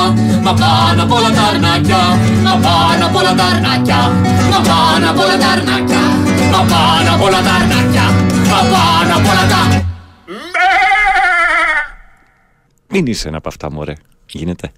Μα 0.43 0.53
πάνω 0.53 1.03
απ' 1.03 1.11
όλα 1.11 1.31
τα 1.31 1.41
αρνάκια 1.41 2.01
Μα 2.43 2.53
πάνω 2.65 3.05
απ' 3.05 3.15
όλα 3.15 3.33
τα 3.35 3.43
αρνάκια 3.43 3.99
Μα 4.51 4.59
πάνω 4.69 5.09
απ' 5.09 5.19
όλα 5.19 5.37
τα 5.37 5.47
αρνάκια 5.47 6.03
Μα 6.51 6.59
πάνω 6.71 7.09
απ' 7.15 7.21
όλα 7.21 7.41
τα 7.41 7.53
αρνάκια 7.59 8.05
Μα 8.51 8.59
πάνω 8.73 9.13
απ' 9.17 9.27
όλα 9.31 9.45
τα... 9.51 9.85
Μην 12.87 13.05
είσαι 13.05 13.27
ένα 13.27 13.37
από 13.37 13.49
αυτά, 13.49 13.71
μωρέ. 13.71 13.93
Γίνεται. 14.25 14.71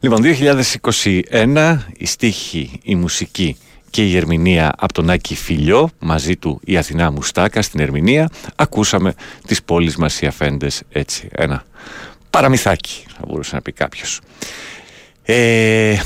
Λοιπόν, 0.00 0.22
2021, 1.32 1.76
η 1.96 2.06
στίχη, 2.06 2.80
η 2.82 2.94
μουσική 2.94 3.56
και 3.90 4.04
η 4.04 4.16
ερμηνεία 4.16 4.74
από 4.78 4.92
τον 4.92 5.10
Άκη 5.10 5.34
Φιλιό, 5.34 5.90
μαζί 5.98 6.36
του 6.36 6.60
η 6.64 6.76
Αθηνά 6.76 7.10
Μουστάκα 7.10 7.62
στην 7.62 7.80
ερμηνεία, 7.80 8.28
ακούσαμε 8.56 9.14
τις 9.46 9.62
πόλεις 9.62 9.96
μας 9.96 10.20
οι 10.20 10.26
αφέντες 10.26 10.82
έτσι, 10.88 11.28
ένα 11.32 11.64
παραμυθάκι, 12.30 13.04
θα 13.08 13.20
μπορούσε 13.28 13.54
να 13.54 13.62
πει 13.62 13.72
κάποιος. 13.72 14.20
Ε... 15.22 15.98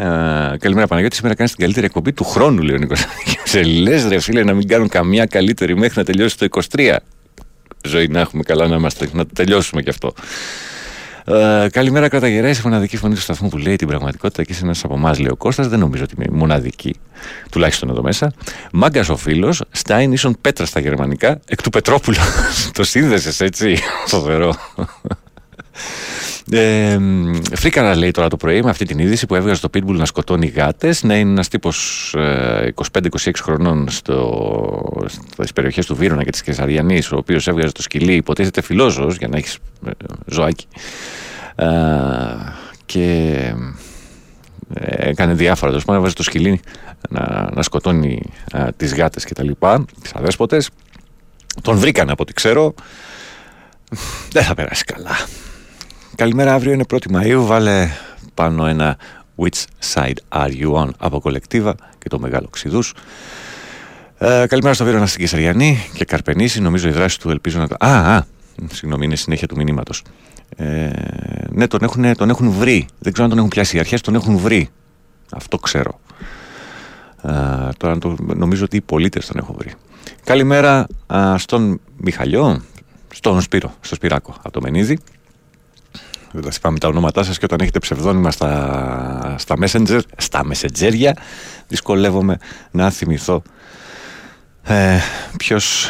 Α, 0.00 0.56
Καλημέρα 0.62 0.86
Παναγιώτη, 0.86 1.16
σήμερα 1.16 1.34
κάνεις 1.34 1.52
την 1.52 1.60
καλύτερη 1.60 1.86
εκπομπή 1.86 2.12
του 2.12 2.24
χρόνου, 2.24 2.62
λέει 2.62 2.74
ο 2.74 2.78
Νίκος. 2.78 3.04
Σε 3.44 3.62
λες 3.62 4.04
ρε 4.04 4.20
φίλε 4.20 4.44
να 4.44 4.54
μην 4.54 4.68
κάνουν 4.68 4.88
καμία 4.88 5.26
καλύτερη 5.26 5.76
μέχρι 5.76 5.98
να 5.98 6.04
τελειώσει 6.04 6.38
το 6.38 6.46
23 6.76 6.96
ζωή 7.84 8.08
να 8.08 8.20
έχουμε 8.20 8.42
καλά 8.42 8.66
να 8.66 8.76
είμαστε, 8.76 9.08
να 9.12 9.26
το 9.26 9.32
τελειώσουμε 9.34 9.82
κι 9.82 9.90
αυτό. 9.90 10.12
Ε, 11.24 11.66
καλημέρα, 11.72 12.08
κραταγερέ. 12.08 12.50
Η 12.50 12.60
μοναδική 12.64 12.96
φωνή 12.96 13.14
του 13.14 13.20
σταθμού 13.20 13.48
που 13.48 13.56
λέει 13.56 13.76
την 13.76 13.88
πραγματικότητα 13.88 14.44
και 14.44 14.52
είσαι 14.52 14.64
ένας 14.64 14.84
από 14.84 14.94
εμάς, 14.94 15.18
λέει 15.18 15.30
ο 15.30 15.36
Κώστας. 15.36 15.68
Δεν 15.68 15.78
νομίζω 15.78 16.02
ότι 16.02 16.14
είμαι 16.16 16.24
η 16.28 16.34
μοναδική, 16.34 16.94
τουλάχιστον 17.50 17.88
εδώ 17.88 18.02
μέσα. 18.02 18.32
Μάγκας 18.72 19.08
ο 19.08 19.16
φίλος, 19.16 19.62
Στάιν 19.70 20.12
ίσον 20.12 20.36
πέτρα 20.40 20.66
στα 20.66 20.80
γερμανικά, 20.80 21.40
εκ 21.46 21.62
του 21.62 21.70
Πετρόπουλου. 21.70 22.18
το 22.72 22.84
σύνδεσες 22.84 23.40
έτσι, 23.40 23.78
φοβερό. 24.06 24.54
Ε, 26.50 26.98
φρίκαρα 27.54 27.96
λέει 27.96 28.10
τώρα 28.10 28.28
το 28.28 28.36
πρωί 28.36 28.62
με 28.62 28.70
αυτή 28.70 28.84
την 28.84 28.98
είδηση 28.98 29.26
που 29.26 29.34
έβγαζε 29.34 29.60
το 29.60 29.68
Pitbull 29.74 29.96
να 29.96 30.04
σκοτώνει 30.04 30.46
γάτες. 30.46 31.02
Να 31.02 31.16
είναι 31.16 31.30
ένας 31.30 31.48
τύπος 31.48 32.14
25-26 32.92 33.30
χρονών 33.42 33.88
στο, 33.90 35.06
στις 35.08 35.52
περιοχές 35.52 35.86
του 35.86 35.96
Βύρονα 35.96 36.24
και 36.24 36.30
της 36.30 36.42
Κεσαριανής, 36.42 37.12
ο 37.12 37.16
οποίος 37.16 37.48
έβγαζε 37.48 37.72
το 37.72 37.82
σκυλί, 37.82 38.14
υποτίθεται 38.14 38.62
φιλόζωος 38.62 39.16
για 39.16 39.28
να 39.28 39.36
έχεις 39.36 39.58
ζωάκι. 40.26 40.66
Ε, 41.54 41.66
και 42.86 43.34
ε, 44.74 45.08
έκανε 45.08 45.34
διάφορα. 45.34 45.70
Τέλος 45.70 45.84
πάντων, 45.84 46.00
έβαζε 46.00 46.14
το 46.14 46.22
σκυλί 46.22 46.60
να, 47.08 47.50
να 47.54 47.62
σκοτώνει 47.62 48.22
τις 48.76 48.94
γάτες 48.94 49.24
κτλ. 49.24 49.50
Τις 50.02 50.14
αδέσποτες. 50.14 50.70
Τον 51.62 51.76
βρήκανε 51.76 52.12
από 52.12 52.22
ό,τι 52.22 52.32
ξέρω. 52.32 52.74
Δεν 54.32 54.42
θα 54.42 54.54
περάσει 54.54 54.84
καλά. 54.84 55.16
Καλημέρα, 56.20 56.54
αύριο 56.54 56.72
είναι 56.72 56.84
1η 56.90 57.12
Μαΐου. 57.12 57.42
Βάλε 57.46 57.88
πάνω 58.34 58.66
ένα 58.66 58.96
Which 59.36 59.64
side 59.94 60.14
are 60.28 60.50
you 60.60 60.72
on 60.72 60.88
από 60.98 61.20
κολεκτίβα 61.20 61.74
και 61.98 62.08
το 62.08 62.18
μεγάλο 62.18 62.48
ξηδούς. 62.50 62.94
Ε, 64.18 64.44
καλημέρα 64.48 64.74
στο 64.74 64.84
Βίρονα 64.84 65.06
στην 65.06 65.20
Κεσαριανή 65.20 65.78
και 65.94 66.04
Καρπενήσι. 66.04 66.60
Νομίζω 66.60 66.88
η 66.88 66.90
δράση 66.90 67.20
του 67.20 67.30
ελπίζω 67.30 67.58
να 67.58 67.68
το. 67.68 67.76
Α, 67.78 68.16
α, 68.16 68.24
συγγνώμη, 68.72 69.04
είναι 69.04 69.16
συνέχεια 69.16 69.46
του 69.46 69.56
μηνύματος. 69.56 70.02
Ε, 70.56 70.90
ναι, 71.50 71.66
τον 71.66 71.82
έχουν, 71.82 72.16
τον 72.16 72.30
έχουν 72.30 72.50
βρει. 72.50 72.86
Δεν 72.98 73.12
ξέρω 73.12 73.24
αν 73.24 73.30
τον 73.30 73.38
έχουν 73.38 73.50
πιάσει 73.50 73.76
οι 73.76 73.78
αρχές, 73.78 74.00
τον 74.00 74.14
έχουν 74.14 74.36
βρει. 74.36 74.68
Αυτό 75.32 75.58
ξέρω. 75.58 76.00
Ε, 77.22 77.32
τώρα 77.76 77.98
το, 77.98 78.16
νομίζω 78.36 78.64
ότι 78.64 78.76
οι 78.76 78.80
πολίτες 78.80 79.26
τον 79.26 79.36
έχουν 79.38 79.54
βρει. 79.58 79.72
Καλημέρα 80.24 80.86
α, 81.06 81.38
στον 81.38 81.80
Μιχαλιό, 81.96 82.62
στον 83.14 83.40
Σπύρο, 83.40 83.74
στο 83.80 83.94
Σπυράκο 83.94 84.34
από 84.38 84.50
το 84.50 84.60
Μενίδη. 84.60 84.98
Δεν 86.32 86.42
τα 86.42 86.50
είπαμε 86.56 86.78
τα 86.78 86.88
ονόματά 86.88 87.22
σας 87.22 87.38
και 87.38 87.44
όταν 87.44 87.58
έχετε 87.60 87.78
ψευδόνυμα 87.78 88.30
στα, 88.30 89.34
στα, 89.38 89.54
messenger, 89.60 90.00
στα 90.16 90.42
messengerια 90.44 91.16
δυσκολεύομαι 91.68 92.36
να 92.70 92.90
θυμηθώ 92.90 93.42
ε, 94.62 94.98
ποιος, 95.36 95.88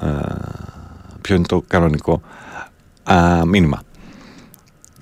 ε, 0.00 0.08
ποιο 1.20 1.34
είναι 1.34 1.46
το 1.46 1.62
κανονικό 1.66 2.20
α, 3.02 3.44
μήνυμα. 3.46 3.82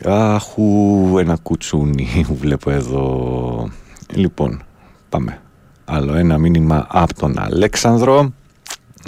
Αχου, 0.04 1.18
ένα 1.18 1.36
κουτσούνι 1.42 2.26
βλέπω 2.40 2.70
εδώ. 2.70 3.68
Λοιπόν, 4.14 4.62
πάμε. 5.08 5.40
Άλλο 5.84 6.14
ένα 6.14 6.38
μήνυμα 6.38 6.86
από 6.90 7.14
τον 7.14 7.38
Αλέξανδρο. 7.38 8.32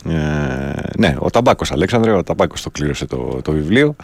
Ε, 0.09 0.91
ναι, 0.99 1.17
ο 1.19 1.31
Ταμπάκος 1.31 1.73
Αλέξανδρε, 1.73 2.13
ο 2.13 2.23
Ταμπάκος 2.23 2.63
το 2.63 2.71
κλήρωσε 2.71 3.07
το, 3.07 3.41
το 3.43 3.53
βιβλίο 3.53 3.97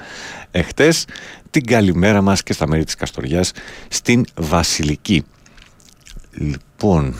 εχθές 0.50 1.04
την 1.50 1.66
καλημέρα 1.66 2.20
μας 2.20 2.42
και 2.42 2.52
στα 2.52 2.68
μέρη 2.68 2.84
της 2.84 2.94
Καστοριάς 2.94 3.52
στην 3.88 4.24
Βασιλική. 4.36 5.24
Λοιπόν, 6.30 7.14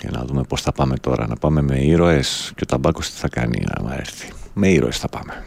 για 0.00 0.10
να 0.10 0.24
δούμε 0.24 0.42
πώς 0.42 0.62
θα 0.62 0.72
πάμε 0.72 0.96
τώρα. 0.96 1.26
Να 1.26 1.36
πάμε 1.36 1.62
με 1.62 1.78
ήρωες 1.78 2.52
και 2.54 2.60
ο 2.62 2.66
Ταμπάκος 2.66 3.10
τι 3.10 3.18
θα 3.18 3.28
κάνει 3.28 3.64
άμα 3.74 3.98
έρθει. 3.98 4.28
Με 4.54 4.68
ήρωες 4.68 4.98
θα 4.98 5.08
πάμε. 5.08 5.44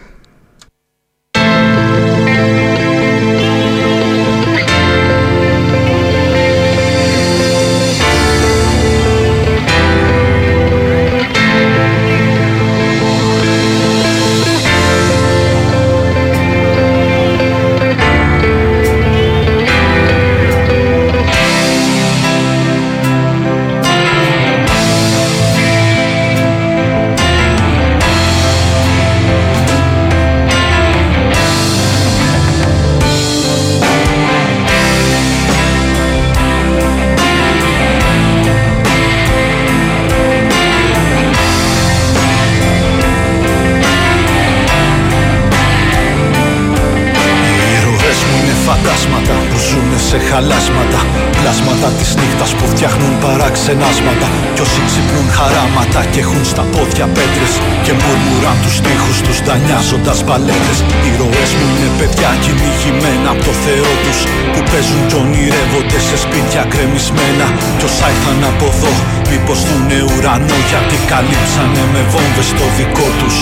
Hasta 55.95 56.04
και 56.15 56.23
έχουν 56.27 56.45
στα 56.53 56.63
πόδια 56.73 57.07
πέτρες 57.15 57.53
Και 57.85 57.93
μουρμουράν 58.01 58.57
τους 58.63 58.75
τοίχους 58.83 59.17
τους 59.25 59.37
δανειάζοντας 59.47 60.19
μπαλέτες 60.25 60.77
Οι 61.05 61.09
ροές 61.19 61.51
μου 61.57 61.65
είναι 61.71 61.89
παιδιά 61.99 62.31
κυνηγημένα 62.43 63.29
από 63.33 63.43
το 63.47 63.53
Θεό 63.65 63.91
τους 64.03 64.19
Που 64.53 64.61
παίζουν 64.69 65.01
κι 65.09 65.17
ονειρεύονται 65.21 65.99
σε 66.07 66.15
σπίτια 66.23 66.63
κρεμισμένα 66.71 67.47
Κι 67.77 67.85
όσα 67.89 68.07
ήρθαν 68.13 68.41
από 68.51 68.67
εδώ 68.73 68.93
μήπως 69.29 69.59
δουνε 69.67 69.99
ουρανό 70.11 70.57
Γιατί 70.69 70.97
καλύψανε 71.11 71.83
με 71.93 72.01
βόμβες 72.11 72.49
το 72.59 72.65
δικό 72.77 73.07
τους. 73.19 73.37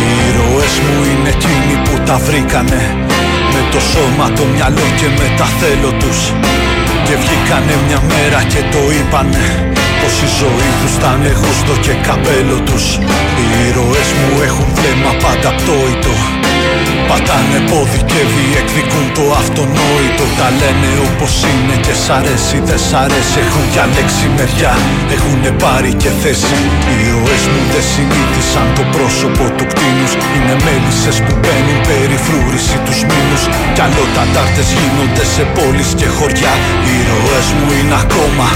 Οι 0.00 0.10
ροές 0.36 0.74
μου 0.84 0.96
είναι 1.10 1.30
εκείνοι 1.36 1.74
που 1.84 1.94
τα 2.08 2.16
βρήκανε 2.26 2.82
με 3.52 3.60
το 3.72 3.80
σώμα, 3.90 4.26
το 4.38 4.44
μυαλό 4.52 4.86
και 4.98 5.08
με 5.18 5.26
τα 5.38 5.46
θέλω 5.58 5.90
τους. 6.00 6.18
Και 7.06 7.14
βγήκανε 7.22 7.74
μια 7.86 8.00
μέρα 8.10 8.40
και 8.52 8.60
το 8.72 8.82
είπανε 8.96 9.46
Πως 10.00 10.14
η 10.26 10.28
ζωή 10.40 10.70
τους 10.80 10.94
ήταν 10.98 11.20
γούστο 11.40 11.74
και 11.84 11.94
καπέλο 12.06 12.58
τους. 12.68 12.84
Οι 13.40 13.44
ήρωες 13.68 14.08
μου 14.18 14.42
έχουν 14.48 14.68
βλέμμα 14.76 15.12
πάντα 15.22 15.50
πτώητο 15.58 16.14
Πατάνε 17.08 17.60
πόδι 17.70 18.00
και 18.10 18.20
διεκδικούν 18.34 19.06
το 19.16 19.24
αυτονόητο. 19.40 20.24
Τα 20.38 20.48
λένε 20.60 20.90
όπως 21.08 21.32
είναι 21.50 21.76
και 21.84 21.94
σ' 22.02 22.10
αρέσει 22.18 22.56
δεν 22.68 22.80
σ' 22.86 22.94
αρέσει. 23.04 23.36
Έχουν 23.44 23.64
διαλέξει 23.72 24.24
μεριά, 24.36 24.74
έχουν 25.16 25.42
πάρει 25.62 25.92
και 26.02 26.10
θέση. 26.22 26.58
Οι 26.88 26.94
ήρωές 27.06 27.42
μου 27.52 27.62
δεν 27.72 27.84
συνήθισαν 27.92 28.66
το 28.78 28.84
πρόσωπο 28.94 29.44
του 29.56 29.64
κτίνους. 29.70 30.12
Είναι 30.34 30.54
μέλισσες 30.64 31.16
που 31.24 31.32
μπαίνουν 31.40 31.78
περιφρούρηση 31.88 32.76
τους 32.86 32.98
μήνους. 33.08 33.42
Κι 33.74 33.82
άλλο 33.86 34.04
ταρτάρτες 34.14 34.68
γίνονται 34.78 35.24
σε 35.34 35.44
πόλεις 35.56 35.90
και 35.98 36.08
χωριά 36.16 36.54
Οι 36.86 36.90
ήρωές 37.00 37.48
μου 37.56 37.68
είναι 37.78 37.96
ακόμα 38.04 38.46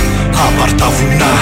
άπαρτα 0.47 0.89
βουνά 0.97 1.35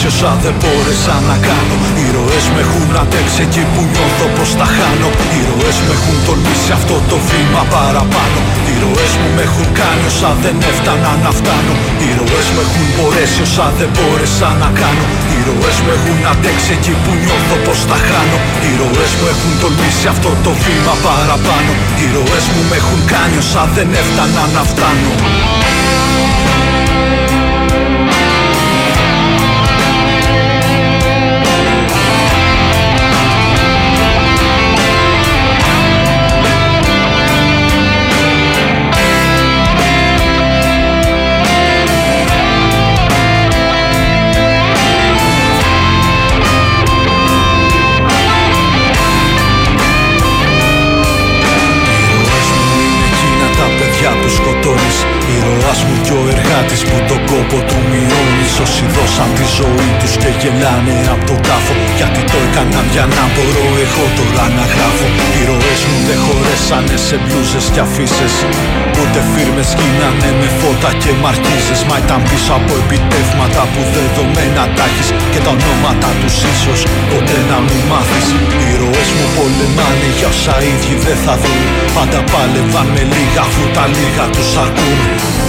έχουν 0.00 0.12
μπορέσει 0.12 0.24
όσα 0.24 0.32
δεν 0.44 0.54
μπόρεσα 0.60 1.14
να 1.28 1.36
κάνω 1.46 1.76
Οι 1.98 2.02
ήρωές 2.10 2.44
με 2.54 2.60
έχουν 2.64 2.88
αντέξει 3.02 3.40
εκεί 3.46 3.62
που 3.72 3.80
νιώθω 3.92 4.26
πως 4.36 4.50
τα 4.60 4.68
χάνω. 4.76 5.08
Οι 5.32 5.36
ήρωές 5.42 5.76
με 5.86 5.92
έχουν 5.98 6.16
τολμήσει 6.26 6.70
αυτό 6.78 6.96
το 7.10 7.16
βήμα 7.28 7.62
παραπάνω. 7.74 8.38
Οι 8.66 8.70
ήρωές 8.78 9.12
μου 9.20 9.28
με 9.36 9.42
έχουν 9.48 9.68
κάνει 9.80 10.04
όσα 10.12 10.30
δεν 10.42 10.56
έφτανα 10.70 11.10
να 11.24 11.30
φτάνω. 11.38 11.74
Οι 12.00 12.04
ήρωές 12.12 12.48
με 12.54 12.60
έχουν 12.66 12.86
μπορέσει 12.94 13.40
όσα 13.46 13.66
δεν 13.78 13.90
μπόρεσα 13.94 14.48
να 14.62 14.68
κάνω. 14.80 15.04
Οι 15.30 15.34
ήρωές 15.42 15.76
με 15.84 15.92
έχουν 15.98 16.18
αντέξει 16.32 16.70
εκεί 16.76 16.94
που 17.02 17.12
νιώθω 17.22 17.56
πως 17.66 17.80
τα 17.90 17.98
χάνω. 18.06 18.38
Οι 18.64 18.68
ήρωές 18.74 19.12
μου 19.18 19.26
έχουν 19.34 19.52
τολμήσει 19.62 20.06
αυτό 20.14 20.30
το 20.44 20.52
βήμα 20.64 20.94
παραπάνω. 21.06 21.72
Οι 21.98 22.02
ήρωές 22.08 22.44
μου 22.52 22.62
με 22.70 22.76
έχουν 22.80 23.00
κάνει 23.12 23.36
όσα 23.44 23.62
δεν 23.76 23.88
έφτανα 24.00 24.42
να 24.54 24.62
φτάνω 24.70 25.10
δεν 66.70 66.78
χωρέσανε 66.78 66.96
σε 67.08 67.16
μπλούζες 67.22 67.66
και 67.74 67.80
αφήσεις. 67.86 68.34
Ούτε 69.00 69.20
φίρμες 69.32 69.70
γίνανε 69.78 70.30
με 70.40 70.48
φώτα 70.58 70.90
και 71.02 71.12
μαρκίζες 71.22 71.80
Μα 71.88 71.96
ήταν 72.04 72.20
πίσω 72.28 72.52
από 72.60 72.72
επιτεύγματα 72.82 73.62
που 73.72 73.80
δεδομένα 73.94 74.62
τα 74.76 74.84
έχεις 74.90 75.08
Και 75.32 75.40
τα 75.44 75.50
ονόματα 75.56 76.08
τους 76.20 76.36
ίσως. 76.52 76.80
Ποτέ 77.12 77.38
να 77.50 77.58
μην 77.66 77.82
μάθεις. 77.90 78.26
Οι 78.60 78.64
ήρωές 78.74 79.08
μου 79.16 79.26
πολεμάνε 79.36 80.08
για 80.18 80.28
όσα 80.34 80.56
ίδιοι 80.72 80.94
δεν 81.06 81.18
θα 81.24 81.34
δουν. 81.42 81.62
Πάντα 81.96 82.20
πάλευαν 82.32 82.88
με 82.94 83.02
λίγα 83.12 83.42
αφού 83.48 83.62
τα 83.76 83.84
λίγα 83.96 84.24
τους 84.34 84.50
αρκούν 84.62 84.98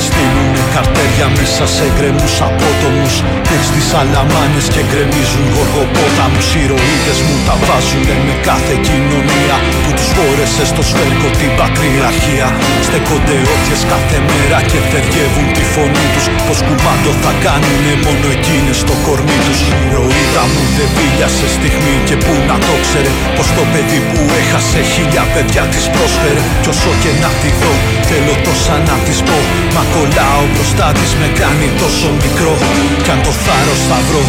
Στείλουνε 0.06 0.61
καρτέρια 0.76 1.28
μέσα 1.38 1.66
σε 1.76 1.86
γκρεμούς 1.96 2.36
απότομους 2.48 3.16
Πήρ 3.52 3.64
στις 3.72 3.88
αλαμάνες 4.02 4.66
και 4.74 4.82
γκρεμίζουν 4.90 5.46
γοργοπόταμους. 5.56 6.48
Οι 6.56 6.60
ηρωίδες 6.66 7.20
μου 7.26 7.36
τα 7.48 7.56
βάζουνε 7.68 8.16
με 8.28 8.36
κάθε 8.50 8.76
κοινωνία 8.88 9.56
Που 9.84 9.90
τους 9.98 10.10
φόρεσε 10.16 10.64
στο 10.72 10.82
σφέλκο 10.90 11.28
την 11.40 11.52
πατριαρχία. 11.60 12.48
Στέκονται 12.88 13.38
όποιες 13.54 13.82
κάθε 13.92 14.20
μέρα 14.30 14.60
και 14.72 14.80
θεργεύουν 14.90 15.48
τη 15.58 15.64
φωνή 15.74 16.06
τους. 16.14 16.26
Πως 16.46 16.60
κουμάντο 16.68 17.12
θα 17.24 17.32
κάνουνε 17.46 17.94
μόνο 18.06 18.28
εκείνες 18.38 18.78
στο 18.84 18.96
κορμί 19.06 19.40
τους. 19.46 19.60
Η 19.68 19.72
ηρωίδα 19.88 20.44
μου 20.52 20.64
δεν 20.78 20.90
βίλιασε 20.98 21.48
στιγμή 21.58 21.96
και 22.08 22.16
που 22.24 22.34
να 22.50 22.58
το 22.68 22.74
ξέρε. 22.86 23.12
Πως 23.38 23.48
το 23.58 23.64
παιδί 23.72 24.00
που 24.10 24.20
έχασε 24.42 24.80
χίλια 24.92 25.24
παιδιά 25.34 25.64
της 25.74 25.86
πρόσφερε. 25.94 26.42
Κι 26.64 26.70
όσο 26.74 26.92
και 27.02 27.12
να 27.24 27.30
τη 27.42 27.50
δω 27.60 27.74
θέλω 28.10 28.34
τόσα 28.48 28.76
να 28.90 28.96
της 29.06 29.20
πω. 29.28 29.38
Μα 29.76 29.84
κολλάω 29.94 30.44
μπροστά 30.62 30.90
της 31.00 31.12
με 31.22 31.28
κάνει 31.42 31.68
τόσο 31.84 32.10
μικρό. 32.24 32.56
Κι 33.04 33.12
αν 33.14 33.20
το 33.26 33.34
θάρρος 33.44 33.82
θα 33.90 33.98
βρω 34.08 34.24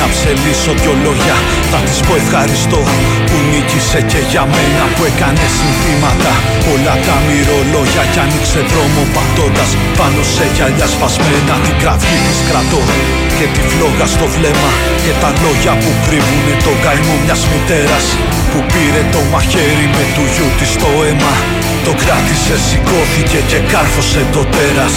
να 0.00 0.06
ψελίσω 0.12 0.72
δυο 0.80 0.94
λόγια. 1.04 1.36
Θα 1.70 1.78
της 1.86 1.98
πω 2.06 2.12
ευχαριστώ 2.22 2.80
που 3.28 3.36
νίκησε 3.50 4.00
και 4.10 4.20
για 4.30 4.44
μένα 4.54 4.84
που 4.94 5.02
έκανε 5.10 5.44
συνθήματα. 5.58 6.32
Όλα 6.72 6.94
τα 7.06 7.16
μυρολόγια 7.26 8.04
κι 8.12 8.20
άνοιξε 8.24 8.60
δρόμο 8.70 9.02
πατώντας 9.14 9.70
πάνω 9.98 10.20
σε 10.34 10.44
γυαλιά 10.54 10.88
σπασμένα. 10.94 11.54
Την 11.64 11.76
κραυγή 11.82 12.18
της 12.26 12.40
κρατώ 12.48 12.82
και 13.36 13.46
τη 13.54 13.60
φλόγα 13.70 14.06
στο 14.14 14.26
βλέμμα. 14.34 14.70
Και 15.04 15.12
τα 15.22 15.30
λόγια 15.42 15.72
που 15.82 15.90
κρύβουνε 16.04 16.54
το 16.66 16.72
καημό 16.84 17.16
μιας 17.24 17.42
μητέρας. 17.50 18.06
Που 18.50 18.58
πήρε 18.72 19.02
το 19.14 19.20
μαχαίρι 19.32 19.86
με 19.96 20.04
του 20.14 20.24
γιού 20.32 20.48
της 20.58 20.70
το 20.80 20.90
αίμα. 21.06 21.34
Το 21.86 21.92
κράτησε, 22.02 22.54
σηκώθηκε 22.66 23.38
και 23.50 23.58
κάρφωσε 23.72 24.22
το 24.34 24.42
τέρας 24.54 24.96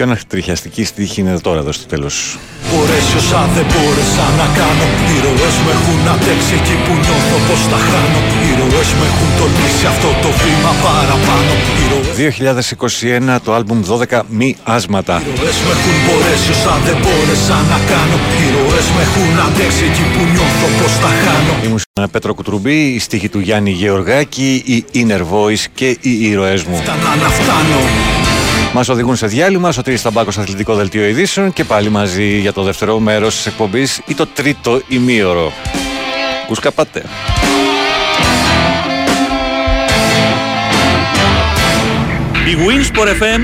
Πιο 0.00 0.08
ανατριχιαστική 0.08 0.84
στίχη 0.84 1.20
είναι 1.20 1.40
τώρα 1.40 1.58
εδώ 1.58 1.72
στο 1.72 1.86
τέλος. 1.92 2.38
Μπορέσει 2.68 3.16
όσα 3.22 3.40
δεν 3.54 3.66
μπόρεσα 3.70 4.26
να 4.40 4.46
κάνω 4.58 4.86
Οι 5.10 5.16
ροές 5.24 5.56
με 5.64 5.70
έχουν 5.76 6.00
αντέξει 6.14 6.52
εκεί 6.60 6.76
που 6.84 6.92
νιώθω 7.02 7.36
πως 7.46 7.62
τα 7.72 7.78
χάνω 7.88 8.20
Οι 8.44 8.50
ροές 8.60 8.90
με 8.98 9.04
έχουν 9.10 9.28
τολμήσει 9.38 9.84
αυτό 9.92 10.08
το 10.24 10.30
βήμα 10.42 10.72
παραπάνω 10.84 11.52
Οι 11.78 11.84
ροές 11.92 12.34
2021 13.36 13.40
το 13.44 13.50
άλμπουμ 13.56 13.80
12 13.88 14.20
μη 14.38 14.48
άσματα. 14.76 15.14
ροές 15.40 15.58
με 15.64 15.72
έχουν 15.76 15.96
μπορέσει 16.04 16.50
όσα 16.56 16.74
δεν 16.86 16.96
μπόρεσα 17.02 17.56
να 17.72 17.78
κάνω 17.90 18.16
Οι 18.42 18.46
ροές 18.56 18.86
με 18.94 19.00
έχουν 19.06 19.32
αντέξει 19.46 19.82
εκεί 19.90 20.04
που 20.12 20.22
νιώθω 20.32 20.66
πως 20.78 20.92
τα 21.02 21.10
χάνω 21.22 21.52
Η 21.66 21.68
μουσική 21.72 21.88
Πέτρο 22.14 22.32
Κουτρουμπή, 22.38 22.78
η 22.96 22.98
στίχη 23.06 23.28
του 23.32 23.40
Γιάννη 23.46 23.72
Γεωργάκη, 23.80 24.50
η 24.74 24.76
Inner 25.00 25.22
Voice 25.32 25.64
και 25.78 25.88
οι 26.00 26.12
ήρωές 26.30 26.60
μου. 26.68 26.76
Φτανά 26.82 27.12
να 27.22 27.28
φτάνω 27.38 27.80
Μας 28.72 28.88
οδηγούν 28.88 29.16
σε 29.16 29.26
διάλειμμα, 29.26 29.72
στο 29.72 29.82
Τρίς 29.82 30.02
Ταμπάκος 30.02 30.38
Αθλητικό 30.38 30.74
Δελτίο 30.74 31.04
Ειδήσεων 31.04 31.52
και 31.52 31.64
πάλι 31.64 31.88
μαζί 31.88 32.38
για 32.38 32.52
το 32.52 32.62
δεύτερο 32.62 32.98
μέρος 32.98 33.36
της 33.36 33.46
εκπομπής 33.46 34.00
ή 34.06 34.14
το 34.14 34.26
τρίτο 34.26 34.80
ημίωρο. 34.88 35.52
Κούσκα 36.46 36.70
πάτε. 36.70 37.02
Η 42.46 42.56
Winsport 42.66 43.08
FM 43.22 43.40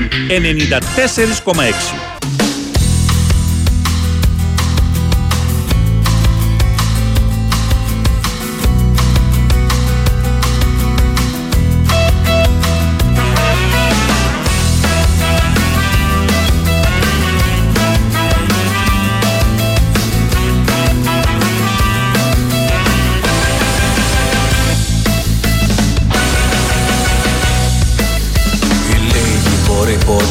94,6 1.45 2.06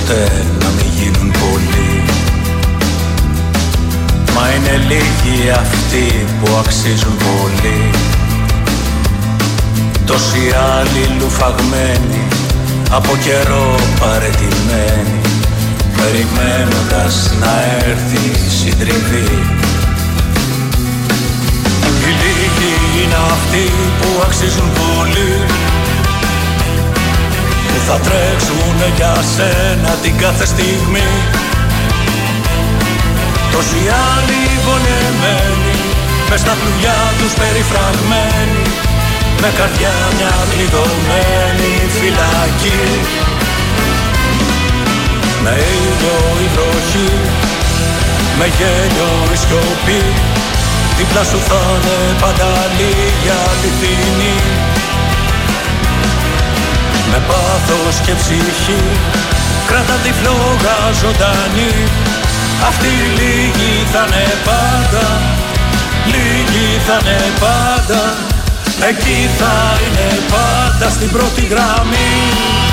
ποτέ 0.06 0.44
να 0.60 0.68
μην 0.68 0.86
γίνουν 0.98 1.30
πολλοί. 1.30 2.02
Μα 4.34 4.50
είναι 4.54 4.76
λίγοι 4.88 5.50
αυτοί 5.50 6.26
που 6.40 6.48
αξίζουν 6.60 7.16
πολύ. 7.16 7.90
Τόσοι 10.04 10.42
άλλοι 10.74 11.20
λουφαγμένοι 11.20 12.22
από 12.90 13.16
καιρό 13.24 13.74
παρετημένοι. 14.00 15.20
Περιμένοντας 15.96 17.30
να 17.40 17.54
έρθει 17.88 18.22
η 18.46 18.50
συντριβή. 18.58 19.30
Οι 22.02 22.12
λίγοι 22.22 22.74
είναι 23.02 23.18
αυτοί 23.30 23.70
που 24.00 24.08
αξίζουν 24.26 24.68
πολύ 24.72 25.32
που 27.76 27.82
θα 27.90 27.98
τρέξουν 28.06 28.78
για 28.96 29.14
σένα 29.34 29.90
την 30.02 30.14
κάθε 30.22 30.46
στιγμή. 30.52 31.10
Τόσοι 33.52 33.80
άλλοι 34.12 34.42
βολεμένοι 34.66 35.76
Μες 36.28 36.40
στα 36.40 36.54
πλουγιά 36.60 37.00
τους 37.18 37.32
περιφραγμένοι 37.40 38.62
Με 39.42 39.50
καρδιά 39.58 39.94
μια 40.16 40.34
κλειδωμένη 40.50 41.74
φυλακή. 41.96 42.84
Με 45.42 45.54
ήλιο 45.76 46.18
η 46.44 46.46
βροχή 46.54 47.12
Με 48.38 48.46
γέλιο 48.56 49.12
η 49.34 49.36
σιωπή 49.42 50.02
Δίπλα 50.96 51.22
σου 51.30 51.38
θα 51.48 51.62
είναι 51.72 51.98
πάντα 52.22 52.50
λίγη 52.76 53.30
αληθινή 53.48 54.38
Με 57.10 57.18
πάθος 57.28 57.96
και 58.06 58.14
ψυχή 58.20 58.82
Κράτα 59.66 59.96
τη 60.04 60.10
φλόγα 60.18 60.78
ζωντανή. 61.00 61.74
Αυτή 62.68 62.92
λίγη 63.18 63.86
θα 63.92 64.04
είναι 64.08 64.26
πάντα 64.48 65.06
Λίγη 66.06 66.80
θα 66.86 66.98
είναι 67.02 67.18
πάντα. 67.40 68.02
Εκεί 68.88 69.30
θα 69.38 69.78
είναι 69.84 70.20
πάντα 70.28 70.90
στην 70.90 71.10
πρώτη 71.10 71.40
γραμμή 71.40 72.65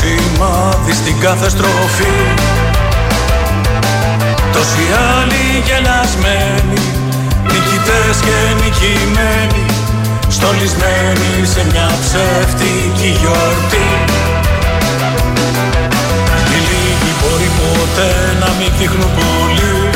σημάδι 0.00 0.92
στην 0.92 1.20
κάθε 1.20 1.48
στροφή 1.48 2.12
Τόσοι 4.52 4.84
άλλοι 5.16 5.62
γελασμένοι 5.66 6.80
Νικητές 7.42 8.16
και 8.26 8.64
νικημένοι 8.64 9.64
Στολισμένοι 10.40 11.46
σε 11.52 11.66
μια 11.70 11.90
ψεύτικη 12.00 13.10
γιορτή. 13.20 13.88
Οι 16.50 16.58
λίγοι 16.68 17.12
μπορεί 17.20 17.50
ποτέ 17.60 18.12
να 18.40 18.48
μην 18.58 18.70
δείχνουν 18.78 19.10
πολύ. 19.18 19.90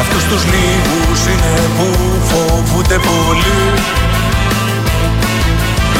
Αυτούς 0.00 0.24
τους 0.24 0.42
λίγους 0.52 1.20
είναι 1.30 1.54
που 1.76 1.86
φοβούνται 2.28 2.98
πολύ 3.08 3.60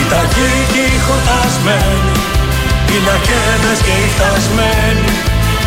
Οι 0.08 0.10
ταγοί 0.10 0.54
και 0.72 0.84
οι 0.94 0.98
χορτασμένοι 1.06 2.12
Οι 2.92 2.96
λακέδες 3.06 3.78
και 3.86 3.94
οι 4.02 4.08
φτασμένοι 4.14 5.12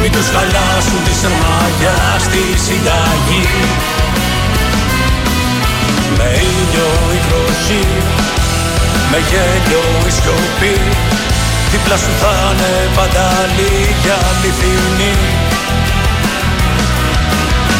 Μην 0.02 0.12
τους 0.14 0.28
χαλάσουν 0.34 1.02
τη 1.08 1.14
σερμάγια 1.22 1.98
στη 2.26 2.44
συνταγή. 2.66 3.46
Με 6.18 6.28
ήλιο 6.54 6.92
η 7.18 7.20
βροχή 7.26 7.86
Με 9.12 9.20
γέλιο 9.30 9.86
η 10.10 10.12
σιωπή 10.18 10.78
Δίπλα 11.72 11.98
σου 12.04 12.14
θα 12.22 12.36
είναι 12.50 12.74
πάντα 12.98 13.28
λίγη 13.56 14.12
αληθινή. 14.28 15.16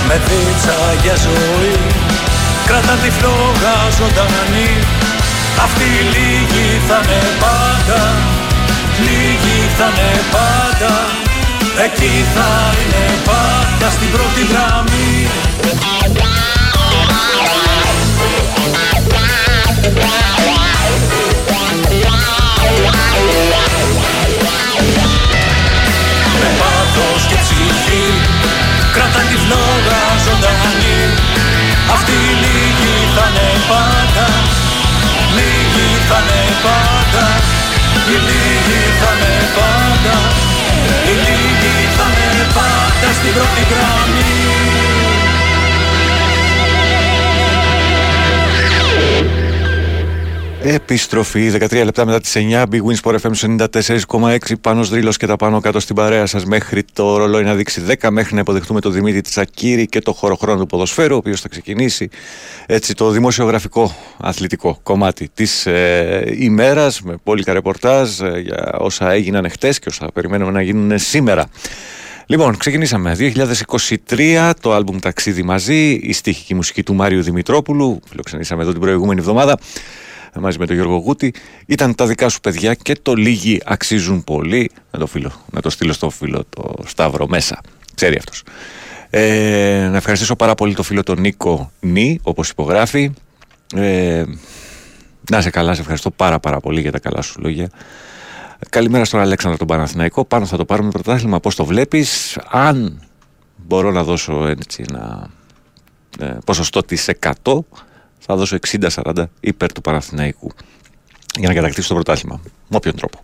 Με 0.08 0.16
δίτσα 0.26 0.80
για 1.04 1.16
ζωή 1.26 1.76
Κράτα 2.68 2.96
τη 3.02 3.10
φλόγα 3.18 3.76
ζωντανή 3.98 4.72
Αυτή 5.66 5.90
λίγη 6.14 6.82
θα 6.88 7.02
είναι 7.04 7.22
πάντα 7.40 8.02
Λίγη 9.06 9.70
θα 9.78 9.86
είναι 9.86 10.22
πάντα. 10.32 10.94
Εκεί 11.86 12.26
θα 12.34 12.74
είναι 12.80 13.06
πάντα 13.26 13.92
στην 13.92 14.12
πρώτη 14.12 14.42
γραμμή. 14.52 15.28
Με 26.40 26.50
πάθος 26.60 27.26
και 27.28 27.36
ψυχή 27.36 28.04
Κράτα 28.94 29.20
τη 29.30 29.36
φλόγα 29.44 30.02
ζωντανή. 30.26 31.00
Αυτή 31.94 32.12
η 32.12 32.34
λίγη 32.42 32.96
θα 33.16 33.26
είναι 33.30 33.50
πάντα 33.70 34.01
Λίγη 34.01 34.01
θα 36.12 36.20
είναι 36.24 36.56
πάντα 36.66 37.26
Η 38.14 38.18
λίγη 38.28 38.82
θα 39.02 39.12
είναι 39.16 39.48
πάντα 39.58 40.18
Η 41.12 41.16
λίγη 41.26 41.76
θα 41.98 42.08
είναι 42.22 42.46
πάντα 42.58 43.08
στην 43.18 43.34
πρώτη 43.36 43.64
γραμμή 43.72 44.71
Επιστροφή 50.64 51.52
13 51.54 51.84
λεπτά 51.84 52.06
μετά 52.06 52.20
τις 52.20 52.36
9 52.36 52.64
Big 52.64 52.80
Wins 52.82 53.12
Sport 53.12 53.16
FM 53.22 53.58
94,6 54.08 54.38
Πάνος 54.62 54.90
Δρύλος 54.90 55.18
και 55.18 55.28
τα 55.28 55.36
πάνω 55.36 55.60
κάτω 55.60 55.80
στην 55.80 55.96
παρέα 55.96 56.26
σας 56.26 56.46
μέχρι 56.46 56.84
το 56.94 57.18
ρολόι 57.18 57.44
να 57.44 57.56
δείξει 57.56 57.84
10 58.02 58.10
μέχρι 58.10 58.34
να 58.34 58.40
υποδεχτούμε 58.40 58.80
το 58.80 58.90
Δημήτρη 58.90 59.22
Τσακύρη 59.22 59.86
και 59.86 60.00
το 60.00 60.14
χωροχρόνο 60.14 60.60
του 60.60 60.66
ποδοσφαίρου 60.66 61.14
ο 61.16 61.18
οποίος 61.18 61.42
θα 61.42 61.48
ξεκινήσει 61.48 62.10
έτσι 62.66 62.94
το 62.94 63.10
δημοσιογραφικό 63.10 63.96
αθλητικό 64.18 64.80
κομμάτι 64.84 65.30
της 65.34 65.66
ε, 65.66 66.36
ημέρας 66.38 67.02
με 67.02 67.16
πόλικα 67.24 67.54
ρεπορτάζ 67.54 68.20
ε, 68.20 68.40
για 68.40 68.76
όσα 68.78 69.12
έγιναν 69.12 69.50
χτες 69.50 69.80
και 69.80 69.90
όσα 69.90 70.08
περιμένουμε 70.14 70.52
να 70.52 70.62
γίνουν 70.62 71.00
σήμερα. 71.00 71.46
Λοιπόν, 72.26 72.58
ξεκινήσαμε. 72.58 73.16
2023, 74.10 74.52
το 74.62 74.74
άλμπουμ 74.74 75.00
Ταξίδι 75.00 75.44
μαζί, 75.44 75.92
η 75.92 76.14
στίχη 76.14 76.46
και 76.46 76.54
η 76.54 76.56
μουσική 76.56 76.84
του 76.84 76.94
Μάριου 76.94 77.22
Δημητρόπουλου. 77.22 78.00
Φιλοξενήσαμε 78.10 78.62
εδώ 78.62 78.72
την 78.72 78.82
προηγούμενη 78.82 79.20
εβδομάδα 79.20 79.58
μαζί 80.40 80.58
με 80.60 80.66
τον 80.66 80.76
Γιώργο 80.76 80.96
Γούτη. 80.96 81.34
Ήταν 81.66 81.96
τα 81.96 82.06
δικά 82.06 82.30
σου 82.30 82.40
παιδιά 82.40 82.74
και 82.74 82.96
το 83.02 83.14
λίγοι 83.14 83.62
αξίζουν 83.66 84.24
πολύ. 84.24 84.72
Να 84.92 85.00
το, 85.00 85.08
φίλο, 85.08 85.32
να 85.52 85.62
το 85.62 85.70
στείλω 85.70 85.94
στο 85.94 86.10
φίλο 86.10 86.44
το 86.50 86.74
Σταύρο 86.86 87.28
μέσα. 87.28 87.62
Ξέρει 87.96 88.18
αυτός. 88.18 88.44
Ε, 89.10 89.88
να 89.92 89.98
ευχαριστήσω 89.98 90.36
πάρα 90.36 90.56
πολύ 90.56 90.74
το 90.74 90.84
φίλο 90.84 91.04
τον 91.04 91.20
Νίκο 91.20 91.72
Νί, 91.80 92.20
όπως 92.24 92.50
υπογράφει. 92.50 93.12
Ε, 93.76 94.24
να 95.30 95.38
είσαι 95.38 95.50
καλά, 95.50 95.74
σε 95.74 95.82
ευχαριστώ 95.82 96.12
πάρα 96.12 96.40
πάρα 96.40 96.60
πολύ 96.60 96.82
για 96.82 96.92
τα 96.92 97.00
καλά 97.00 97.22
σου 97.22 97.42
λόγια. 97.42 97.70
Καλημέρα 98.70 99.06
στον 99.06 99.20
Αλέξανδρο 99.20 99.58
τον 99.58 99.68
Παναθηναϊκό. 99.68 100.26
Πάνω 100.26 100.46
θα 100.46 100.58
το 100.58 100.66
πάρουμε 100.66 100.90
πρωτάθλημα. 100.90 101.40
Πώς 101.40 101.56
το 101.56 101.66
βλέπεις; 101.66 102.40
Αν 102.50 103.02
μπορώ 103.56 103.92
να 103.92 104.04
δώσω 104.04 104.48
έτσι 104.48 104.84
ένα 104.90 105.30
ε, 106.20 106.38
ποσοστό 106.46 106.84
της 106.84 107.10
100 107.44 107.60
θα 108.32 108.38
δώσω 108.38 108.58
60-40 109.04 109.24
υπέρ 109.40 109.72
του 109.72 109.82
Παναθηναϊκού 109.82 110.52
για 111.40 111.48
να 111.48 111.54
κατακτήσει 111.54 111.88
το 111.88 111.94
πρωτάθλημα. 111.94 112.40
Με 112.44 112.76
όποιον 112.76 112.96
τρόπο. 112.96 113.20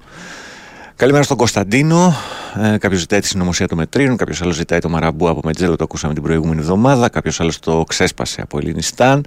Καλημέρα 0.95 1.24
στον 1.24 1.38
Κωνσταντίνο. 1.38 2.16
Ε, 2.55 2.78
κάποιος 2.78 2.99
ζητάει 2.99 3.20
τη 3.20 3.28
συνωμοσία 3.28 3.68
των 3.68 3.78
μετρίων, 3.78 4.18
κάποιος 4.18 4.41
άλλος 4.41 4.55
ζητάει 4.55 4.80
το 4.80 4.89
μαραμπού 4.89 5.30
από 5.30 5.39
Μετζέλο, 5.43 5.76
το 5.76 5.84
ακούσαμε 5.84 6.14
την 6.14 6.24
προηγούμενη 6.24 6.62
εβδομάδα. 6.62 7.10
Κάποιος 7.10 7.39
άλλος 7.39 7.60
το 7.60 7.84
ξέσπασε 7.88 8.41
από 8.41 8.58
Ελληνιστάν. 8.58 9.26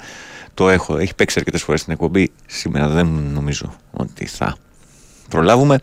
Το 0.54 0.68
έχω, 0.68 0.96
έχει 0.96 1.14
παίξει 1.14 1.38
αρκετές 1.38 1.62
φορές 1.62 1.80
στην 1.80 1.92
εκπομπή. 1.92 2.32
Σήμερα 2.46 2.88
δεν 2.88 3.06
νομίζω 3.06 3.74
ότι 3.90 4.26
θα 4.26 4.56
προλάβουμε. 5.30 5.78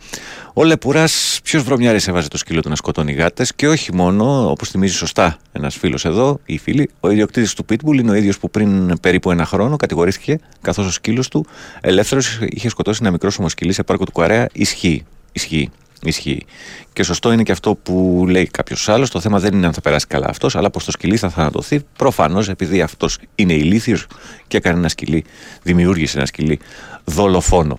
Ο 0.54 0.64
Λεπουράς, 0.64 1.40
ποιος 1.42 1.62
βρωμιάρης 1.62 2.08
έβαζε 2.08 2.28
το 2.28 2.36
σκύλο 2.36 2.60
του 2.60 2.68
να 2.68 2.74
σκοτώνει 2.74 3.12
γάτες 3.12 3.54
και 3.54 3.68
όχι 3.68 3.94
μόνο, 3.94 4.50
όπως 4.50 4.68
θυμίζει 4.70 4.94
σωστά 4.94 5.36
ένας 5.52 5.76
φίλος 5.76 6.04
εδώ, 6.04 6.40
ή 6.44 6.58
φίλοι, 6.58 6.90
ο 7.00 7.10
ιδιοκτήτης 7.10 7.54
του 7.54 7.64
Pitbull 7.68 7.94
είναι 7.98 8.10
ο 8.10 8.14
ίδιος 8.14 8.38
που 8.38 8.50
πριν 8.50 9.00
περίπου 9.00 9.30
ένα 9.30 9.44
χρόνο 9.44 9.76
κατηγορήθηκε 9.76 10.40
καθώς 10.60 10.86
ο 10.86 10.90
σκύλος 10.90 11.28
του 11.28 11.46
ελεύθερος 11.80 12.38
είχε 12.48 12.68
σκοτώσει 12.68 12.98
ένα 13.02 13.10
μικρόσωμο 13.10 13.30
σκυλί 13.30 13.72
σε 13.72 13.82
πάρκο 13.82 14.04
του 14.04 14.12
Κορέα. 14.12 14.48
Ισχύει. 14.52 15.04
Ισχύει. 15.32 15.70
Ισχύει. 16.02 16.46
Και 16.92 17.02
σωστό 17.02 17.32
είναι 17.32 17.42
και 17.42 17.52
αυτό 17.52 17.74
που 17.74 18.24
λέει 18.28 18.46
κάποιος 18.46 18.88
άλλος. 18.88 19.10
Το 19.10 19.20
θέμα 19.20 19.38
δεν 19.38 19.54
είναι 19.54 19.66
αν 19.66 19.72
θα 19.72 19.80
περάσει 19.80 20.06
καλά 20.06 20.26
αυτός, 20.28 20.56
αλλά 20.56 20.70
πως 20.70 20.84
το 20.84 20.90
σκυλί 20.90 21.16
θα 21.16 21.28
θανατωθεί. 21.28 21.80
Προφανώς 21.96 22.48
επειδή 22.48 22.80
αυτός 22.82 23.18
είναι 23.34 23.52
ηλίθιος 23.52 24.06
και 24.46 24.56
έκανε 24.56 24.78
ένα 24.78 24.88
σκυλί, 24.88 25.24
δημιούργησε 25.62 26.16
ένα 26.16 26.26
σκυλί 26.26 26.58
δολοφόνο. 27.04 27.78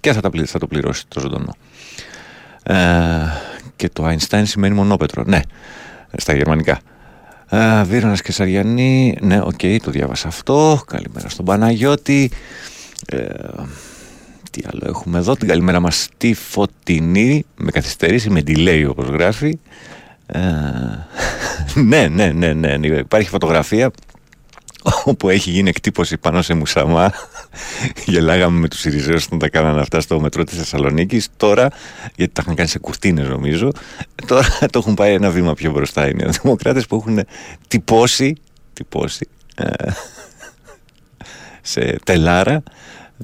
Και 0.00 0.12
θα, 0.12 0.20
τα, 0.20 0.30
πλη- 0.30 0.46
θα 0.48 0.58
το 0.58 0.66
πληρώσει 0.66 1.04
το 1.08 1.20
ζωντανό. 1.20 1.54
Ε, 2.62 2.76
και 3.76 3.88
το 3.88 4.08
Einstein 4.08 4.42
σημαίνει 4.44 4.74
μονόπετρο. 4.74 5.22
Ναι, 5.26 5.40
στα 6.16 6.34
γερμανικά. 6.34 6.80
Ε, 7.48 7.82
Βύρωνας 7.82 8.22
Καισαριανή. 8.22 9.16
Ναι, 9.20 9.40
οκ, 9.40 9.60
το 9.82 9.90
διάβασα 9.90 10.28
αυτό. 10.28 10.82
Καλημέρα 10.86 11.28
στον 11.28 11.44
Παναγιώτη. 11.44 12.30
Ε, 13.06 13.26
τι 14.50 14.62
άλλο 14.72 14.82
έχουμε 14.86 15.18
εδώ. 15.18 15.36
Την 15.36 15.48
καλημέρα 15.48 15.80
μας 15.80 16.02
στη 16.02 16.34
Φωτεινή. 16.34 17.44
Με 17.56 17.70
καθυστερήσει, 17.70 18.30
με 18.30 18.42
delay 18.46 18.86
όπως 18.88 19.06
γράφει. 19.08 19.58
Ε, 20.26 20.40
ναι, 21.84 22.08
ναι, 22.08 22.26
ναι, 22.32 22.52
ναι, 22.52 22.76
ναι. 22.76 22.86
Υπάρχει 22.86 23.28
φωτογραφία 23.28 23.90
όπου 25.04 25.28
έχει 25.28 25.50
γίνει 25.50 25.68
εκτύπωση 25.68 26.18
πάνω 26.18 26.42
σε 26.42 26.54
μουσαμά. 26.54 27.12
Γελάγαμε 28.06 28.58
με 28.58 28.68
τους 28.68 28.84
Ιριζέους 28.84 29.26
όταν 29.26 29.38
τα 29.38 29.48
κάνανε 29.48 29.80
αυτά 29.80 30.00
στο 30.00 30.20
μετρό 30.20 30.44
της 30.44 30.58
Θεσσαλονίκης. 30.58 31.28
Τώρα, 31.36 31.68
γιατί 32.16 32.32
τα 32.32 32.42
είχαν 32.44 32.54
κάνει 32.54 32.68
σε 32.68 32.78
κουρτίνες 32.78 33.28
νομίζω, 33.28 33.72
τώρα 34.26 34.48
το 34.70 34.78
έχουν 34.78 34.94
πάει 34.94 35.14
ένα 35.14 35.30
βήμα 35.30 35.54
πιο 35.54 35.70
μπροστά 35.70 36.08
οι 36.08 36.14
νεοδημοκράτες 36.14 36.86
που 36.86 36.96
έχουν 36.96 37.20
τυπώσει, 37.68 38.36
τυπώσει 38.72 39.28
ε, 39.54 39.90
σε 41.62 41.98
τελάρα 42.04 42.62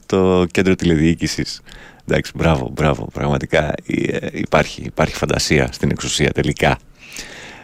το 0.07 0.47
κέντρο 0.51 0.75
τηλεδιοίκησης. 0.75 1.61
Εντάξει, 2.09 2.33
μπράβο, 2.35 2.71
μπράβο. 2.73 3.09
Πραγματικά 3.13 3.75
ε, 3.87 4.29
υπάρχει, 4.33 4.83
υπάρχει 4.83 5.15
φαντασία 5.15 5.69
στην 5.73 5.91
εξουσία 5.91 6.31
τελικά. 6.33 6.79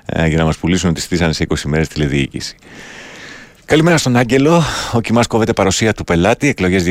Ε, 0.07 0.27
για 0.27 0.39
να 0.39 0.45
μας 0.45 0.57
πουλήσουν 0.57 0.91
ότι 0.91 1.01
στήσανε 1.01 1.33
σε 1.33 1.47
20 1.49 1.57
μέρες 1.65 1.89
τηλεδιοίκηση. 1.89 2.57
Καλημέρα 3.73 3.99
στον 3.99 4.17
Άγγελο. 4.17 4.63
Ο 4.93 5.01
Κιμάς 5.01 5.27
κόβεται 5.27 5.53
παρουσία 5.53 5.93
του 5.93 6.05
πελάτη, 6.05 6.49
εκλογές 6.49 6.85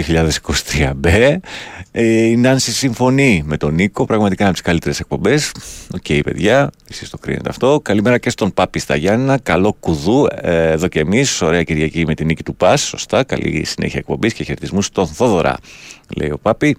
2023 0.78 0.92
μπε. 0.96 1.40
Ε, 1.92 2.04
η 2.04 2.36
Νάνση 2.36 2.72
συμφωνεί 2.72 3.44
με 3.46 3.58
τον 3.58 3.74
Νίκο, 3.74 4.06
πραγματικά 4.06 4.42
είναι 4.42 4.52
από 4.52 4.60
τις 4.60 4.68
καλύτερες 4.68 5.00
εκπομπές. 5.00 5.52
OK, 5.94 6.04
okay, 6.08 6.20
παιδιά, 6.24 6.72
εσείς 6.90 7.10
το 7.10 7.18
κρίνετε 7.18 7.50
αυτό. 7.50 7.80
Καλημέρα 7.84 8.18
και 8.18 8.30
στον 8.30 8.54
Πάπη 8.54 8.80
στα 8.80 8.96
Γιάννα. 8.96 9.38
Καλό 9.38 9.76
κουδού. 9.80 10.28
Ε, 10.42 10.72
εδώ 10.72 10.88
και 10.88 11.00
εμείς. 11.00 11.42
Ωραία 11.42 11.64
Κυριακή 11.64 12.06
με 12.06 12.14
την 12.14 12.26
νίκη 12.26 12.44
του 12.44 12.56
ΠΑΣ. 12.56 12.82
Σωστά. 12.82 13.24
Καλή 13.24 13.66
συνέχεια 13.66 14.00
εκπομπής 14.00 14.34
και 14.34 14.44
χαιρετισμούς 14.44 14.82
στον 14.82 15.08
Θόδωρα, 15.08 15.58
λέει 16.18 16.30
ο 16.30 16.38
Πάπη. 16.38 16.78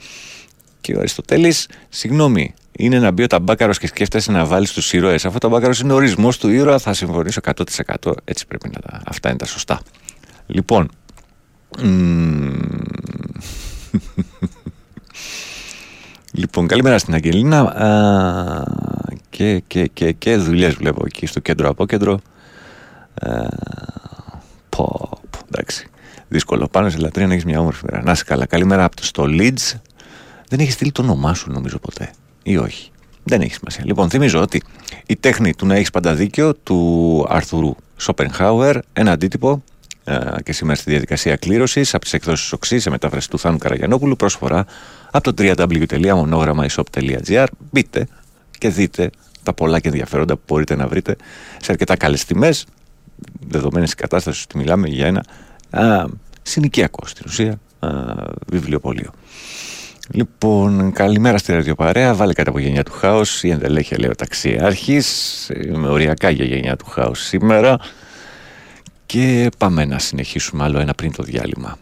Και 0.80 0.94
ο 0.94 0.98
Αριστοτέλης, 0.98 1.68
συγγνώμη, 1.88 2.54
είναι 2.76 2.98
να 2.98 3.10
μπει 3.10 3.22
ο 3.22 3.26
ταμπάκαρος 3.26 3.78
και 3.78 3.86
σκέφτεσαι 3.86 4.32
να 4.32 4.44
βάλεις 4.44 4.72
τους 4.72 4.92
ήρωες. 4.92 5.24
Αυτό 5.24 5.36
ο 5.36 5.40
ταμπάκαρος 5.40 5.80
είναι 5.80 5.92
ο 5.92 5.96
ορισμός 5.96 6.38
του 6.38 6.48
ήρωα, 6.48 6.78
θα 6.78 6.92
συμφωνήσω 6.92 7.40
100%. 7.44 8.12
Έτσι 8.24 8.46
πρέπει 8.46 8.70
να 8.74 8.80
τα. 8.80 9.02
Αυτά 9.06 9.28
είναι 9.28 9.38
τα 9.38 9.46
σωστά. 9.46 9.80
Λοιπόν. 10.46 10.90
λοιπόν, 16.32 16.66
καλημέρα 16.66 16.98
στην 16.98 17.14
Αγγελίνα. 17.14 17.60
Α, 17.60 18.64
και, 19.30 19.62
και, 19.66 19.86
και, 19.86 20.12
και 20.12 20.36
δουλειές 20.36 20.74
βλέπω 20.74 21.02
εκεί 21.06 21.26
στο 21.26 21.40
κέντρο 21.40 21.68
απόκεντρο. 21.68 22.20
πω, 24.68 25.10
πω, 25.30 25.38
εντάξει. 25.50 25.86
Δύσκολο. 26.28 26.68
Πάνω 26.68 26.90
σε 26.90 26.98
λατρεία 26.98 27.26
να 27.26 27.32
έχεις 27.32 27.44
μια 27.44 27.60
όμορφη 27.60 27.84
μέρα. 27.90 28.02
Να 28.02 28.12
είσαι 28.12 28.24
καλά. 28.24 28.46
Καλημέρα 28.46 28.84
από 28.84 28.96
το 28.96 29.04
στο 29.04 29.24
Leeds. 29.26 29.80
Δεν 30.48 30.60
έχεις 30.60 30.74
στείλει 30.74 30.92
το 30.92 31.02
όνομά 31.02 31.34
σου, 31.34 31.50
νομίζω 31.50 31.78
ποτέ 31.78 32.10
ή 32.42 32.56
όχι. 32.56 32.90
Δεν 33.24 33.40
έχει 33.40 33.54
σημασία. 33.54 33.82
Λοιπόν, 33.86 34.10
θυμίζω 34.10 34.40
ότι 34.40 34.62
η 35.06 35.16
τέχνη 35.16 35.54
του 35.54 35.66
να 35.66 35.74
έχεις 35.74 35.90
πάντα 35.90 36.14
δίκιο 36.14 36.54
του 36.54 37.26
Αρθουρού 37.28 37.74
Σόπενχάουερ, 37.96 38.78
ένα 38.92 39.12
αντίτυπο 39.12 39.62
ε, 40.04 40.18
και 40.44 40.52
σήμερα 40.52 40.78
στη 40.78 40.90
διαδικασία 40.90 41.36
κλήρωσης 41.36 41.94
από 41.94 42.04
τις 42.04 42.12
εκδόσεις 42.12 42.52
Οξύς 42.52 42.82
σε 42.82 42.90
μετάφραση 42.90 43.30
του 43.30 43.38
Θάνου 43.38 43.58
Καραγιανόπουλου 43.58 44.16
προσφορά 44.16 44.66
από 45.10 45.32
το 45.32 45.44
www.monogrammaishop.gr. 45.44 47.46
Μπείτε 47.70 48.06
και 48.58 48.68
δείτε 48.68 49.10
τα 49.42 49.52
πολλά 49.52 49.80
και 49.80 49.88
ενδιαφέροντα 49.88 50.36
που 50.36 50.42
μπορείτε 50.46 50.76
να 50.76 50.88
βρείτε 50.88 51.16
σε 51.60 51.72
αρκετά 51.72 51.96
καλές 51.96 52.24
τιμές, 52.24 52.66
δεδομένης 53.48 53.90
τη 53.90 53.96
κατάστασης 53.96 54.42
ότι 54.42 54.58
μιλάμε 54.58 54.88
για 54.88 55.06
ένα 55.06 55.24
α, 55.70 56.06
συνοικιακό 56.42 57.06
στην 57.06 57.24
ουσία 57.28 57.60
α, 57.78 57.88
βιβλιοπωλείο. 58.46 59.10
Λοιπόν, 60.14 60.92
καλημέρα 60.92 61.38
στη 61.38 61.52
ραδιοπαρέα. 61.52 62.14
Βάλε 62.14 62.32
κάτι 62.32 62.48
από 62.48 62.58
γενιά 62.58 62.82
του 62.82 62.92
χάους. 62.92 63.42
Η 63.42 63.50
εντελέχεια 63.50 63.98
λέει 64.00 64.10
ο 64.10 64.14
ταξιάρχης. 64.14 65.50
Είμαι 65.66 65.88
οριακά 65.88 66.30
για 66.30 66.44
γενιά 66.44 66.76
του 66.76 66.86
χάους 66.86 67.20
σήμερα. 67.20 67.78
Και 69.06 69.50
πάμε 69.58 69.84
να 69.84 69.98
συνεχίσουμε 69.98 70.64
άλλο 70.64 70.78
ένα 70.78 70.94
πριν 70.94 71.12
το 71.12 71.22
διάλειμμα. 71.22 71.78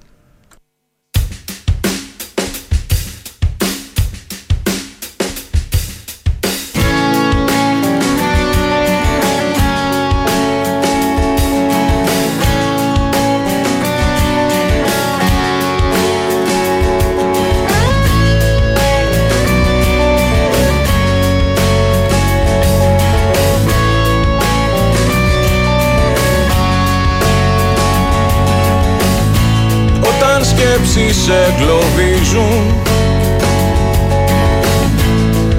Σε 31.24 31.32
εγκλωβίζουν 31.32 32.74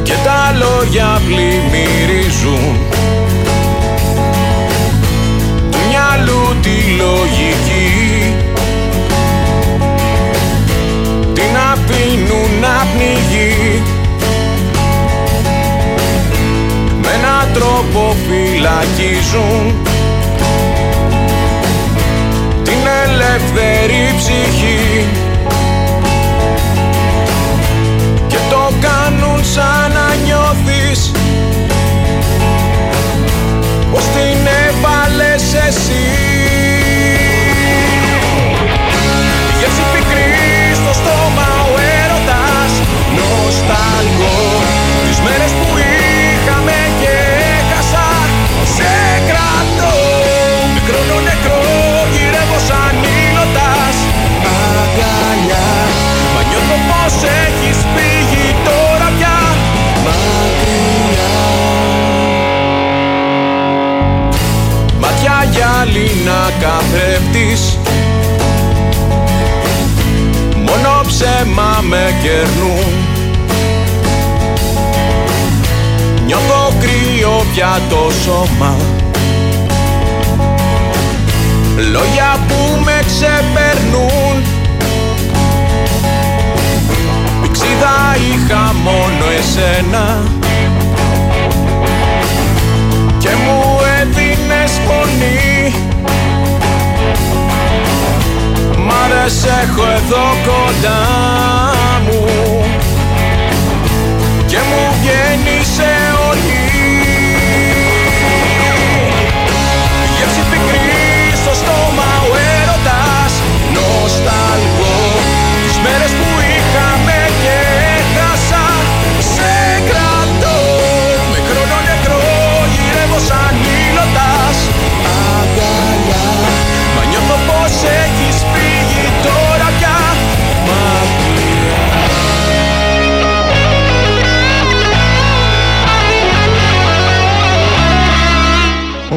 Και 0.04 0.14
τα 0.24 0.56
λόγια 0.58 1.22
πλημμυρίζουν. 1.26 2.80
Του 5.72 5.78
μυαλού 5.88 6.60
τη 6.62 6.92
λογική. 6.98 8.36
Την 11.34 11.58
αφήνουν 11.72 12.50
να 12.62 12.88
πνιγεί. 12.94 13.82
Με 17.02 17.08
έναν 17.08 17.54
τρόπο 17.54 18.16
φυλακίζουν. 18.28 19.76
Την 22.64 22.80
ελεύθερη 23.04 24.14
ψυχή 24.18 25.06
see 35.72 36.01
Μάτια 65.82 65.94
γυάλινα 65.94 66.52
καθρέφτης 66.60 67.78
Μόνο 70.56 71.02
ψέμα 71.08 71.84
με 71.90 72.16
κερνούν. 72.22 72.94
Νιώθω 76.26 76.74
κρύο 76.80 77.46
πια 77.54 77.82
το 77.90 78.12
σώμα. 78.24 78.76
Λόγια 81.92 82.40
που 82.48 82.82
με 82.84 83.02
ξεπερνούν. 83.06 84.44
Πηξίδα 87.42 88.16
είχα 88.32 88.74
μόνο 88.84 89.26
εσένα 89.40 90.24
Μ' 98.86 98.92
άρεσε 99.04 99.50
έχω 99.64 99.84
εδώ 99.92 100.26
κοντά 100.46 101.02
μου. 102.06 102.26
Και 104.46 104.58
μου 104.58 104.96
βγαίνει 105.00 105.61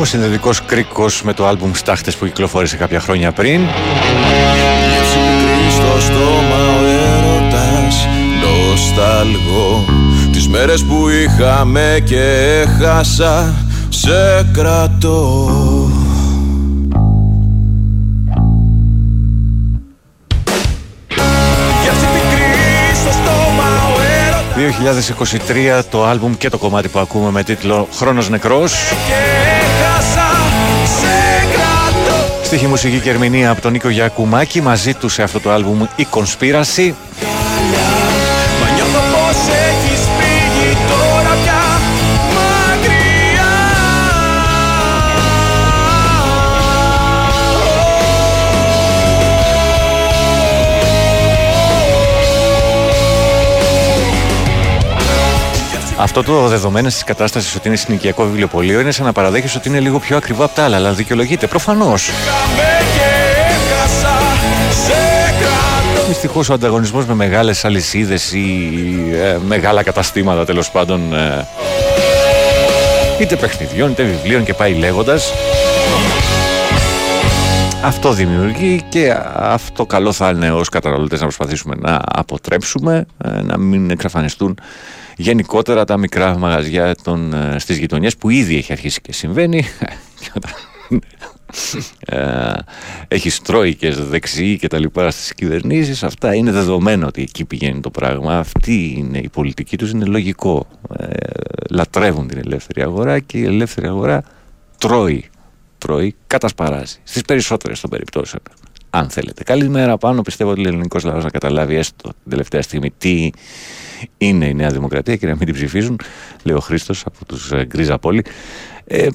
συνδετικός 0.05 0.65
κρίκος 0.65 1.23
με 1.23 1.33
το 1.33 1.47
άλμπουμ 1.47 1.71
Στάχτες 1.75 2.17
που 2.17 2.25
κυκλοφόρησε 2.25 2.77
κάποια 2.77 3.01
χρόνια 3.01 3.33
πριν. 3.33 3.61
Γεύση 3.61 5.19
πικρή 5.19 5.71
στο 5.71 6.01
στόμα 6.01 6.57
ο 6.57 6.85
έρωτας 6.85 8.07
Νοσταλγώ 8.43 9.85
Τις 10.33 10.49
μέρες 10.49 10.85
που 10.85 11.09
είχαμε 11.09 12.03
και 12.05 12.61
έχασα 12.63 13.55
Σε 13.89 14.47
κρατώ 14.53 15.49
Γεύση 21.83 22.07
πικρή 22.15 22.95
στο 22.95 23.11
στόμα 23.13 23.69
ο 23.89 24.01
έρωτας 24.01 24.25
2023 25.81 25.83
το 25.91 26.05
άλμπουμ 26.05 26.35
και 26.35 26.49
το 26.49 26.59
κομμάτι 26.59 26.89
που 26.89 26.99
ακούμε 26.99 27.31
με 27.31 27.43
τίτλο 27.43 27.89
Χρόνος 27.97 28.29
Νεκρός. 28.29 28.73
Και 32.49 32.55
έχασα 32.55 32.77
σε 32.77 32.81
κρατώ 32.81 32.81
Στίχη 32.81 32.89
μουσική 32.89 33.01
και 33.01 33.11
ερμηνεία 33.11 33.51
από 33.51 33.61
τον 33.61 33.73
Νίκο 33.73 33.89
Γιακουμάκη 33.89 34.61
μαζί 34.61 34.95
τους 34.95 35.13
σε 35.13 35.23
αυτό 35.23 35.41
το 35.41 35.51
άλμπουμ 35.51 35.83
η 35.97 36.07
Conspiracy. 36.11 36.93
Αυτό 56.05 56.23
το 56.23 56.49
δεδομένο 56.49 56.89
της 56.89 57.05
κατάστασης 57.05 57.55
ότι 57.55 57.69
είναι 57.69 57.77
συνοικιακό 57.77 58.25
βιβλιοπωλείο 58.25 58.81
είναι 58.81 58.91
σαν 58.91 59.05
να 59.05 59.13
παραδέχει 59.13 59.57
ότι 59.57 59.69
είναι 59.69 59.81
λίγο 59.81 59.99
πιο 59.99 60.17
ακριβό 60.17 60.45
από 60.45 60.55
τα 60.55 60.65
άλλα, 60.65 60.77
αλλά 60.77 60.93
δικαιολογείται 60.93 61.47
προφανώς. 61.47 62.11
Με 62.57 62.63
και 62.95 63.05
έχασα 63.51 64.19
σε 64.87 64.93
κρατώ 65.39 66.07
Δυστυχώς 66.09 66.49
ο 66.49 66.53
ανταγωνισμός 66.53 67.07
με 67.07 67.15
μεγάλες 67.15 67.65
αλυσίδες 67.65 68.33
ή 68.33 68.71
ε, 69.13 69.37
μεγάλα 69.47 69.83
καταστήματα 69.83 70.45
τέλος 70.45 70.71
πάντων. 70.71 71.15
ε, 71.15 71.47
είτε 73.21 73.37
παιχνιδιών 73.37 73.91
είτε 73.91 74.03
βιβλίων 74.03 74.45
και 74.45 74.55
πάει 74.55 74.75
λέγοντας. 74.75 75.33
Αυτό 77.83 78.13
δημιουργεί 78.13 78.83
και 78.89 79.17
αυτό 79.37 79.87
καλό 79.87 80.13
θα 80.13 80.29
είναι 80.29 80.53
ως 80.53 80.69
καταναλωτές 80.69 81.19
να 81.19 81.25
προσπαθήσουμε 81.25 81.75
να 81.79 82.01
αποτρέψουμε, 82.05 83.07
ε, 83.25 83.43
να 83.43 83.59
μην 83.59 83.91
εξαφανιστούν 83.91 84.59
γενικότερα 85.17 85.85
τα 85.85 85.97
μικρά 85.97 86.39
μαγαζιά 86.39 86.95
των, 87.03 87.33
ε, 87.33 87.59
στις 87.59 87.79
γειτονιές 87.79 88.17
που 88.17 88.31
ήδη 88.31 88.57
έχει 88.57 88.73
αρχίσει 88.73 89.01
και 89.01 89.13
συμβαίνει 89.13 89.63
Και 90.21 90.31
όταν, 90.35 90.53
ε, 92.07 92.53
έχει 93.09 93.43
τρόικες 93.43 94.09
δεξιοί 94.09 94.59
και 94.59 94.69
τα 94.69 94.79
λοιπά 94.79 95.11
στις 95.11 95.35
κυβερνήσεις 95.35 96.03
αυτά 96.03 96.35
είναι 96.35 96.51
δεδομένο 96.51 97.07
ότι 97.07 97.23
εκεί 97.23 97.45
πηγαίνει 97.45 97.81
το 97.81 97.91
πράγμα 97.91 98.39
αυτή 98.39 98.95
είναι 98.97 99.19
η 99.19 99.29
πολιτική 99.29 99.77
τους 99.77 99.91
είναι 99.91 100.05
λογικό 100.05 100.67
ε, 100.99 101.07
λατρεύουν 101.71 102.29
την 102.29 102.39
ελεύθερη 102.39 102.83
αγορά 102.83 103.19
και 103.19 103.39
η 103.39 103.45
ελεύθερη 103.45 103.87
αγορά 103.87 104.23
τρώει 104.79 105.31
τρώει, 105.85 106.15
κατασπαράζει. 106.27 106.97
Στις 107.03 107.23
περισσότερες 107.23 107.81
των 107.81 107.91
περιπτώσεων. 107.91 108.43
Αν 108.91 109.09
θέλετε. 109.11 109.43
Καλημέρα 109.43 109.99
πάνω. 109.99 110.23
Πιστεύω 110.23 110.51
ότι 110.51 110.65
ο 110.65 110.69
ελληνικός 110.69 111.05
λαός 111.05 111.25
να 111.25 111.31
καταλάβει 111.31 111.75
έστω 111.75 112.09
την 112.09 112.31
τελευταία 112.31 112.63
στιγμή 112.63 112.91
τι 112.99 113.31
είναι 114.19 114.47
η 114.47 114.55
Νέα 114.55 114.71
Δημοκρατία 114.71 115.17
και 115.17 115.27
να 115.27 115.37
μην 115.37 115.45
την 115.45 115.55
ψηφίζουν. 115.55 116.01
Λέει 116.43 116.57
ο 116.57 116.61
Χρήστος 116.61 117.07
από 117.07 117.25
τους 117.25 117.53
Γκρίζα 117.65 117.99
Πόλη. 117.99 118.25
Ε, 118.85 119.09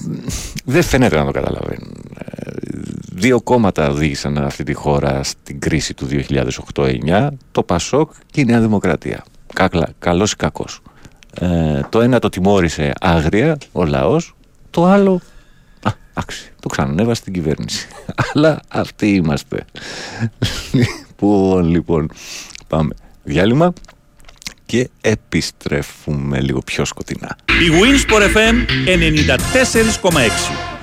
δεν 0.65 0.83
φαίνεται 0.83 1.17
να 1.17 1.25
το 1.25 1.31
καταλαβαίνουν. 1.31 1.93
Ε, 2.17 2.51
δύο 3.11 3.41
κόμματα 3.41 3.89
οδήγησαν 3.89 4.37
αυτή 4.37 4.63
τη 4.63 4.73
χώρα 4.73 5.23
στην 5.23 5.59
κρίση 5.59 5.93
του 5.93 6.07
2008-2009. 6.75 7.27
Το 7.51 7.63
Πασόκ 7.63 8.11
και 8.31 8.41
η 8.41 8.45
Νέα 8.45 8.59
Δημοκρατία. 8.59 9.23
Κακλα, 9.53 9.89
καλός 9.99 10.31
ή 10.31 10.35
κακός. 10.35 10.81
Ε, 11.39 11.79
το 11.89 12.01
ένα 12.01 12.19
το 12.19 12.29
τιμώρησε 12.29 12.93
άγρια 12.99 13.57
ο 13.71 13.85
λαός, 13.85 14.35
το 14.69 14.85
άλλο 14.85 15.21
Α, 15.83 15.91
άξι, 16.13 16.51
το 16.59 16.69
ξανανέβασε 16.69 17.21
στην 17.21 17.33
κυβέρνηση. 17.33 17.87
Αλλά 18.33 18.59
αυτοί 18.67 19.13
είμαστε. 19.13 19.65
λοιπόν, 21.19 21.69
λοιπόν, 21.69 22.11
πάμε. 22.67 22.93
Διάλειμμα 23.23 23.73
και 24.69 24.89
επιστρέφουμε 25.01 26.41
λίγο 26.41 26.61
πιο 26.61 26.85
σκοτεινά. 26.85 27.37
Η 27.45 27.69
Winsport 27.81 28.21
FM 28.21 28.55
94,6 30.03 30.78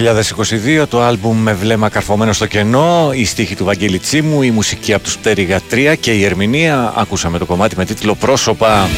2022 0.00 0.86
το 0.88 1.02
άλμπουμ 1.02 1.38
με 1.38 1.52
βλέμμα 1.52 1.88
καρφωμένο 1.88 2.32
στο 2.32 2.46
κενό, 2.46 3.10
η 3.14 3.24
στίχη 3.24 3.56
του 3.56 3.64
Βαγγέλη 3.64 3.98
Τσίμου, 3.98 4.42
η 4.42 4.50
μουσική 4.50 4.94
από 4.94 5.04
τους 5.04 5.18
Πτέρυγα 5.18 5.60
3 5.70 5.94
και 6.00 6.12
η 6.12 6.24
ερμηνεία. 6.24 6.92
Ακούσαμε 6.96 7.38
το 7.38 7.46
κομμάτι 7.46 7.76
με 7.76 7.84
τίτλο 7.84 8.14
«Πρόσωπα». 8.14 8.88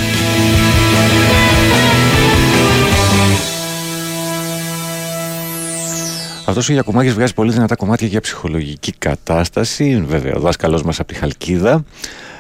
Αυτός 6.44 6.68
ο 6.68 6.72
Γιακουμάκης 6.72 7.14
βγάζει 7.14 7.34
πολύ 7.34 7.52
δυνατά 7.52 7.76
κομμάτια 7.76 8.06
για 8.06 8.20
ψυχολογική 8.20 8.92
κατάσταση. 8.98 10.04
Βέβαια, 10.06 10.34
ο 10.34 10.40
δάσκαλός 10.40 10.82
μας 10.82 11.00
από 11.00 11.08
τη 11.08 11.14
Χαλκίδα. 11.14 11.84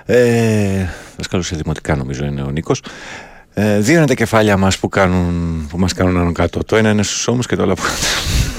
Ε, 0.04 0.86
δάσκαλος 1.16 1.46
σε 1.46 1.56
δημοτικά 1.56 1.96
νομίζω 1.96 2.24
είναι 2.24 2.42
ο 2.42 2.50
Νίκος. 2.50 2.82
Ε, 3.54 3.78
δύο 3.78 3.96
είναι 3.96 4.06
τα 4.06 4.14
κεφάλια 4.14 4.56
μας 4.56 4.78
που, 4.78 4.88
κάνουν, 4.88 5.66
που 5.70 5.78
μας 5.78 5.92
κάνουν 5.92 6.16
άνω 6.16 6.32
κάτω. 6.32 6.64
Το 6.64 6.76
ένα 6.76 6.90
είναι 6.90 7.02
στους 7.02 7.28
ώμους 7.28 7.46
και 7.46 7.56
το 7.56 7.62
άλλο 7.62 7.72
από 7.72 7.82
κάτω. 7.82 8.51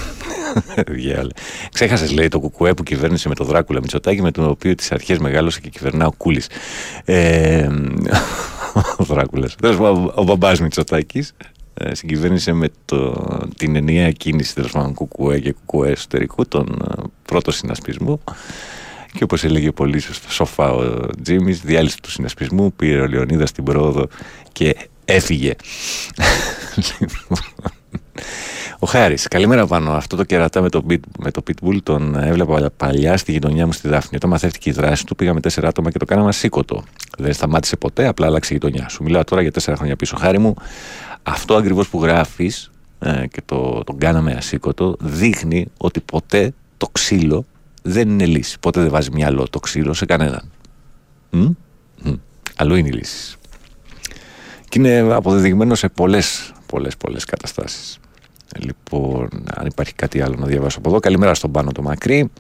Ξέχασες 1.74 2.12
λέει 2.12 2.28
το 2.28 2.40
κουκουέ 2.40 2.74
που 2.74 2.84
κυβέρνησε 2.84 3.28
με 3.28 3.36
το 3.36 3.44
Δράκουλα 3.44 3.80
Μητσοτάκη 3.80 4.22
με 4.22 4.32
τον 4.32 4.50
οποίο 4.50 4.76
τις 4.76 4.92
αρχές 4.92 5.18
μεγάλωσε 5.18 5.60
και 5.60 5.70
κυβερνά 5.70 6.06
ο 6.06 6.12
Κούλης. 6.12 6.50
Ε, 7.06 7.70
ο 8.98 9.04
Δράκουλας. 9.04 9.56
Ο, 9.64 10.12
ο 10.16 10.24
μπαμπάς 10.24 10.62
Μητσοτάκης 10.62 11.34
ε, 11.74 11.96
συγκυβέρνησε 11.96 12.54
με 12.54 12.68
το, 12.86 13.28
την 13.58 13.76
ενιαία 13.76 14.12
κίνηση 14.12 14.56
τέλος 14.56 14.72
πάντων 14.72 14.94
κουκουέ 14.94 15.40
και 15.40 15.52
κουκουέ 15.52 15.92
εσωτερικού, 15.92 16.48
τον 16.48 16.82
ε, 16.90 17.02
πρώτο 17.26 17.52
συνασπισμό. 17.52 18.20
Και 19.14 19.24
όπως 19.24 19.44
έλεγε 19.44 19.72
πολύ 19.72 20.02
σοφά 20.28 20.72
ο 20.72 21.10
Τζίμις, 21.22 21.62
διάλυση 21.62 22.02
του 22.02 22.12
συνασπισμού, 22.12 22.74
πήρε 22.74 23.02
ο 23.02 23.08
Λεωνίδας 23.08 23.52
την 23.52 23.64
πρόοδο 23.64 24.08
και 24.52 24.76
έφυγε. 25.06 25.54
Ο 28.84 28.86
Χάρης, 28.86 29.28
καλημέρα 29.28 29.68
πάνω. 29.68 29.92
Αυτό 29.92 30.16
το 30.16 30.24
κερατά 30.24 30.62
με 30.62 30.70
το, 30.70 30.84
με 31.20 31.32
το 31.32 31.44
Pitbull 31.48 31.78
τον 31.84 32.16
έβλεπα 32.16 32.72
παλιά 32.78 33.18
στη 33.18 33.32
γειτονιά 33.32 33.66
μου 33.66 33.72
στη 33.72 33.88
Δάφνη. 33.88 34.16
Όταν 34.16 34.30
μαθεύτηκε 34.30 34.70
η 34.70 34.74
δράση 34.74 35.06
του, 35.06 35.16
πήγαμε 35.16 35.40
τέσσερα 35.40 35.68
άτομα 35.68 35.92
και 35.92 35.98
το 35.98 36.06
κάναμε 36.06 36.30
ασήκωτο. 36.30 36.84
Δεν 37.18 37.34
σταμάτησε 37.34 37.76
ποτέ, 37.78 38.08
απλά 38.08 38.26
άλλαξε 38.26 38.54
η 38.54 38.56
γειτονιά. 38.56 38.90
Σου 38.90 39.04
μιλάω 39.04 39.24
τώρα 39.24 39.42
για 39.42 39.52
τέσσερα 39.52 39.78
χρόνια 39.78 39.96
πίσω. 39.96 40.18
Χάρη 40.18 40.38
μου, 40.38 40.54
αυτό 41.24 41.56
ακριβώς 41.56 41.90
που 41.90 42.02
γράφεις 42.02 42.72
ε, 43.00 43.28
και 43.28 43.42
το, 43.46 43.84
τον 43.86 43.98
κάναμε 43.98 44.32
ασήκωτο, 44.32 44.96
δείχνει 45.00 45.68
ότι 45.78 46.00
ποτέ 46.00 46.54
το 46.78 46.88
ξύλο 46.92 47.46
δεν 47.82 48.10
είναι 48.10 48.26
λύση. 48.26 48.60
Ποτέ 48.60 48.82
δεν 48.82 48.90
βάζει 48.90 49.10
μυαλό 49.12 49.48
το 49.50 49.60
ξύλο 49.60 49.94
σε 49.94 50.06
κανέναν. 50.06 50.52
Μ; 51.30 51.46
Αλλού 52.56 52.76
είναι 52.76 52.88
η 52.88 52.92
λύση. 52.92 53.36
Και 54.70 54.80
είναι 54.80 55.14
αποδεδειγμένο 55.14 55.76
σε 55.76 55.90
πολλές, 55.90 56.54
πολλές, 56.66 56.98
πολλές 56.98 57.26
καταστάσεις. 57.26 57.98
Λοιπόν, 58.60 59.30
αν 59.56 59.66
υπάρχει 59.66 59.94
κάτι 59.94 60.22
άλλο 60.22 60.36
να 60.38 60.46
διαβάσω 60.46 60.78
από 60.80 60.90
εδώ. 60.90 61.00
Καλημέρα 61.00 61.34
στον 61.34 61.52
πάνω 61.52 61.72
το 61.72 61.82
μακρύ. 61.82 62.32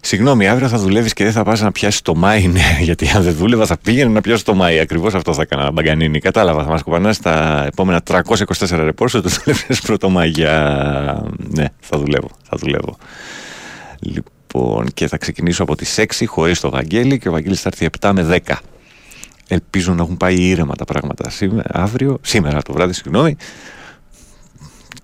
Συγγνώμη, 0.00 0.48
αύριο 0.48 0.68
θα 0.68 0.78
δουλεύεις 0.78 1.12
και 1.12 1.24
δεν 1.24 1.32
θα 1.32 1.42
πας 1.42 1.60
να 1.60 1.72
πιάσεις 1.72 2.02
το 2.02 2.14
Μάη. 2.14 2.46
Ναι, 2.46 2.78
γιατί 2.80 3.08
αν 3.08 3.22
δεν 3.22 3.34
δούλευα 3.34 3.66
θα 3.66 3.76
πήγαινε 3.76 4.12
να 4.12 4.20
πιάσει 4.20 4.44
το 4.44 4.54
Μάη. 4.54 4.78
Ακριβώς 4.78 5.14
αυτό 5.14 5.34
θα 5.34 5.42
έκανα. 5.42 5.70
Μπαγκανίνη. 5.70 6.18
Κατάλαβα. 6.18 6.64
Θα 6.64 6.70
μας 6.70 6.82
κουπανά 6.82 7.14
τα 7.14 7.64
επόμενα 7.66 8.02
324 8.06 8.22
ρεπόρ 8.70 9.10
ότι 9.14 9.28
δούλευε 9.44 9.74
πρώτο 9.82 10.08
Μάη 10.08 10.28
για. 10.28 11.32
Ναι, 11.36 11.64
θα 11.80 11.98
δουλεύω. 11.98 12.28
Θα 12.42 12.56
δουλεύω. 12.56 12.96
Λοιπόν, 14.00 14.86
και 14.94 15.08
θα 15.08 15.16
ξεκινήσω 15.16 15.62
από 15.62 15.76
τις 15.76 15.98
6 15.98 16.24
χωρίς 16.26 16.60
το 16.60 16.70
Βαγγέλη 16.70 17.18
και 17.18 17.28
ο 17.28 17.32
Βαγγέλης 17.32 17.60
θα 17.60 17.70
έρθει 17.72 17.88
7 18.00 18.10
με 18.14 18.40
10. 18.46 18.54
Ελπίζω 19.48 19.94
να 19.94 20.02
έχουν 20.02 20.16
πάει 20.16 20.34
ήρεμα 20.34 20.74
τα 20.74 20.84
πράγματα 20.84 21.30
σήμερα, 21.30 21.68
αύριο, 21.72 22.18
σήμερα 22.22 22.62
το 22.62 22.72
βράδυ, 22.72 22.92
συγγνώμη, 22.92 23.36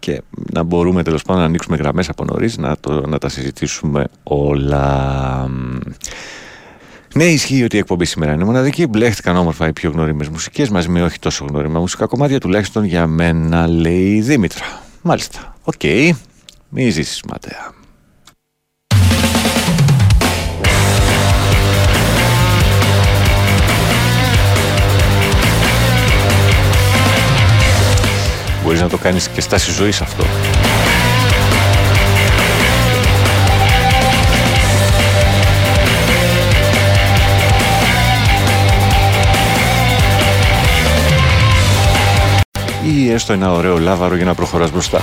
και 0.03 0.23
να 0.53 0.63
μπορούμε 0.63 1.03
τέλος 1.03 1.23
πάντων 1.23 1.41
να 1.41 1.47
ανοίξουμε 1.47 1.77
γραμμές 1.77 2.09
από 2.09 2.25
νωρίς 2.25 2.57
να, 2.57 2.77
να 3.07 3.19
τα 3.19 3.29
συζητήσουμε 3.29 4.05
όλα. 4.23 5.49
Ναι, 7.15 7.25
ισχύει 7.25 7.65
ότι 7.65 7.77
η 7.77 7.79
εκπομπή 7.79 8.05
σήμερα 8.05 8.33
είναι 8.33 8.45
μοναδική. 8.45 8.87
Μπλέχτηκαν 8.87 9.37
όμορφα 9.37 9.67
οι 9.67 9.73
πιο 9.73 9.91
γνώριμες 9.91 10.27
μουσικές 10.31 10.69
μαζί 10.69 10.89
με 10.89 11.03
όχι 11.03 11.19
τόσο 11.19 11.45
γνώριμα 11.49 11.81
μουσικά 11.81 12.07
κομμάτια, 12.07 12.41
τουλάχιστον 12.41 12.85
για 12.85 13.07
μένα, 13.07 13.67
λέει 13.67 14.15
η 14.15 14.21
Δήμητρα. 14.21 14.65
Μάλιστα. 15.03 15.57
OK. 15.63 15.75
Okay. 15.83 16.11
Μη 16.69 16.91
ζήσεις, 16.91 17.23
Ματέα. 17.29 17.82
Μπορείς 28.73 28.87
να 28.87 28.91
το 28.91 29.03
κάνεις 29.03 29.29
και 29.29 29.41
στάση 29.41 29.71
ζωής 29.71 30.01
αυτό. 30.01 30.25
Ή 42.85 43.11
έστω 43.11 43.33
ένα 43.33 43.53
ωραίο 43.53 43.79
λάβαρο 43.79 44.17
για 44.17 44.25
να 44.25 44.35
προχωράς 44.35 44.71
μπροστά. 44.71 45.01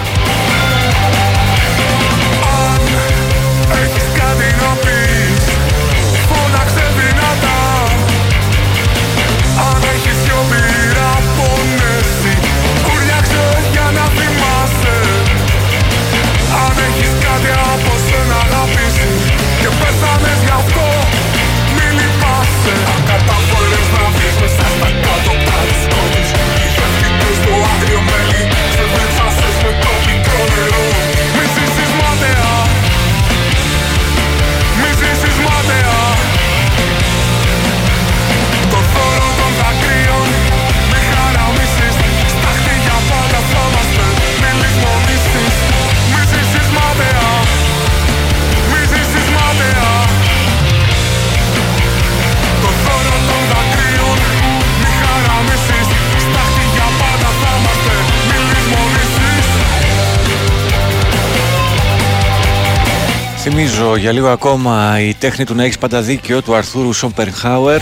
Θυμίζω 63.89 64.07
για 64.07 64.19
λίγο 64.19 64.29
ακόμα 64.29 64.99
η 64.99 65.13
τέχνη 65.13 65.45
του 65.45 65.55
να 65.55 65.63
έχεις 65.63 65.77
πάντα 65.77 66.01
δίκιο 66.01 66.41
του 66.41 66.55
Αρθούρου 66.55 66.93
Σομπερνχάουερ 66.93 67.81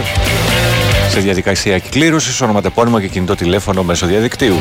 σε 1.10 1.20
διαδικασία 1.20 1.80
κυκλήρωση, 1.80 2.44
ονοματεπώνυμο 2.44 3.00
και 3.00 3.08
κινητό 3.08 3.36
τηλέφωνο 3.36 3.84
μέσω 3.84 4.06
διαδικτύου. 4.06 4.58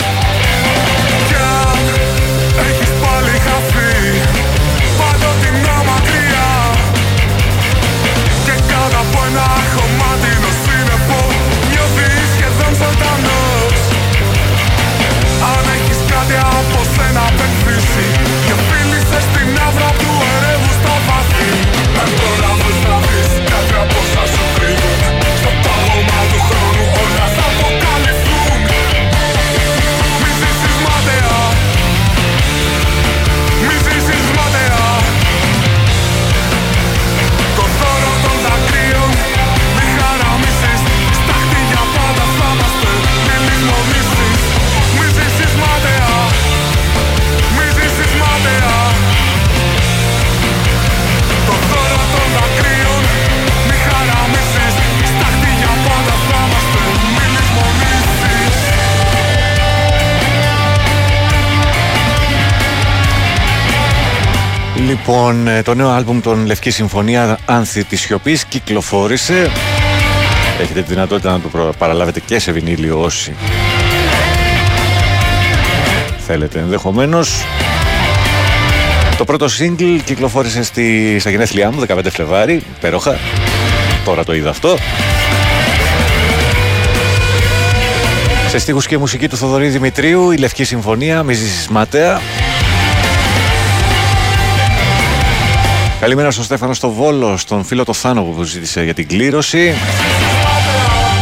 Λοιπόν, 65.28 65.48
ε, 65.48 65.62
το 65.62 65.74
νέο 65.74 65.88
άλμπουμ 65.90 66.20
των 66.20 66.46
Λευκή 66.46 66.70
Συμφωνία 66.70 67.38
Άνθη 67.44 67.84
της 67.84 68.00
Σιωπής 68.00 68.44
κυκλοφόρησε. 68.44 69.50
Έχετε 70.60 70.82
τη 70.82 70.88
δυνατότητα 70.88 71.30
να 71.30 71.40
το 71.40 71.48
προ- 71.48 71.74
παραλάβετε 71.78 72.20
και 72.20 72.38
σε 72.38 72.52
βινίλιο 72.52 73.00
όσοι 73.00 73.34
θέλετε 76.26 76.58
ενδεχομένως. 76.58 77.44
Το 79.16 79.24
πρώτο 79.24 79.46
single 79.58 79.98
κυκλοφόρησε 80.04 80.62
στη, 80.62 81.16
στα 81.20 81.30
γενέθλιά 81.30 81.70
μου 81.70 81.80
15 81.88 82.00
Φλεβάρι, 82.10 82.62
υπέροχα. 82.76 83.18
Τώρα 84.04 84.24
το 84.24 84.34
είδα 84.34 84.50
αυτό. 84.50 84.76
Σε 88.48 88.58
στίχους 88.58 88.86
και 88.86 88.98
μουσική 88.98 89.28
του 89.28 89.36
Θοδωρή 89.36 89.68
Δημητρίου, 89.68 90.30
η 90.30 90.36
Λευκή 90.36 90.64
Συμφωνία, 90.64 91.22
Μίζης 91.22 91.68
Ματέα. 91.70 92.20
Καλημέρα 96.00 96.30
στον 96.30 96.44
Στέφανο 96.44 96.74
στο 96.74 96.90
Βόλο, 96.90 97.36
στον 97.36 97.64
φίλο 97.64 97.84
το 97.84 97.92
Θάνο 97.92 98.22
που 98.22 98.42
ζήτησε 98.42 98.82
για 98.82 98.94
την 98.94 99.08
κλήρωση. 99.08 99.74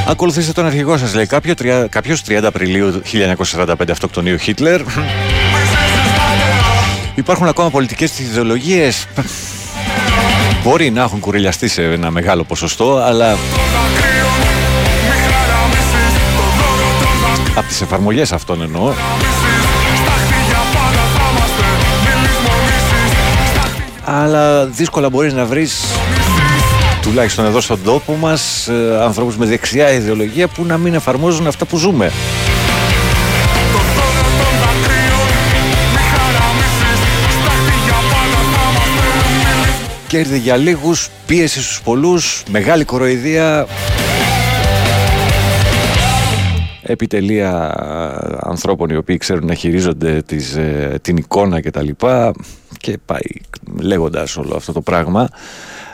Ακολουθήστε 0.08 0.52
τον 0.52 0.66
αρχηγό 0.66 0.96
σας, 0.98 1.14
λέει 1.14 1.26
κάποιο, 1.26 1.54
τρια- 1.54 1.86
κάποιος 1.86 2.22
30 2.22 2.46
Απριλίου 2.46 3.02
1945 3.04 3.90
αυτοκτονίου 3.90 4.36
Χίτλερ. 4.38 4.80
Υπάρχουν 7.14 7.48
ακόμα 7.48 7.70
πολιτικές 7.70 8.18
ιδεολογίες. 8.18 9.06
Μπορεί 10.64 10.90
να 10.90 11.02
έχουν 11.02 11.20
κουρελιαστεί 11.20 11.68
σε 11.68 11.82
ένα 11.82 12.10
μεγάλο 12.10 12.44
ποσοστό, 12.44 12.96
αλλά 12.96 13.36
από 17.56 17.66
τις 17.68 17.80
εφαρμογές 17.80 18.32
αυτών 18.32 18.62
εννοώ. 18.62 18.92
Αλλά 24.04 24.66
δύσκολα 24.66 25.08
μπορείς 25.08 25.32
να 25.32 25.44
βρεις 25.44 25.84
τουλάχιστον 27.02 27.44
εδώ 27.44 27.60
στον 27.60 27.82
τόπο 27.84 28.14
μας 28.14 28.68
ε, 28.68 28.98
ανθρώπους 29.02 29.36
με 29.36 29.46
δεξιά 29.46 29.92
ιδεολογία 29.92 30.48
που 30.48 30.64
να 30.64 30.78
μην 30.78 30.94
εφαρμόζουν 30.94 31.46
αυτά 31.46 31.64
που 31.64 31.76
ζούμε. 31.76 32.12
Κέρδη 40.06 40.38
για 40.38 40.56
λίγους, 40.56 41.08
πίεση 41.26 41.62
στους 41.62 41.80
πολλούς, 41.80 42.42
μεγάλη 42.50 42.84
κοροϊδία, 42.84 43.66
επιτελεία 46.86 47.74
ανθρώπων 48.40 48.90
οι 48.90 48.96
οποίοι 48.96 49.16
ξέρουν 49.16 49.46
να 49.46 49.54
χειρίζονται 49.54 50.22
τις, 50.22 50.54
ε, 50.54 50.98
την 51.02 51.16
εικόνα 51.16 51.60
και 51.60 51.70
τα 51.70 51.82
λοιπά 51.82 52.32
και 52.78 52.98
πάει 53.04 53.22
λέγοντας 53.80 54.36
όλο 54.36 54.56
αυτό 54.56 54.72
το 54.72 54.80
πράγμα 54.80 55.28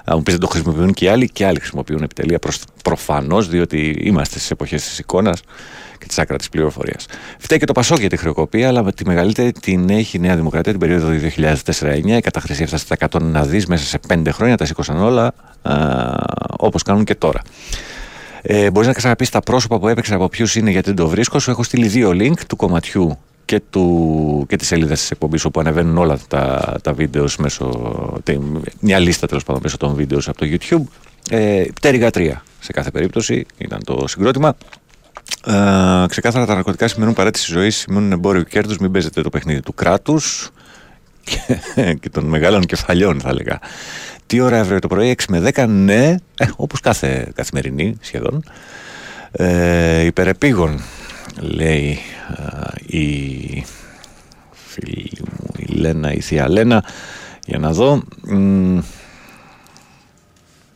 αν 0.04 0.16
μου 0.16 0.22
πεις 0.22 0.32
δεν 0.32 0.42
το 0.42 0.48
χρησιμοποιούν 0.48 0.92
και 0.92 1.04
οι 1.04 1.08
άλλοι 1.08 1.28
και 1.28 1.46
άλλοι 1.46 1.58
χρησιμοποιούν 1.58 2.02
επιτελεία 2.02 2.38
προς, 2.38 2.58
προφανώς 2.84 3.48
διότι 3.48 3.96
είμαστε 4.00 4.38
στις 4.38 4.50
εποχές 4.50 4.82
της 4.82 4.98
εικόνας 4.98 5.40
και 5.98 6.06
της 6.06 6.18
άκρα 6.18 6.36
της 6.36 6.48
πληροφορίας. 6.48 7.06
Φταίει 7.38 7.58
και 7.58 7.64
το 7.64 7.72
Πασόκ 7.72 7.98
για 7.98 8.08
τη 8.08 8.16
χρεοκοπία 8.16 8.68
αλλά 8.68 8.82
με 8.82 8.92
τη 8.92 9.06
μεγαλύτερη 9.06 9.52
την 9.52 9.90
έχει 9.90 10.16
η 10.16 10.20
Νέα 10.20 10.36
Δημοκρατία 10.36 10.72
την 10.72 10.80
περίοδο 10.80 11.08
2004-2009 11.36 12.06
η 12.06 12.20
κατάχρηση 12.20 12.62
έφτασε 12.62 12.84
στα 12.84 12.96
100 13.10 13.22
να 13.22 13.42
δεις 13.42 13.66
μέσα 13.66 13.84
σε 13.84 14.00
5 14.08 14.22
χρόνια 14.30 14.56
τα 14.56 14.64
σήκωσαν 14.64 15.02
όλα 15.02 15.34
α, 15.62 15.74
όπως 16.58 16.82
κάνουν 16.82 17.04
και 17.04 17.14
τώρα. 17.14 17.40
Ε, 18.42 18.70
Μπορείς 18.70 18.88
να 18.88 18.94
ξαναπείς 18.94 19.30
τα 19.30 19.40
πρόσωπα 19.40 19.78
που 19.78 19.88
έπαιξαν 19.88 20.16
από 20.16 20.28
ποιους 20.28 20.54
είναι 20.56 20.70
γιατί 20.70 20.86
δεν 20.86 20.96
το 20.96 21.08
βρίσκω. 21.08 21.38
Σου 21.38 21.50
έχω 21.50 21.62
στείλει 21.62 21.86
δύο 21.86 22.10
link 22.10 22.38
του 22.48 22.56
κομματιού 22.56 23.18
και, 23.44 23.60
του, 23.70 24.44
και 24.48 24.56
της 24.56 24.66
σελίδας 24.66 25.00
της 25.00 25.10
εκπομπής 25.10 25.44
όπου 25.44 25.60
ανεβαίνουν 25.60 25.98
όλα 25.98 26.18
τα, 26.28 26.74
τα 26.82 26.92
βίντεος 26.92 27.36
μέσω. 27.36 27.70
τε- 28.22 28.38
μια 28.80 28.98
λίστα 28.98 29.26
τέλος 29.26 29.44
πάντων 29.44 29.60
μέσω 29.64 29.76
των 29.76 29.94
βίντεος 29.94 30.28
από 30.28 30.38
το 30.38 30.46
YouTube. 30.50 30.82
Ε, 31.30 31.64
πτέρυγα 31.74 32.08
3 32.14 32.30
σε 32.60 32.72
κάθε 32.72 32.90
περίπτωση 32.90 33.46
ήταν 33.58 33.80
το 33.84 34.04
συγκρότημα. 34.08 34.56
Ε, 35.46 36.04
ξεκάθαρα 36.08 36.46
τα 36.46 36.54
ναρκωτικά 36.54 36.88
σημαίνουν 36.88 37.14
παρέτηση 37.14 37.52
ζωής, 37.52 37.76
σημαίνουν 37.76 38.12
εμπόριο 38.12 38.42
κέρδους. 38.42 38.78
Μην 38.78 38.92
παίζετε 38.92 39.22
το 39.22 39.30
παιχνίδι 39.30 39.60
του 39.60 39.74
κράτους 39.74 40.50
και, 41.74 41.94
και 42.00 42.08
των 42.08 42.24
μεγάλων 42.24 42.64
κεφαλιών, 42.64 43.20
θα 43.20 43.28
έλεγα. 43.28 43.58
Τι 44.30 44.40
ώρα 44.40 44.60
αύριο 44.60 44.78
το 44.78 44.88
πρωί, 44.88 45.16
6 45.18 45.24
με 45.28 45.50
10, 45.54 45.66
ναι, 45.68 46.16
ε, 46.38 46.46
όπως 46.56 46.80
κάθε 46.80 47.32
καθημερινή 47.34 47.96
σχεδόν. 48.00 48.44
Ε, 49.32 50.04
υπερεπίγον, 50.04 50.80
λέει 51.40 51.98
ε, 52.36 52.96
η 52.96 53.64
φίλη 54.52 55.22
μου 55.30 55.52
η 55.56 55.64
Λένα, 55.64 56.12
η 56.12 56.20
θεία 56.20 56.48
Λένα. 56.48 56.84
Για 57.46 57.58
να 57.58 57.72
δω. 57.72 58.02
Μ, 58.22 58.78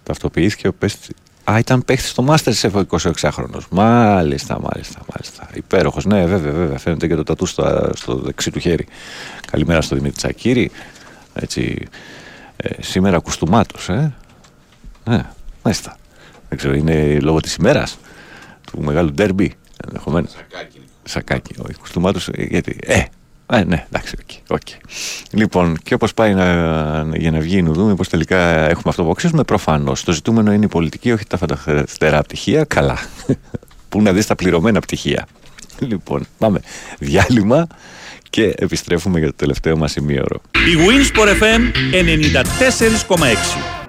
ταυτοποιήθηκε 0.02 0.68
ο 0.68 0.72
παίχτη. 0.72 1.14
Α, 1.44 1.59
ήταν 1.59 1.85
παίχτης 1.85 2.10
στο 2.10 2.26
Masterchef 2.28 2.72
ο 2.72 2.98
26χρονο. 2.98 3.60
Μάλιστα, 3.70 4.60
μάλιστα, 4.60 5.01
μάλιστα. 5.12 5.48
Υπέροχος. 5.55 6.05
Ναι, 6.05 6.26
βέβαια, 6.26 6.52
βέβαια. 6.52 6.78
Φαίνεται 6.78 7.06
και 7.06 7.14
το 7.14 7.22
τατού 7.22 7.47
στο, 7.47 7.90
στο 7.94 8.14
δεξί 8.14 8.51
του 8.51 8.59
χέρι. 8.59 8.86
Καλημέρα 9.51 9.81
στο 9.81 9.94
Δημήτρη 9.94 10.16
Τσακύρη. 10.16 10.70
Έτσι, 11.35 11.89
ε, 12.56 12.82
σήμερα 12.82 13.18
κουστούμάτος, 13.18 13.89
ε. 13.89 14.14
Ναι, 15.05 15.24
μάλιστα. 15.62 15.97
Δεν 16.48 16.59
ξέρω, 16.59 16.74
είναι 16.74 17.18
λόγω 17.20 17.40
της 17.40 17.55
ημέρας 17.55 17.98
του 18.66 18.82
μεγάλου 18.82 19.12
ντέρμπι, 19.12 19.55
ενδεχομένως. 19.86 20.31
Σακάκι. 20.31 20.81
Σακάκι, 21.02 21.55
όχι, 21.59 21.74
κουστουμάτος, 21.74 22.28
ε, 22.28 22.43
γιατί, 22.43 22.78
ε, 22.81 23.02
ε, 23.47 23.64
ναι, 23.64 23.86
εντάξει, 23.86 24.16
OK. 24.20 24.59
OK. 24.59 24.69
Λοιπόν, 25.31 25.76
και 25.82 25.94
όπως 25.94 26.14
πάει 26.14 26.35
να, 26.35 26.44
για 27.16 27.31
να 27.31 27.39
βγει 27.39 27.56
η 27.56 27.62
Νουδού, 27.62 27.86
μήπως 27.86 28.09
τελικά 28.09 28.39
έχουμε 28.39 28.85
αυτό 28.86 29.05
που 29.05 29.10
αξίζουμε, 29.10 29.43
προφανώς. 29.43 30.05
Το 30.05 30.12
ζητούμενο 30.12 30.52
είναι 30.52 30.64
η 30.64 30.68
πολιτική, 30.68 31.12
όχι 31.12 31.26
τα 31.26 31.36
φανταστερά 31.36 32.22
πτυχία, 32.22 32.64
καλά. 32.64 32.98
Πού 33.89 34.02
να 34.02 34.12
δεις 34.12 34.26
τα 34.26 34.35
πληρωμένα 34.35 34.81
πτυχία. 34.81 35.26
Λοιπόν, 35.78 36.26
πάμε 36.39 36.60
διάλειμμα 36.98 37.66
και 38.35 38.55
επιστρέφουμε 38.56 39.19
για 39.19 39.28
το 39.28 39.35
τελευταίο 39.36 39.77
μας 39.77 39.97
ημίωρο. 39.97 40.40
Η 40.52 40.77
Winsport 40.86 41.28
FM 41.43 41.61
94,6. 43.78 43.84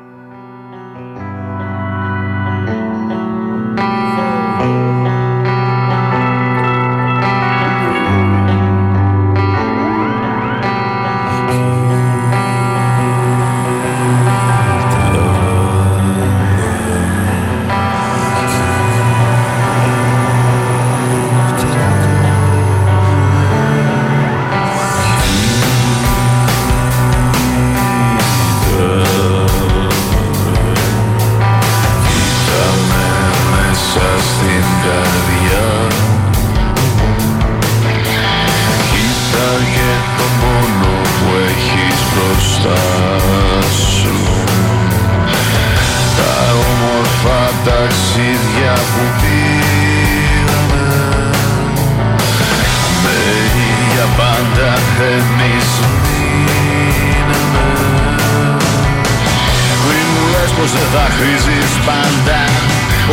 Χρήζεις 61.15 61.73
πάντα 61.87 62.41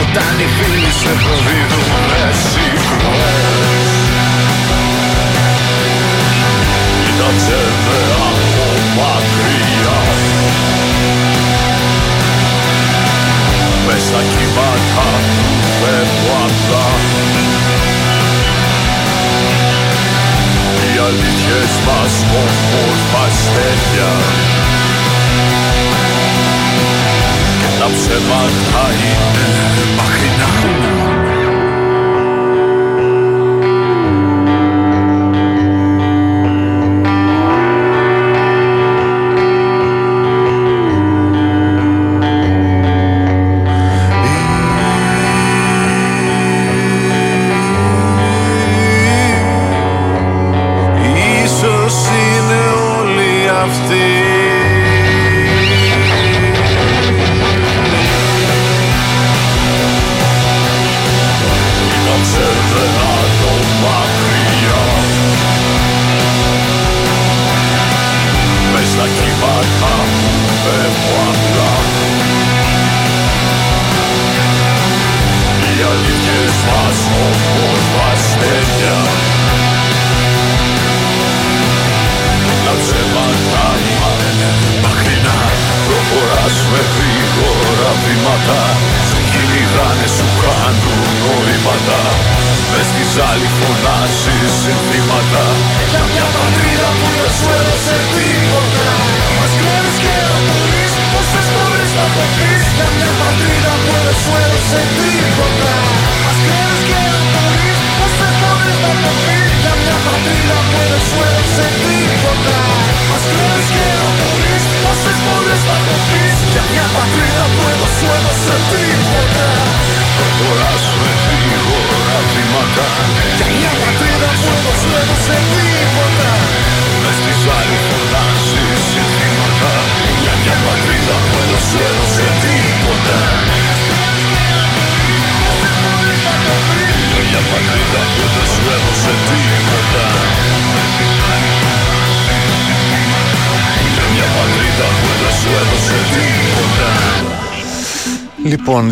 Όταν 0.02 0.34
οι 0.40 0.48
φίλοι 0.56 0.92
σε 1.00 1.12
προδίδουν 1.22 2.10
εσύ 2.28 2.66
κλαις 2.88 3.90
Κοίταξε 7.04 7.60
με 7.86 8.00
από 8.30 8.66
μακριά. 8.96 10.00
Μες 13.86 14.02
στα 14.08 14.22
κύματα 14.30 15.08
του 15.34 15.48
φεύγω 15.78 16.34
απλά 16.46 16.88
Οι 20.84 20.98
αλήθειες 21.06 21.72
μας 21.86 22.14
όμορφα 22.42 23.24
αστέρια 23.26 24.12
Και 27.82 27.88
τα 27.88 27.94
ψέματα 27.94 28.82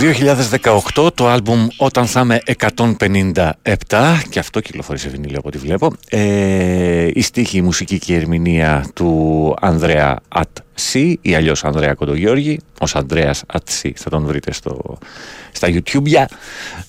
2018 0.00 1.14
το 1.14 1.28
άλμπουμ 1.28 1.66
Όταν 1.76 2.06
θα 2.06 2.20
είμαι 2.20 2.40
157 2.76 3.50
και 4.28 4.38
αυτό 4.38 4.60
κυκλοφορεί 4.60 4.98
σε 4.98 5.08
βινίλιο 5.08 5.38
από 5.38 5.48
ό,τι 5.48 5.58
βλέπω 5.58 5.92
ε, 6.08 7.08
η 7.12 7.20
στίχη, 7.20 7.56
η 7.56 7.62
μουσική 7.62 7.98
και 7.98 8.12
η 8.12 8.16
ερμηνεία 8.16 8.90
του 8.94 9.54
Ανδρέα 9.60 10.18
Ατσί 10.28 11.18
ή 11.22 11.34
αλλιώς 11.34 11.64
Ανδρέα 11.64 11.94
Κοντογιώργη. 11.94 12.60
Ως 12.80 12.96
Ανδρέας 12.96 13.42
Ατσί 13.46 13.92
θα 13.96 14.10
τον 14.10 14.24
βρείτε 14.24 14.52
στο, 14.52 14.98
στα 15.52 15.68
YouTube. 15.70 16.24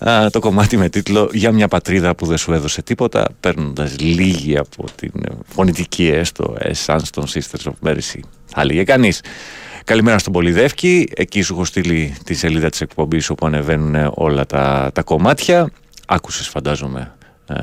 Α, 0.09 0.29
το 0.29 0.39
κομμάτι 0.39 0.77
με 0.77 0.89
τίτλο 0.89 1.29
«Για 1.33 1.51
μια 1.51 1.67
πατρίδα 1.67 2.15
που 2.15 2.25
δεν 2.25 2.37
σου 2.37 2.53
έδωσε 2.53 2.81
τίποτα» 2.81 3.27
παίρνοντας 3.39 3.99
λίγη 3.99 4.57
από 4.57 4.85
την 4.95 5.11
φωνητική 5.45 6.07
έστω 6.07 6.57
essence 6.59 7.07
των 7.11 7.25
Sisters 7.27 7.63
of 7.63 7.89
Mercy 7.89 8.19
θα 8.45 8.61
έλεγε 8.61 8.83
κανείς 8.83 9.21
Καλημέρα 9.85 10.17
στον 10.17 10.33
Πολυδεύκη. 10.33 11.07
Εκεί 11.15 11.41
σου 11.41 11.53
έχω 11.53 11.65
στείλει 11.65 12.15
τη 12.25 12.33
σελίδα 12.33 12.69
της 12.69 12.81
εκπομπής 12.81 13.29
όπου 13.29 13.45
ανεβαίνουν 13.45 14.11
όλα 14.13 14.45
τα, 14.45 14.91
τα 14.93 15.03
κομμάτια. 15.03 15.71
Άκουσες 16.07 16.47
φαντάζομαι 16.47 17.15
ε, 17.47 17.55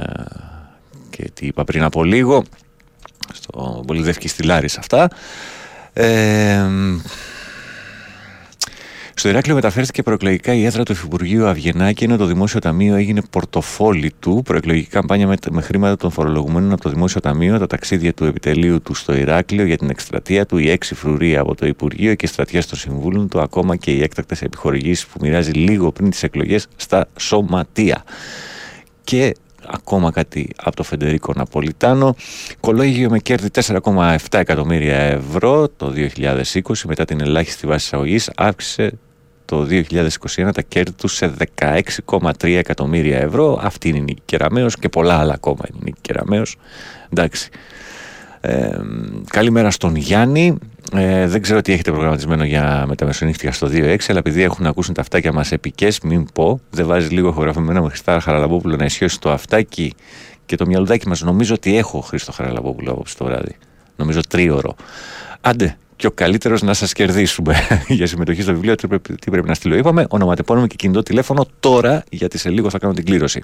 και 1.11 1.31
τι 1.35 1.47
είπα 1.47 1.65
πριν 1.65 1.82
από 1.82 2.05
λίγο. 2.05 2.45
Στο 3.32 3.82
Πολυδεύκη 3.86 4.28
στη 4.28 4.43
Λάρης 4.43 4.78
αυτά. 4.78 5.09
Ε, 5.93 6.66
στο 9.19 9.28
Ηράκλειο 9.28 9.55
μεταφέρθηκε 9.55 10.03
προεκλογικά 10.03 10.55
η 10.55 10.65
έδρα 10.65 10.82
του 10.82 10.93
Υφυπουργείου 10.93 11.47
Αυγενάκη, 11.47 12.05
ενώ 12.05 12.16
το 12.16 12.27
Δημόσιο 12.27 12.61
Ταμείο 12.61 12.95
έγινε 12.95 13.23
πορτοφόλι 13.31 14.12
του. 14.19 14.43
Προεκλογική 14.45 14.89
καμπάνια 14.89 15.27
με, 15.27 15.36
με 15.51 15.62
χρήματα 15.62 15.97
των 15.97 16.11
φορολογουμένων 16.11 16.73
από 16.73 16.82
το 16.82 16.90
Δημόσιο 16.90 17.20
Ταμείο, 17.20 17.59
τα 17.59 17.66
ταξίδια 17.66 18.15
του 18.15 18.24
επιτελείου 18.24 18.82
του 18.82 18.95
στο 18.95 19.15
Ηράκλειο 19.15 19.65
για 19.65 19.77
την 19.77 19.90
εκστρατεία 19.90 20.47
του, 20.47 20.59
η 20.59 20.70
έξι 20.70 20.95
φρουρία 20.95 21.40
από 21.40 21.55
το 21.55 21.66
Υπουργείο 21.66 22.15
και 22.15 22.27
στρατιές 22.27 22.66
των 22.66 22.78
Συμβούλων 22.78 23.28
του, 23.28 23.40
ακόμα 23.40 23.77
και 23.77 23.90
οι 23.90 24.03
έκτακτες 24.03 24.43
επιχορηγήσεις 24.43 25.07
που 25.07 25.19
μοιράζει 25.20 25.51
λίγο 25.51 25.93
πριν 25.93 26.11
τις 26.11 26.23
εκλογές 26.23 26.66
στα 26.77 27.09
σωματεία. 27.19 28.05
Και 29.05 29.35
ακόμα 29.66 30.11
κάτι 30.11 30.49
από 30.57 30.77
το 30.77 30.82
Φεντερίκο 30.82 31.32
Ναπολιτάνο. 31.36 32.15
Κολόγιο 32.61 33.11
με 33.11 33.19
κέρδη 33.19 33.49
4,7 33.53 34.16
εκατομμύρια 34.31 34.97
ευρώ 34.97 35.69
το 35.69 35.93
2020 36.16 36.61
μετά 36.86 37.05
την 37.05 37.20
ελάχιστη 37.20 37.66
βάση 37.66 37.85
εισαγωγής 37.85 38.31
αύξησε 38.36 38.93
το 39.49 39.66
2021 39.70 40.51
τα 40.55 40.62
κέρδη 40.62 40.93
τους 40.93 41.15
σε 41.15 41.35
16,3 41.57 42.31
εκατομμύρια 42.43 43.19
ευρώ. 43.19 43.61
Αυτή 43.62 43.89
είναι 43.89 43.99
η 43.99 44.01
Νίκη 44.01 44.23
Κεραμέως 44.25 44.77
και 44.77 44.89
πολλά 44.89 45.19
άλλα 45.19 45.35
ακόμα 45.35 45.65
είναι 45.69 45.79
η 45.81 45.85
Νίκη 45.85 45.99
Κεραμέως. 46.01 46.57
Εντάξει. 47.12 47.49
Ε, 48.41 48.79
καλημέρα 49.27 49.70
στον 49.70 49.97
Γιάννη. 49.97 50.59
Ε, 50.93 51.27
δεν 51.27 51.43
ξέρω 51.43 51.61
τι 51.61 51.73
έχετε 51.73 51.91
προγραμματισμένο 51.91 52.45
για 52.45 52.85
μεταμεσονύχτια 52.89 53.53
στο 53.53 53.69
2-6, 53.73 53.97
αλλά 54.09 54.19
επειδή 54.19 54.43
έχουν 54.43 54.66
ακούσει 54.66 54.93
τα 54.93 55.01
αυτάκια 55.01 55.33
μας 55.33 55.53
επικές, 55.53 56.01
μην 56.01 56.27
πω, 56.33 56.61
δεν 56.70 56.87
βάζει 56.87 57.09
λίγο 57.09 57.29
ηχογραφημένο 57.29 57.83
με 57.83 57.89
Χριστάρα 57.89 58.20
Χαραλαμπόπουλο 58.20 58.77
να 58.77 58.85
ισιώσει 58.85 59.20
το 59.20 59.31
αυτάκι 59.31 59.95
και 60.47 60.57
το 60.57 60.66
μυαλουδάκι 60.66 61.09
μας. 61.09 61.20
Νομίζω 61.20 61.55
ότι 61.55 61.77
έχω 61.77 62.01
Χρήστο 62.01 62.33
Χαραλαμπόπουλο 62.33 62.91
απόψε 62.91 63.16
το 63.16 63.25
βράδυ. 63.25 63.57
Νομίζω 63.97 64.20
τρίωρο. 64.29 64.75
Άντε, 65.41 65.77
και 65.99 66.07
ο 66.07 66.11
καλύτερος 66.11 66.62
να 66.62 66.75
σας 66.75 66.93
κερδίσουμε 66.93 67.55
για 67.89 68.07
συμμετοχή 68.07 68.43
στο 68.43 68.53
βιβλίο. 68.53 68.75
Τι 68.75 68.87
πρέπει, 68.87 69.15
τι 69.15 69.31
πρέπει 69.31 69.49
να 69.49 69.55
στείλω, 69.55 69.77
είπαμε. 69.77 70.07
Ονοματεπώνυμο 70.09 70.66
και 70.66 70.77
κινητό 70.77 71.03
τηλέφωνο 71.03 71.47
τώρα, 71.61 72.05
γιατί 72.11 72.39
σε 72.39 72.51
λίγο 72.51 72.70
θα 72.70 72.79
κάνω 72.79 72.93
την 72.93 73.05
κλήρωση. 73.05 73.43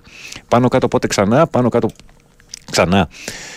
Πάνω 0.48 0.68
κάτω 0.68 0.89
πότε 0.89 1.06
ξανά, 1.06 1.47
πάνω 1.47 1.68
κάτω 1.68 1.89
ξανά 2.70 3.09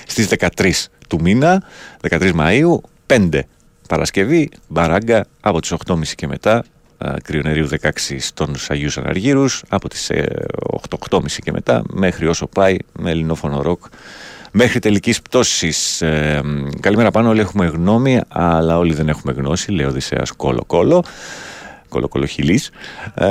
στις 0.08 0.28
13 0.58 0.72
του 1.08 1.22
μήνα, 1.22 1.64
13 2.10 2.32
Μαΐου, 2.34 2.80
5 3.08 3.40
Παρασκευή, 3.88 4.50
μπαράγκα 4.68 5.26
από 5.40 5.62
τις 5.62 5.74
8.30 5.86 6.02
και 6.16 6.28
μετά, 6.28 6.64
κρυονερίου 7.24 7.68
16 7.82 7.90
στους 8.20 8.70
Αγίους 8.70 8.98
Αναργύρους, 8.98 9.64
από 9.68 9.90
τις 9.90 10.12
8.30 11.10 11.22
και 11.44 11.52
μετά 11.52 11.84
μέχρι 11.90 12.28
όσο 12.28 12.48
πάει 12.48 12.78
με 13.00 13.12
ελληνόφωνο 13.12 13.62
ροκ 13.62 13.86
μέχρι 14.52 14.80
τελικής 14.80 15.22
πτώσης. 15.22 16.02
Ε, 16.02 16.42
καλημέρα 16.80 17.12
πάνω, 17.12 17.30
όλοι 17.30 17.40
έχουμε 17.40 17.66
γνώμη, 17.66 18.22
αλλά 18.28 18.78
όλοι 18.78 18.94
δεν 18.94 19.10
έχουμε 19.10 19.34
γνώση, 19.34 19.72
λέει 19.72 19.86
ο 19.86 19.90
Οδυσσέας 19.90 20.32
κόλο 20.32 20.64
κόλο. 20.68 21.04
Κολοκολοχυλή. 21.90 22.62
Ε, 23.14 23.28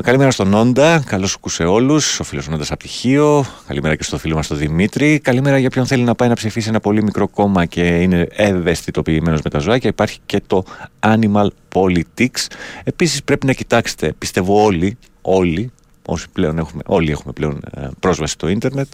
καλημέρα 0.00 0.30
στον 0.30 0.48
Νόντα. 0.48 1.02
Καλώς 1.06 1.30
σου 1.30 1.38
σε 1.48 1.64
όλους. 1.64 2.20
Ο 2.20 2.24
φίλος 2.24 2.48
Νόντας 2.48 2.70
Απτυχίο. 2.70 3.44
Καλημέρα 3.66 3.94
και 3.94 4.02
στο 4.02 4.18
φίλο 4.18 4.34
μας 4.34 4.46
τον 4.46 4.56
Δημήτρη. 4.56 5.18
Καλημέρα 5.18 5.58
για 5.58 5.70
ποιον 5.70 5.86
θέλει 5.86 6.02
να 6.02 6.14
πάει 6.14 6.28
να 6.28 6.34
ψηφίσει 6.34 6.68
ένα 6.68 6.80
πολύ 6.80 7.02
μικρό 7.02 7.28
κόμμα 7.28 7.64
και 7.64 7.82
είναι 7.82 8.28
ευαισθητοποιημένος 8.30 9.40
με 9.42 9.50
τα 9.50 9.58
ζωάκια. 9.58 9.88
Υπάρχει 9.88 10.18
και 10.26 10.42
το 10.46 10.64
Animal 11.00 11.46
Politics. 11.74 12.46
Επίσης 12.84 13.22
πρέπει 13.24 13.46
να 13.46 13.52
κοιτάξετε, 13.52 14.12
πιστεύω 14.18 14.64
όλοι, 14.64 14.98
όλοι, 15.22 15.72
όσοι 16.06 16.26
πλέον 16.32 16.58
έχουμε, 16.58 16.82
όλοι 16.86 17.10
έχουμε 17.10 17.32
πλέον 17.32 17.60
ε, 17.74 17.88
πρόσβαση 18.00 18.32
στο 18.32 18.48
ίντερνετ, 18.48 18.86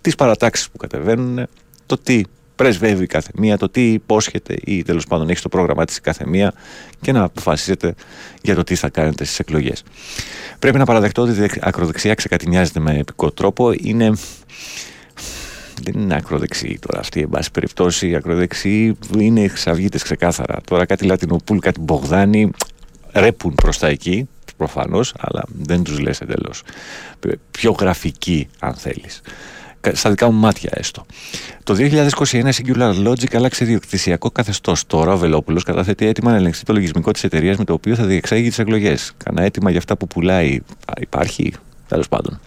τις 0.00 0.14
παρατάξεις 0.14 0.70
που 0.70 0.76
κατεβαίνουν, 0.76 1.46
το 1.86 1.98
τι 1.98 2.22
πρεσβεύει 2.60 3.06
κάθε 3.06 3.30
μία, 3.34 3.56
το 3.56 3.68
τι 3.68 3.92
υπόσχεται 3.92 4.56
ή 4.64 4.82
τέλος 4.82 5.06
πάντων 5.06 5.28
έχει 5.28 5.42
το 5.42 5.48
πρόγραμμά 5.48 5.84
της 5.84 6.00
κάθε 6.00 6.26
μία 6.26 6.52
και 7.00 7.12
να 7.12 7.22
αποφασίσετε 7.22 7.94
για 8.42 8.54
το 8.54 8.64
τι 8.64 8.74
θα 8.74 8.88
κάνετε 8.88 9.24
στις 9.24 9.38
εκλογές. 9.38 9.82
Πρέπει 10.58 10.78
να 10.78 10.84
παραδεχτώ 10.84 11.22
ότι 11.22 11.42
η 11.42 11.50
ακροδεξιά 11.60 12.14
ξεκατηνιάζεται 12.14 12.80
με 12.80 12.98
επικό 12.98 13.30
τρόπο. 13.30 13.72
Είναι. 13.72 14.12
Δεν 15.82 16.00
είναι 16.00 16.16
ακροδεξί 16.16 16.78
τώρα 16.86 17.00
αυτή, 17.00 17.20
εν 17.20 17.28
πάση 17.28 17.50
περιπτώσει. 17.50 18.08
Η 18.08 18.14
ακροδεξί 18.14 18.96
είναι 19.18 19.40
εξαυγίτες 19.40 20.02
ξεκάθαρα. 20.02 20.60
Τώρα 20.66 20.84
κάτι 20.86 21.04
Λατινοπούλ, 21.04 21.58
κάτι 21.58 21.80
Μπογδάνη 21.80 22.50
ρέπουν 23.12 23.54
προς 23.54 23.78
τα 23.78 23.86
εκεί, 23.86 24.28
προφανώς, 24.56 25.14
αλλά 25.18 25.42
δεν 25.58 25.82
τους 25.82 25.98
λες 25.98 26.20
εντελώς. 26.20 26.62
Πιο 27.50 27.70
γραφική, 27.70 28.48
αν 28.58 28.74
θέλεις 28.74 29.20
στα 29.92 30.10
δικά 30.10 30.30
μου 30.30 30.38
μάτια 30.38 30.70
έστω. 30.72 31.06
Το 31.64 31.74
2021 31.78 31.80
η 32.32 32.52
Singular 32.56 33.06
Logic 33.06 33.34
άλλαξε 33.34 33.64
διοκτησιακό 33.64 34.30
καθεστώς. 34.30 34.86
Τώρα 34.86 35.12
ο 35.12 35.16
Βελόπουλο 35.16 35.60
καταθέτει 35.64 36.06
έτοιμα 36.06 36.30
να 36.30 36.36
ελεγχθεί 36.36 36.64
το 36.64 36.72
λογισμικό 36.72 37.10
της 37.10 37.24
εταιρείας 37.24 37.56
με 37.56 37.64
το 37.64 37.72
οποίο 37.72 37.94
θα 37.94 38.04
διεξάγει 38.04 38.48
τις 38.48 38.58
εκλογές. 38.58 39.12
Κανένα 39.24 39.46
έτοιμα 39.46 39.70
για 39.70 39.78
αυτά 39.78 39.96
που 39.96 40.06
πουλάει 40.06 40.58
υπάρχει, 41.00 41.52
τέλος 41.88 42.08
πάντων. 42.08 42.40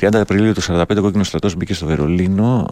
30 0.00 0.14
Απριλίου 0.14 0.52
του 0.52 0.62
45 0.62 0.84
ο 0.98 1.00
κόκκινος 1.00 1.26
στρατός 1.26 1.54
μπήκε 1.54 1.74
στο 1.74 1.86
Βερολίνο. 1.86 2.68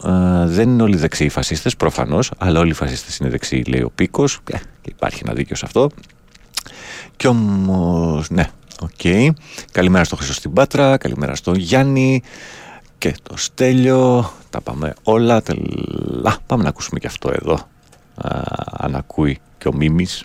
δεν 0.46 0.68
είναι 0.68 0.82
όλοι 0.82 0.96
δεξιοί 0.96 1.28
φασίστες, 1.28 1.76
προφανώς, 1.76 2.30
αλλά 2.38 2.60
όλοι 2.60 2.70
οι 2.70 2.74
φασίστες 2.74 3.16
είναι 3.16 3.28
δεξιοί, 3.28 3.64
λέει 3.68 3.80
ο 3.80 3.90
Πίκος. 3.94 4.40
Ε, 4.50 4.56
και 4.56 4.90
υπάρχει 4.90 5.20
ένα 5.24 5.34
δίκιο 5.34 5.56
σε 5.56 5.64
αυτό. 5.64 5.90
Κι 7.16 7.26
όμως, 7.26 8.30
ναι, 8.30 8.48
OK. 8.80 8.90
Okay. 9.02 9.28
Καλημέρα 9.72 10.04
στο 10.04 10.16
Χρυσό 10.16 10.32
στην 10.32 10.52
Πάτρα, 10.52 10.96
καλημέρα 10.96 11.34
στον 11.34 11.54
Γιάννη 11.54 12.22
και 13.00 13.14
το 13.22 13.36
Στέλιο. 13.36 14.30
Τα 14.50 14.60
πάμε 14.60 14.94
όλα. 15.02 15.42
Τελά. 15.42 16.38
Πάμε 16.46 16.62
να 16.62 16.68
ακούσουμε 16.68 16.98
και 16.98 17.06
αυτό 17.06 17.30
εδώ. 17.32 17.54
Α, 18.14 18.40
αν 18.70 18.94
ακούει 18.94 19.38
και 19.58 19.68
ο 19.68 19.74
Μίμης. 19.74 20.24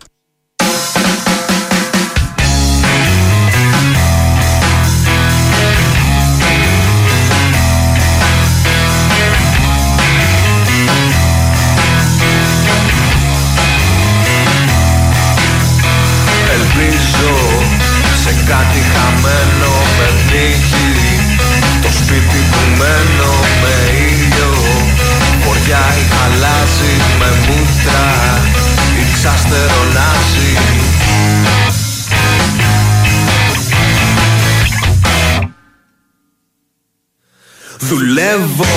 Δουλεύω. 37.90 38.76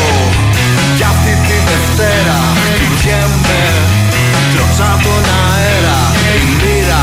Κι 0.97 1.07
αυτή 1.13 1.33
τη 1.47 1.57
Δευτέρα 1.69 2.39
χτυπιέμαι 2.65 3.63
Κλωτσά 4.53 4.91
τον 5.05 5.25
αέρα 5.43 6.01
η 6.45 6.47
μοίρα. 6.61 7.03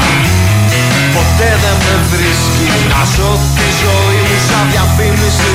Ποτέ 1.15 1.49
δεν 1.64 1.77
με 1.86 1.95
βρίσκει 2.11 2.69
Να 2.91 3.02
ζω 3.14 3.32
τη 3.57 3.68
ζωή 3.84 4.19
μου 4.27 4.38
σαν 4.48 4.65
διαφήμιση 4.73 5.52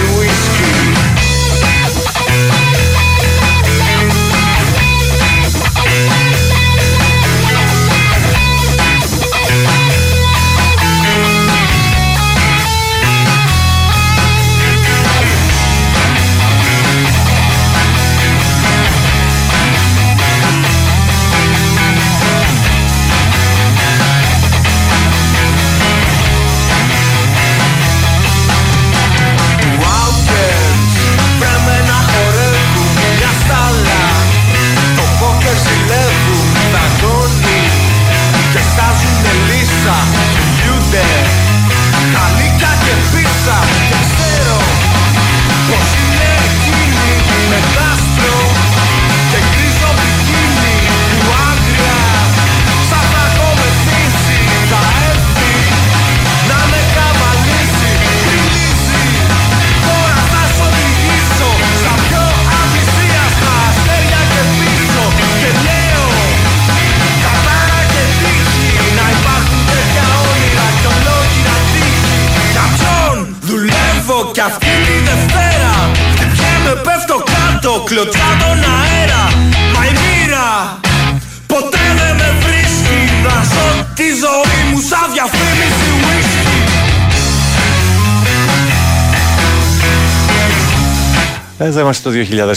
Εδώ 91.90 92.10
είμαστε 92.10 92.34
το 92.42 92.54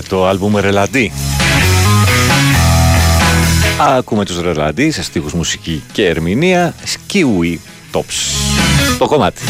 το 0.08 0.26
άλμπουμ 0.26 0.56
Ρελαντί. 0.56 1.12
Ακούμε 3.78 4.24
τους 4.24 4.40
Ρελαντί 4.40 4.90
σε 4.90 5.02
στίχους 5.02 5.32
μουσική 5.32 5.82
και 5.92 6.06
ερμηνεία 6.06 6.74
Skiwi 6.84 7.56
Tops. 7.92 8.02
Το 8.98 9.06
κομμάτι. 9.06 9.42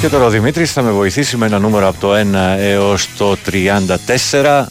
Και 0.00 0.08
τώρα 0.08 0.24
ο 0.24 0.30
Δημήτρης 0.30 0.72
θα 0.72 0.82
με 0.82 0.90
βοηθήσει 0.90 1.36
με 1.36 1.46
ένα 1.46 1.58
νούμερο 1.58 1.88
από 1.88 2.00
το 2.00 2.14
1 2.14 2.16
έως 2.58 3.08
το 3.18 3.36
34 4.42 4.64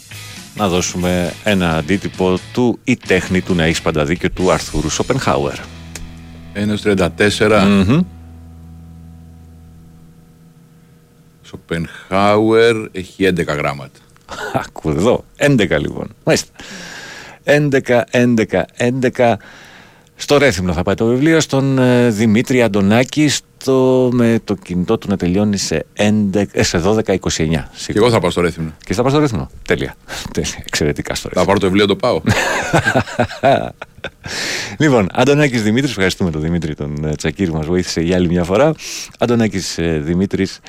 να 0.56 0.68
δώσουμε 0.68 1.32
ένα 1.44 1.76
αντίτυπο 1.76 2.38
του 2.52 2.78
«Η 2.84 2.96
τέχνη 2.96 3.40
του 3.40 3.54
να 3.54 3.64
έχεις 3.64 3.82
πάντα 3.82 4.04
δίκιο» 4.04 4.30
του 4.30 4.52
Αρθούρου 4.52 4.90
Σοπενχάουερ. 4.90 5.56
1-34. 6.54 7.64
Μμμ. 7.66 8.00
Σοπενχάουερ 11.42 12.76
έχει 12.92 13.26
11 13.26 13.46
γράμματα. 13.46 13.98
Άκου 14.52 14.90
εδώ. 14.90 15.24
11 15.36 15.78
λοιπόν. 15.80 16.08
Μάλιστα. 16.24 16.52
11, 17.44 18.02
11, 18.10 18.62
11. 18.78 19.34
Στο 20.22 20.38
Ρέθυμνο 20.38 20.72
θα 20.72 20.82
πάει 20.82 20.94
το 20.94 21.06
βιβλίο, 21.06 21.40
στον 21.40 21.78
ε, 21.78 22.10
Δημήτρη 22.10 22.62
Αντωνάκη, 22.62 23.28
στο, 23.28 24.08
με 24.12 24.40
το 24.44 24.54
κινητό 24.54 24.98
του 24.98 25.06
να 25.08 25.16
τελειώνει 25.16 25.56
σε, 25.56 25.86
11, 26.32 26.42
ε, 26.52 26.62
σε 26.62 26.82
12-29. 26.84 27.16
Και 27.86 27.92
εγώ 27.94 28.10
θα 28.10 28.20
πάω 28.20 28.30
στο 28.30 28.40
Ρέθυμνο. 28.40 28.72
Και 28.84 28.94
θα 28.94 29.02
πάω 29.02 29.10
στο 29.10 29.20
Ρέθυμνο. 29.20 29.50
Τέλεια. 29.66 29.94
Τέλεια. 30.34 30.50
Εξαιρετικά 30.66 31.14
στο 31.14 31.28
Ρέθυμνο. 31.28 31.40
Θα 31.40 31.46
πάρω 31.46 31.58
το 31.58 31.66
βιβλίο, 31.66 31.86
το 31.86 31.96
πάω. 31.96 32.20
λοιπόν, 34.82 35.08
Αντωνάκης 35.12 35.62
Δημήτρης, 35.62 35.90
ευχαριστούμε 35.90 36.30
τον 36.30 36.40
Δημήτρη 36.40 36.74
τον 36.74 37.04
ε, 37.04 37.14
Τσακίρη 37.14 37.50
που 37.50 37.56
μας 37.56 37.66
βοήθησε 37.66 38.00
για 38.00 38.16
άλλη 38.16 38.28
μια 38.28 38.44
φορά. 38.44 38.74
Αντωνάκης 39.18 39.78
Δημήτρης, 40.00 40.60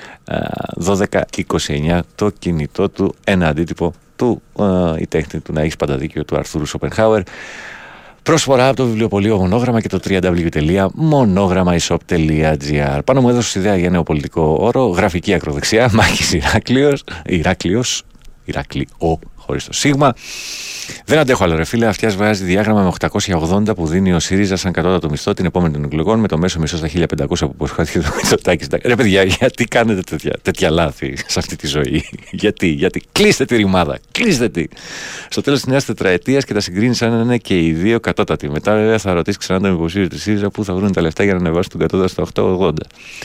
12-29, 0.85 1.99
το 2.15 2.29
κινητό 2.39 2.89
του, 2.89 3.15
ένα 3.23 3.47
αντίτυπο 3.47 3.93
του 4.15 4.41
ε, 4.59 5.01
η 5.01 5.07
τέχνη 5.07 5.39
του 5.39 5.53
να 5.53 5.61
έχεις 5.61 5.75
πάντα 5.75 5.97
δίκιο 5.97 6.25
του 6.25 6.37
Αρθούρου 6.37 6.65
Σοπενχάουερ. 6.65 7.21
Προσφορά 8.23 8.67
από 8.67 8.75
το 8.75 8.85
βιβλιοπωλείο 8.85 9.37
Μονόγραμμα 9.37 9.81
και 9.81 9.87
το 9.87 9.99
www.monogrammaishop.gr. 10.07 12.99
Πάνω 13.05 13.21
μου 13.21 13.29
έδωσε 13.29 13.59
ιδέα 13.59 13.77
για 13.77 13.89
νέο 13.89 14.03
πολιτικό 14.03 14.57
όρο, 14.59 14.85
γραφική 14.85 15.33
ακροδεξιά, 15.33 15.89
Μάκης 15.93 16.33
Ηράκλειος, 16.33 17.03
Ηράκλειος, 17.25 18.03
Ηράκλειο 18.45 18.85
χωρίς 19.45 19.65
το 19.65 19.73
σίγμα. 19.73 20.13
Δεν 21.05 21.19
αντέχω 21.19 21.43
άλλο, 21.43 21.55
ρε 21.55 21.63
φίλε. 21.63 21.85
Αυτιά 21.85 22.09
βγάζει 22.09 22.43
διάγραμμα 22.43 22.81
με 22.81 22.91
880 22.99 23.75
που 23.75 23.87
δίνει 23.87 24.13
ο 24.13 24.19
ΣΥΡΙΖΑ 24.19 24.55
σαν 24.55 24.71
κατώτατο 24.71 25.09
μισθό 25.09 25.33
την 25.33 25.45
επόμενη 25.45 25.73
των 25.73 25.83
εκλογών 25.83 26.19
με 26.19 26.27
το 26.27 26.37
μέσο 26.37 26.59
μισθό 26.59 26.77
στα 26.77 26.89
1500 26.93 27.25
που 27.27 27.55
προσχάθηκε 27.55 27.99
το 27.99 28.07
Μητσοτάκης. 28.15 28.67
Ρε 28.83 28.95
παιδιά, 28.95 29.23
γιατί 29.23 29.65
κάνετε 29.65 30.01
τέτοια, 30.01 30.39
τέτοια 30.41 30.69
λάθη 30.69 31.17
σε 31.27 31.39
αυτή 31.39 31.55
τη 31.55 31.67
ζωή; 31.67 32.09
γιατί, 32.31 32.67
γιατί. 32.67 33.01
Κλείστε 33.11 33.45
τη 33.45 33.55
ρημάδα. 33.55 33.99
Κλείστε 34.11 34.49
τη. 34.49 34.65
Στο 35.29 35.41
τέλος 35.41 35.59
της 35.59 35.67
νέας 35.67 35.85
τετραετίας 35.85 36.45
και 36.45 36.53
τα 36.53 36.59
συγκρίνεις 36.59 36.97
σαν 36.97 37.11
να 37.11 37.21
είναι 37.21 37.37
και 37.37 37.65
οι 37.65 37.71
δύο 37.71 37.99
κατώτατοι. 37.99 38.49
Μετά, 38.49 38.73
βέβαια, 38.73 38.97
θα 38.97 39.13
ρωτήσεις 39.13 39.37
ξανά 39.37 39.59
τον 39.59 39.73
υποψήφιο 39.73 40.07
της 40.07 40.21
ΣΥΡΙΖΑ 40.21 40.49
πού 40.49 40.63
θα 40.63 40.73
βρουν 40.73 40.91
τα 40.91 41.01
λεφτά 41.01 41.23
για 41.23 41.33
να 41.33 41.39
ανεβάσουν 41.39 41.71
τον 41.71 41.79
κατώτατο 41.79 42.07
στα 42.07 42.23
880. 42.33 42.71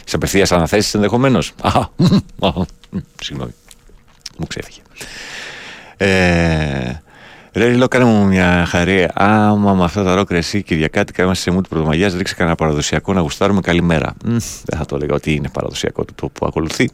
Σε 0.05 0.16
απευθείας 0.16 0.53
αναθέσεις 0.53 0.95
ενδεχομένως. 0.95 1.53
Συγγνώμη. 3.20 3.55
Μου 4.39 4.47
ξέφυγε. 4.47 4.81
Ε, 5.99 7.01
Ρε 7.53 7.66
Ρίλο, 7.66 7.89
κάνε 7.89 8.05
μου 8.05 8.27
μια 8.27 8.65
χαρή. 8.69 9.09
Άμα 9.15 9.75
με 9.75 9.85
αυτά 9.85 10.05
τα 10.05 10.15
ρόκ 10.15 10.31
εσύ 10.31 10.62
Κυριακάτικα 10.62 11.23
είμαστε 11.23 11.43
σε 11.43 11.51
μου 11.51 11.61
του 11.61 11.69
Πρωτομαγιάς, 11.69 12.15
ρίξε 12.15 12.35
κανένα 12.35 12.57
παραδοσιακό 12.57 13.12
να 13.12 13.20
γουστάρουμε. 13.20 13.61
Καλημέρα. 13.61 14.15
Μ, 14.25 14.29
δεν 14.65 14.79
θα 14.79 14.85
το 14.85 14.97
έλεγα 14.97 15.15
ότι 15.15 15.35
είναι 15.35 15.49
παραδοσιακό 15.53 16.05
το, 16.05 16.12
το 16.15 16.29
που 16.29 16.47
ακολουθεί. 16.47 16.91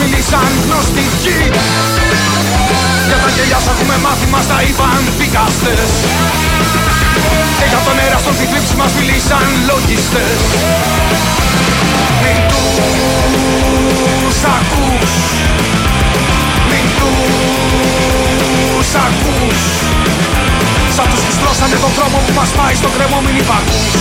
μίλησαν 0.00 0.50
γνωστικοί 0.64 1.40
Για 3.08 3.18
τα 3.22 3.28
γελιά 3.36 3.60
σας 3.66 3.72
έχουμε 3.72 3.96
μάθει 4.04 4.26
μας 4.34 4.46
τα 4.50 4.58
είπαν 4.66 5.02
δικαστές. 5.20 5.90
Και 7.58 7.66
για 7.72 7.80
τον 7.86 7.96
αέρα 8.00 8.18
στον 8.24 8.34
τη 8.38 8.44
θλίψη 8.50 8.74
μας 8.80 8.92
μιλήσαν 8.98 9.46
λογιστές. 9.70 10.40
Μην 12.22 12.38
τους 12.50 14.38
ακούς. 14.58 15.12
Μην 16.70 16.86
τους 16.98 18.88
ακούς. 19.06 19.60
Σαν 20.96 21.06
τους 21.10 21.22
κουστρώσανε 21.26 21.76
τον 21.84 21.92
δρόμο 21.96 22.18
που 22.24 22.32
μας 22.38 22.50
πάει 22.58 22.74
στο 22.80 22.88
κρεμό 22.94 23.18
μην 23.24 23.36
υπακούς. 23.42 23.92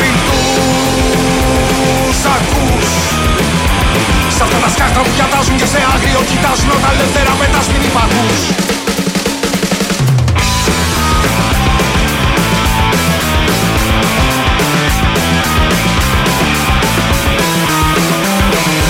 Μην 0.00 0.14
τους 0.26 2.18
ακούς. 2.36 2.86
Σ' 4.36 4.40
αυτά 4.44 4.58
τα 4.64 4.68
σκάχτα 4.74 5.00
που 5.04 5.12
διατάζουν 5.16 5.56
και 5.60 5.68
σε 5.72 5.80
άγριο 5.94 6.20
κοιτάζουν 6.30 6.70
Όταν 6.76 6.90
ελεύθερα 6.94 7.32
πετάς 7.40 7.66
μην 7.72 7.82
υπακούς 7.88 8.42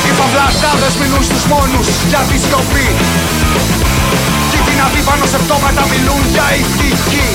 Οι 0.09 0.13
παυλατάδες 0.19 0.95
μείνουν 1.01 1.23
στους 1.31 1.45
μόνους 1.53 1.89
για 2.11 2.23
τη 2.29 2.37
σιωπή. 2.45 2.89
Κι 4.51 4.57
οι 4.59 4.63
δυνατοί 4.69 5.01
πάνω 5.09 5.25
σε 5.33 5.39
πτώματα 5.45 5.83
μιλούν 5.93 6.23
για 6.35 6.47
ηθική. 6.61 7.27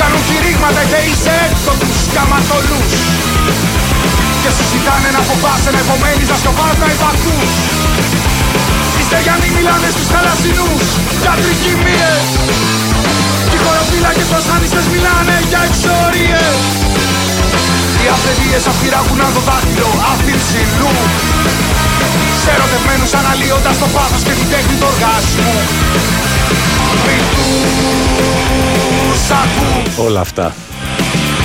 Κάνουν 0.00 0.22
κηρύγματα 0.28 0.82
και 0.90 0.98
είσαι 1.08 1.32
έκδοτους 1.46 1.98
καματολούς 2.14 2.92
Και 4.44 4.52
σου 4.56 4.64
ζητάνε 4.72 5.08
να 5.16 5.22
φοβάσαι 5.28 5.70
να 5.74 5.80
υπομένεις 5.84 6.28
να 6.32 6.36
σκοπάς 6.42 6.76
να 6.82 6.88
υπακούς 6.94 7.52
Οι 8.98 9.02
στεγιανοί 9.08 9.48
μιλάνε 9.56 9.88
στους 9.94 10.08
θαλασσινούς 10.12 10.86
για 11.22 11.34
τρικυμίες 11.42 12.26
Και 13.50 13.56
οι 13.58 13.60
χωροφύλακες 13.64 14.28
βασάνιστες 14.34 14.86
μιλάνε 14.94 15.36
για 15.50 15.60
εξορίες. 15.68 16.58
Οι 18.00 18.06
αυθεντίες 18.14 18.64
αφυράγουν 18.72 19.20
το 19.36 19.42
δάχτυλο 19.48 19.90
αφιψηλού 20.12 20.92
Σε 22.42 22.50
ερωτευμένους 22.56 23.12
αναλύοντας 23.20 23.76
το 23.82 23.88
πάθος 23.96 24.22
και 24.26 24.34
την 24.38 24.48
τέχνη 24.52 24.74
του 24.80 24.88
οργάσμου. 24.92 25.52
Μην 27.06 27.24
τους 27.34 29.22
ακούς. 29.42 30.06
Όλα 30.06 30.20
αυτά. 30.26 30.46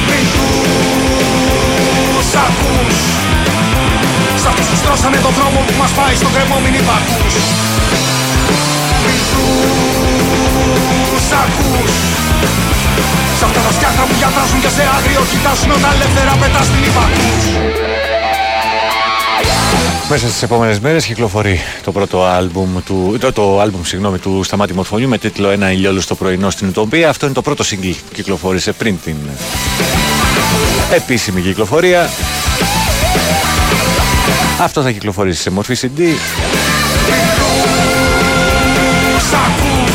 Μην 0.08 0.24
τους 0.34 0.89
ακούς 2.46 2.98
Σ' 4.42 4.48
αυτούς 4.52 4.66
που 4.70 4.76
στρώσανε 4.82 5.18
τον 5.26 5.34
δρόμο 5.38 5.60
που 5.68 5.76
μας 5.82 5.92
πάει 6.00 6.16
στον 6.20 6.32
κρεμό 6.36 6.58
μην 6.64 6.74
υπακούς 6.82 7.34
Μην 10.90 11.06
τους 11.12 11.28
ακούς 11.44 11.94
Σ' 13.40 13.44
αυτά 13.48 13.60
τα 13.66 13.72
σκιάχτρα 13.76 14.04
που 14.10 14.16
διαβάζουν 14.20 14.60
και 14.64 14.72
σε 14.76 14.84
άγριο 14.96 15.22
κοιτάζουν 15.32 15.72
όταν 15.78 15.92
ελεύθερα 15.96 16.34
πετάς 16.42 16.68
μην 16.74 16.84
υπακούς 16.90 17.44
Μέσα 20.10 20.28
στις 20.28 20.42
επόμενες 20.42 20.80
μέρες 20.80 21.06
κυκλοφορεί 21.06 21.60
το 21.84 21.92
πρώτο 21.92 22.24
άλμπουμ 22.24 22.78
του, 22.86 23.18
το, 23.20 23.32
το 23.32 23.60
άλμπουμ, 23.60 23.82
συγγνώμη, 23.84 24.18
του 24.18 24.44
Σταμάτη 24.44 24.74
Μορφωνιού 24.74 25.08
με 25.08 25.18
τίτλο 25.18 25.50
«Ένα 25.50 25.72
ηλιόλου 25.72 26.02
στο 26.02 26.16
πρωινό 26.16 26.50
στην 26.50 26.68
Ουτοπία». 26.68 27.10
Αυτό 27.10 27.26
είναι 27.26 27.36
το 27.36 27.42
πρώτο 27.42 27.64
σύγκλι 27.64 27.94
που 27.94 28.14
κυκλοφόρησε 28.14 28.72
πριν 28.72 28.98
την 29.04 29.16
επίσημη 30.94 31.42
κυκλοφορία. 31.42 32.10
Αυτό 34.62 34.82
θα 34.82 34.92
κυκλοφορήσει 34.92 35.42
σε 35.42 35.50
μορφή 35.50 35.76
CD. 35.82 36.02
Σ' 39.30 39.34
ακούς 39.34 39.90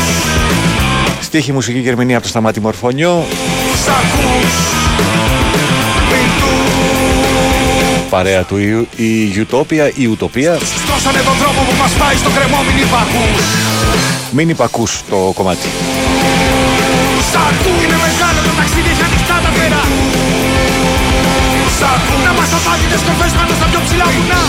Στίχη 1.21 1.51
μουσική 1.51 1.81
και 1.81 1.89
ερμηνεία 1.89 2.15
από 2.15 2.23
το 2.23 2.29
Σταμάτη 2.29 2.59
Μορφωνιό. 2.59 3.25
Σ' 3.83 3.87
ακούς 3.87 4.53
Μην 6.09 6.29
τους 6.39 8.09
Παρέα 8.09 8.43
του 8.43 8.57
η, 8.57 8.87
η 9.03 9.47
Utopia, 9.51 9.91
η 9.95 10.05
Ουτοπία. 10.05 10.57
Στρώσανε 10.83 11.21
τον 11.25 11.33
δρόμο 11.41 11.61
που 11.69 11.75
μας 11.79 11.91
πάει 11.91 12.15
στον 12.15 12.33
κρεμό 12.33 12.57
μην 12.67 12.77
υπακούς 12.85 13.43
Μην 14.31 14.49
υπακούς 14.49 15.01
το 15.09 15.31
κομμάτι. 15.35 15.67
Σ' 17.31 17.35
ακούς 17.35 17.83
Είναι 17.83 17.97
μεγάλο 18.05 18.39
το 18.47 18.51
ταξίδι 18.59 18.84
ακούς 22.55 22.61
Να 22.61 22.61
μας 22.61 22.67
απάντητες 22.67 23.01
κορφές 23.07 23.31
πάνω 23.37 23.53
στα 23.59 23.67
πιο 23.71 23.79
ψηλά 23.85 24.05
βουνά. 24.13 24.41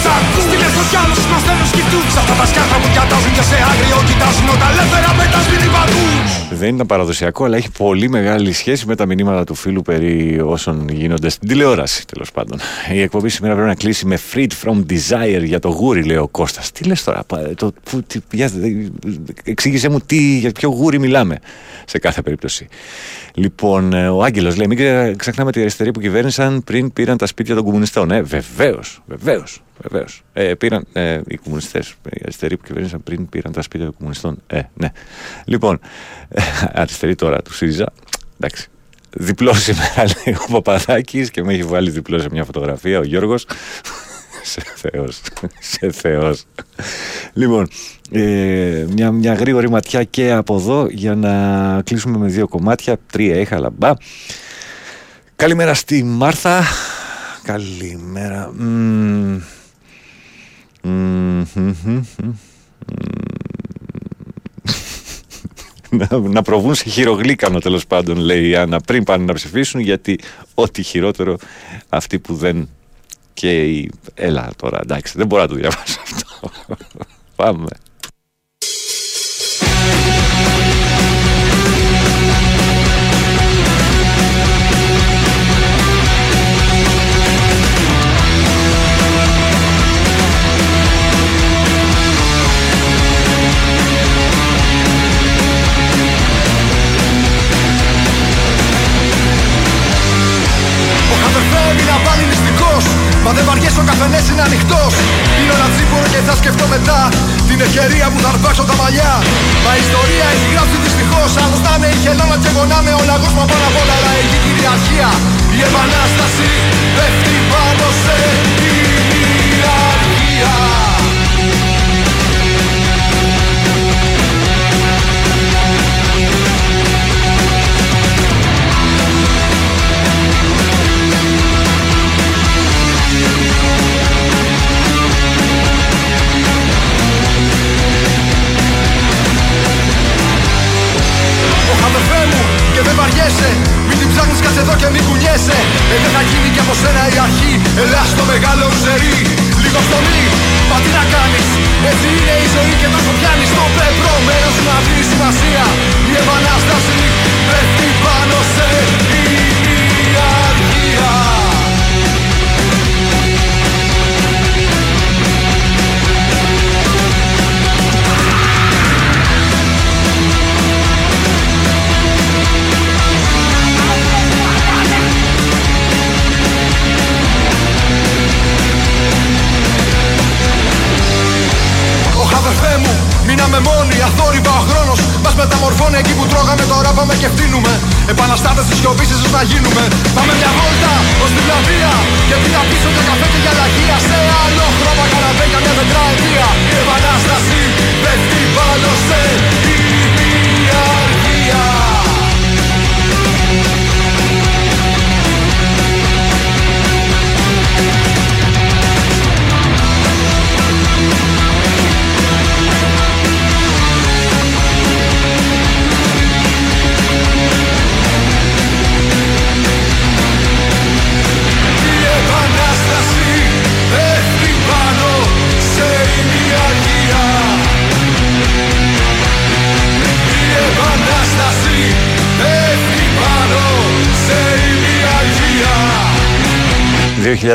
Σ' 0.00 0.08
ακούς 0.16 0.42
Στείλε 0.46 0.68
στο 0.74 0.82
κι 0.90 0.96
άλλους 1.02 1.19
μας 1.40 1.48
θέλουν 1.48 1.66
σκεφτούν 1.72 2.04
Σ' 2.14 2.18
αυτά 2.22 2.34
τα 2.40 2.46
σκάρτα 2.50 2.76
που 2.82 2.88
διατάζουν 2.94 3.32
και 3.36 3.42
σε 3.50 3.56
άγριο 3.70 3.98
κοιτάζουν 4.08 4.46
Όταν 4.56 4.68
ελεύθερα 4.74 5.08
πετάς 5.18 5.44
μην 5.50 5.60
υπακούς 5.68 6.58
Δεν 6.58 6.74
ήταν 6.74 6.86
παραδοσιακό, 6.86 7.44
αλλά 7.44 7.56
έχει 7.56 7.70
πολύ 7.70 8.08
μεγάλη 8.08 8.52
σχέση 8.52 8.86
με 8.86 8.94
τα 8.96 9.06
μηνύματα 9.06 9.44
του 9.44 9.54
φίλου 9.54 9.82
περί 9.82 10.40
όσων 10.44 10.88
γίνονται 10.88 11.28
στην 11.28 11.48
τηλεόραση, 11.48 12.06
τέλος 12.06 12.30
πάντων. 12.32 12.58
Η 12.92 13.00
εκπομπή 13.00 13.28
σήμερα 13.28 13.54
πρέπει 13.54 13.68
να 13.68 13.74
κλείσει 13.74 14.06
με 14.06 14.18
Freed 14.32 14.52
from 14.64 14.76
Desire 14.92 15.42
για 15.44 15.58
το 15.58 15.68
γούρι, 15.68 16.02
λέει 16.04 16.16
ο 16.16 16.28
Κώστας. 16.28 16.72
Τι 16.72 16.84
λες 16.84 17.04
τώρα, 17.04 17.24
πα- 17.26 17.54
το, 17.56 17.72
που, 17.90 18.02
τι, 18.02 18.20
για, 18.32 18.50
εξήγησε 19.44 19.88
μου 19.88 20.00
τι, 20.00 20.38
για 20.38 20.50
ποιο 20.52 20.68
γούρι 20.68 20.98
μιλάμε 20.98 21.38
σε 21.86 21.98
κάθε 21.98 22.22
περίπτωση. 22.22 22.66
Λοιπόν, 23.34 23.92
ε, 23.92 24.08
ο 24.08 24.22
Άγγελος 24.22 24.56
λέει: 24.56 24.66
Μην 24.66 24.76
ξε- 24.76 25.16
ξεχνάμε 25.16 25.48
ότι 25.48 25.58
οι 25.58 25.62
αριστεροί 25.62 25.90
που 25.90 26.00
κυβέρνησαν 26.00 26.62
πριν 26.64 26.92
πήραν 26.92 27.16
τα 27.16 27.26
σπίτια 27.26 27.54
των 27.54 27.64
κομμουνιστών. 27.64 28.10
Ε, 28.10 28.22
βεβαίως, 28.22 29.02
βεβαίως. 29.06 29.62
Βεβαίως. 29.88 30.22
Ε, 30.32 30.54
πήραν 30.54 30.86
ε, 30.92 31.20
οι 31.30 31.36
κομμουνιστές. 31.36 31.88
Οι 31.88 32.20
αριστεροί 32.22 32.56
που 32.56 32.64
κυβέρνησαν 32.66 33.02
πριν 33.02 33.28
πήραν 33.28 33.52
τα 33.52 33.62
σπίτια 33.62 33.86
των 33.86 33.94
κομμουνιστών. 33.96 34.42
Ε, 34.46 34.60
ναι. 34.74 34.92
Λοιπόν, 35.44 35.80
ε, 36.28 36.42
αριστεροί 36.72 37.14
τώρα 37.14 37.42
του 37.42 37.54
ΣΥΡΙΖΑ. 37.54 37.92
Εντάξει. 38.34 38.68
Διπλό 39.10 39.54
σήμερα 39.54 40.04
λέει 40.04 40.36
ο 40.48 40.52
Παπαδάκης 40.52 41.30
και 41.30 41.42
με 41.42 41.52
έχει 41.52 41.62
βάλει 41.62 41.90
διπλό 41.90 42.18
σε 42.18 42.28
μια 42.30 42.44
φωτογραφία 42.44 42.98
ο 42.98 43.02
Γιώργος. 43.02 43.46
σε 44.42 44.62
Θεός, 44.74 45.20
σε 45.58 45.90
Θεός. 45.90 46.44
Λοιπόν, 47.32 47.68
ε, 48.10 48.86
μια, 48.94 49.10
μια 49.10 49.34
γρήγορη 49.34 49.70
ματιά 49.70 50.04
και 50.04 50.32
από 50.32 50.56
εδώ 50.56 50.86
για 50.90 51.14
να 51.14 51.82
κλείσουμε 51.82 52.18
με 52.18 52.28
δύο 52.28 52.48
κομμάτια. 52.48 52.98
Τρία 53.12 53.36
είχα, 53.36 53.56
αλλά 53.56 53.70
μπα. 53.70 53.92
Καλημέρα 55.36 55.74
στη 55.74 56.02
Μάρθα. 56.02 56.62
Καλημέρα. 57.42 58.52
Μμμ. 58.56 59.40
Να, 65.90 66.18
να 66.18 66.42
προβούν 66.42 66.74
σε 66.74 66.90
χειρογλύκανο 66.90 67.58
τέλος 67.58 67.86
πάντων, 67.86 68.16
λέει 68.16 68.48
η 68.48 68.56
Άννα, 68.56 68.80
πριν 68.80 69.04
πάνε 69.04 69.24
να 69.24 69.32
ψηφίσουν, 69.32 69.80
γιατί 69.80 70.18
ό,τι 70.54 70.82
χειρότερο 70.82 71.36
αυτοί 71.88 72.18
που 72.18 72.34
δεν. 72.34 72.68
Και 73.34 73.64
η. 73.64 73.90
Έλα 74.14 74.50
τώρα, 74.56 74.80
εντάξει, 74.82 75.14
δεν 75.16 75.26
μπορώ 75.26 75.42
να 75.42 75.48
το 75.48 75.54
διαβάσω 75.54 76.00
αυτό. 76.02 76.50
Πάμε. 77.36 77.68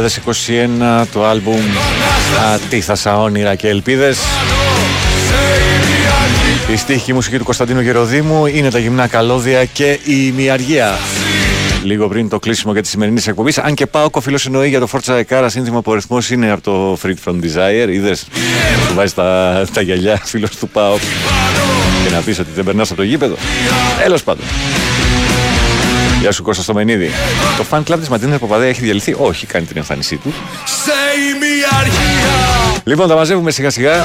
2021 0.06 1.06
το 1.12 1.26
άλμπουμ 1.26 1.62
Ατίθασα 2.54 3.20
όνειρα 3.20 3.56
και 3.56 3.68
ελπίδες 3.68 4.18
Η 6.72 6.78
στίχη 6.78 7.00
και 7.00 7.12
η 7.12 7.14
μουσική 7.14 7.38
του 7.38 7.44
Κωνσταντίνου 7.44 7.82
Γεροδήμου 7.82 8.46
είναι 8.46 8.70
τα 8.70 8.80
γυμνά 8.80 9.08
καλώδια 9.08 9.66
και 9.66 9.92
η 9.92 10.32
ημιαργία. 10.34 10.98
Λίγο 11.84 12.08
πριν 12.08 12.30
το 12.30 12.40
κλείσιμο 12.40 12.74
για 12.74 12.82
τη 12.82 12.88
σημερινή 12.88 13.22
εκπομπής. 13.26 13.58
Αν 13.58 13.74
και 13.74 13.86
πάω 13.86 14.10
κοφίλο 14.10 14.40
εννοεί 14.46 14.70
για 14.70 14.80
το 14.80 14.88
Forza 14.92 15.24
Ekara 15.24 15.46
σύνθημα 15.48 15.82
που 15.82 15.92
ο 15.92 15.94
αριθμός 15.94 16.30
είναι 16.30 16.52
από 16.52 16.62
το 16.62 16.98
Freak 17.04 17.30
from 17.30 17.34
Desire. 17.34 17.90
Είδες; 17.90 18.28
Που 18.88 18.94
βάζει 18.94 19.14
τα, 19.14 19.66
τα 19.74 19.82
γυαλιά 19.82 20.22
φίλος 20.24 20.56
του 20.56 20.70
πάω 20.70 20.98
και 22.06 22.14
να 22.14 22.22
πεις 22.22 22.40
ότι 22.40 22.50
δεν 22.56 22.64
περνάς 22.64 22.88
από 22.88 22.98
το 22.98 23.04
γήπεδο. 23.04 23.36
Τέλο 24.04 24.18
πάντων. 24.24 24.46
Γεια 26.26 26.34
σου 26.34 26.44
Κώστα 26.44 26.64
στο 26.64 26.74
Μενίδη. 26.74 27.10
Το 27.58 27.66
fan 27.70 27.84
club 27.84 27.98
της 28.00 28.10
Ματίνα 28.10 28.40
Παπαδέα 28.40 28.68
έχει 28.68 28.82
διαλυθεί; 28.82 29.16
Όχι, 29.18 29.46
κάνει 29.46 29.66
την 29.66 29.78
εμφάνισή 29.78 30.16
του. 30.16 30.34
Σε 30.66 30.92
ημιαρχία. 31.36 32.82
Λοιπόν, 32.84 33.08
τα 33.08 33.16
μαζεύουμε 33.16 33.52
σιγά 33.52 33.70
σιγά. 33.70 33.96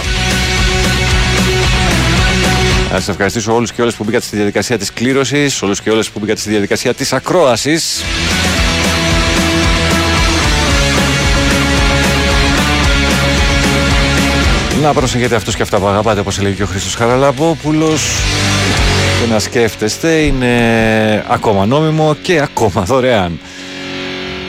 Να 2.92 2.98
σας 2.98 3.08
ευχαριστήσω 3.08 3.54
όλους 3.54 3.72
και 3.72 3.82
όλες 3.82 3.94
που 3.94 4.04
μπήκατε 4.04 4.24
στη 4.24 4.36
διαδικασία 4.36 4.78
της 4.78 4.92
κλήρωσης, 4.92 5.62
όλους 5.62 5.80
και 5.80 5.90
όλες 5.90 6.10
που 6.10 6.18
μπήκατε 6.18 6.40
στη 6.40 6.50
διαδικασία 6.50 6.94
της 6.94 7.12
ακρόασης. 7.12 8.02
Να 14.82 14.92
προσεχετε 14.92 15.34
αυτούς 15.34 15.56
και 15.56 15.62
αυτά 15.62 15.78
που 15.78 15.86
αγαπάτε, 15.86 16.20
όπως 16.20 16.38
έλεγε 16.38 16.54
και 16.54 16.62
ο 16.62 16.66
Χρήστος 16.66 16.94
Χαραλαμπόπουλος. 16.94 18.02
Και 19.20 19.26
να 19.26 19.38
σκέφτεστε 19.38 20.20
είναι 20.20 21.24
ακόμα 21.28 21.66
νόμιμο 21.66 22.14
και 22.22 22.40
ακόμα 22.40 22.82
δωρεάν. 22.82 23.38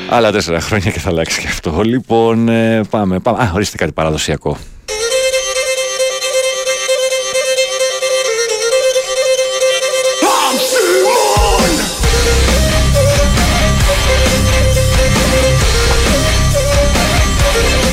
Άλλα 0.09 0.31
τέσσερα 0.31 0.59
χρόνια 0.59 0.91
και 0.91 0.99
θα 0.99 1.09
αλλάξει 1.09 1.39
και 1.39 1.47
αυτό. 1.47 1.81
Λοιπόν, 1.81 2.49
ε, 2.49 2.81
πάμε, 2.89 3.19
πάμε. 3.19 3.43
Α, 3.43 3.51
ορίστε 3.53 3.77
κάτι 3.77 3.91
παραδοσιακό. 3.91 4.57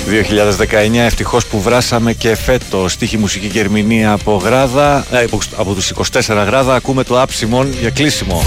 2019 0.09 1.05
ευτυχώς 1.07 1.47
που 1.47 1.61
βράσαμε 1.63 2.13
και 2.13 2.37
φέτο. 2.37 2.89
Στίχη 2.89 3.17
μουσική 3.19 3.47
και 3.49 3.61
ερμηνεία 3.61 4.13
από 4.13 4.41
γράδα, 4.45 5.07
ε, 5.13 5.19
από- 5.23 5.39
από 5.57 5.75
τους 5.75 5.91
24 5.91 6.45
γράδα. 6.45 6.75
Ακούμε 6.75 7.03
το 7.05 7.21
άψιμον 7.21 7.75
για 7.81 7.91
κλείσιμο. 7.91 8.43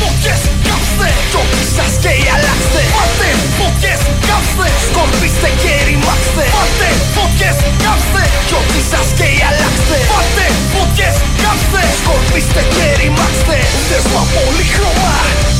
Φωτιές 0.00 0.40
κάψτε, 0.66 1.08
το 1.32 1.40
σας 1.76 1.92
και 2.02 2.12
αλλάξτε. 2.36 2.80
Πάτε 2.96 3.28
φωτιές 3.58 4.00
κάψτε, 4.28 4.66
σκορπίστε 4.88 5.48
και 5.62 5.72
ρημάξτε. 5.88 6.44
Πάτε 6.56 6.88
φωτιές 7.16 7.56
κάψτε, 7.84 8.22
κι 8.48 8.54
ό,τι 8.60 8.80
σας 8.92 9.08
και 9.18 9.28
αλλάξτε. 9.48 9.96
Πάτε 10.12 10.44
φωτιές 10.74 11.16
κάψτε, 11.42 11.82
σκορπίστε 12.00 12.62
και 12.74 12.86
ρημάξτε. 13.00 13.56
Δέσμα 13.90 14.22
πολύχρωμα 14.34 15.14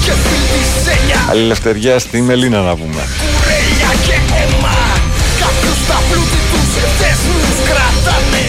και 0.05 0.13
φιλτισένια 0.25 1.19
Αλληλευθεριά 1.33 1.95
στη 2.05 2.19
Μελίνα 2.29 2.61
να 2.69 2.75
πούμε. 2.81 3.03
Τα 5.89 5.99
πλούτη 6.09 6.41
τους 6.51 6.71
δέσμους 7.01 7.57
κρατάνε. 7.69 8.45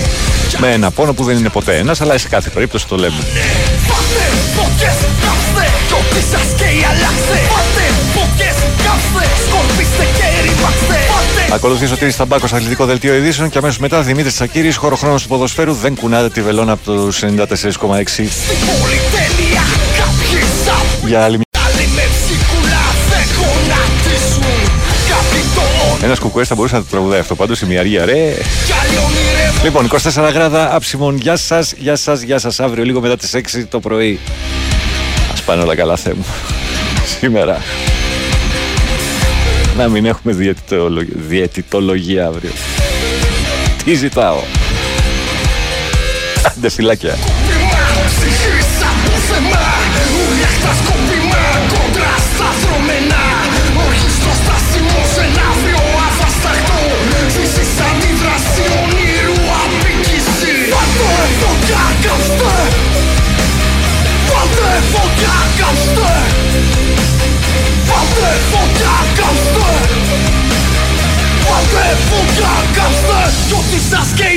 Με 0.64 0.70
ένα 0.78 0.92
πόνο 0.92 1.14
που 1.14 1.24
δεν 1.24 1.38
είναι 1.38 1.50
ποτέ 1.50 1.78
ένας, 1.78 2.02
αλλά 2.02 2.18
σε 2.18 2.28
κάθε 2.28 2.50
περίπτωση 2.50 2.88
το 2.88 2.96
λέμε. 2.96 3.22
Πάτε 3.90 4.26
φωτιές 4.56 4.98
κάψτε, 5.24 5.66
κι 5.88 5.94
ό,τι 6.00 6.22
σας 6.32 6.48
και 6.60 6.68
αλλάξτε. 6.92 7.40
Πάτε 7.54 7.86
φωτιές 8.16 8.58
κάψτε, 8.86 9.24
σκορπίστε 9.46 10.06
και 10.18 10.28
ρημάξτε. 10.46 10.98
Πάτε 11.12 11.54
Ακολουθεί 11.56 11.86
ο 11.94 11.98
Τύρης 11.98 12.16
Ταμπάκος 12.16 12.54
αθλητικό 12.54 12.86
δελτίο 12.86 13.14
ειδήσεων 13.16 13.50
και 13.50 13.58
αμέσως 13.58 13.78
μετά 13.78 14.02
Δημήτρης 14.02 14.34
Τσακύρης, 14.34 14.76
χώρο 14.76 14.96
χρόνος 14.96 15.22
του 15.22 15.28
ποδοσφαίρου. 15.28 15.74
Δεν 15.74 15.96
κουνάτε 15.96 16.30
τη 16.30 16.42
βελόνα 16.42 16.72
από 16.72 16.84
το 16.86 17.12
94,6. 17.12 18.32
Πολυτέλεια 18.80 19.64
Κάποιοι 19.98 20.42
σαν 20.66 21.08
για 21.08 21.24
άλλη 21.24 21.47
Ένας 26.08 26.20
κουκουές 26.20 26.48
θα 26.48 26.56
μπορούσε 26.56 26.76
να 26.76 26.82
το 26.82 26.88
τραγουδάει 26.90 27.20
αυτό. 27.20 27.36
Πάντως 27.36 27.62
η 27.62 27.66
μιαρία, 27.66 28.06
ρε. 28.06 28.14
κι 28.66 28.74
άλλοι 28.84 28.98
ονειρεύουν 28.98 29.64
Λοιπόν, 29.64 29.86
24 29.86 30.32
γράδα 30.34 30.76
άψιμον. 30.76 31.18
Γεια 31.18 31.36
σας, 31.36 31.74
γεια 31.78 31.96
σας, 31.96 32.22
γεια 32.22 32.40
σας. 32.40 32.60
Αύριο 32.60 32.84
λίγο 32.84 33.02
μετά 33.02 33.18
τις 33.18 33.34
6 33.34 33.66
το 33.70 33.80
πρωί. 33.80 34.20
Α 35.38 35.42
πάνε 35.46 35.62
όλα 35.62 35.76
καλά, 35.76 35.96
Θεέ 35.96 36.14
μου. 36.14 36.26
Σήμερα. 37.20 37.62
Να 39.78 39.88
μην 39.88 40.06
έχουμε 40.06 40.34
διαιτητολογία, 40.34 41.16
διαιτητολογία 41.28 42.26
αύριο. 42.26 42.52
Τι 43.84 43.96
ζητάω; 43.96 44.40
Άντε 46.46 46.70
φυλάκια. 46.70 47.16
Βάλτε 71.88 72.02
φωτιά 72.12 72.54
κάψτε 72.76 73.22
Κι 73.48 73.54
ό,τι 73.54 73.80
σας 73.90 74.08
καίει 74.16 74.37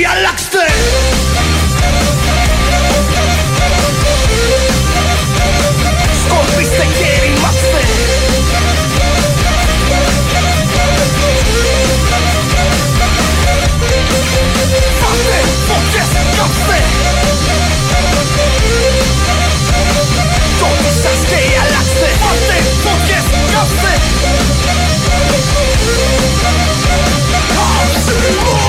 Oh! 28.33 28.60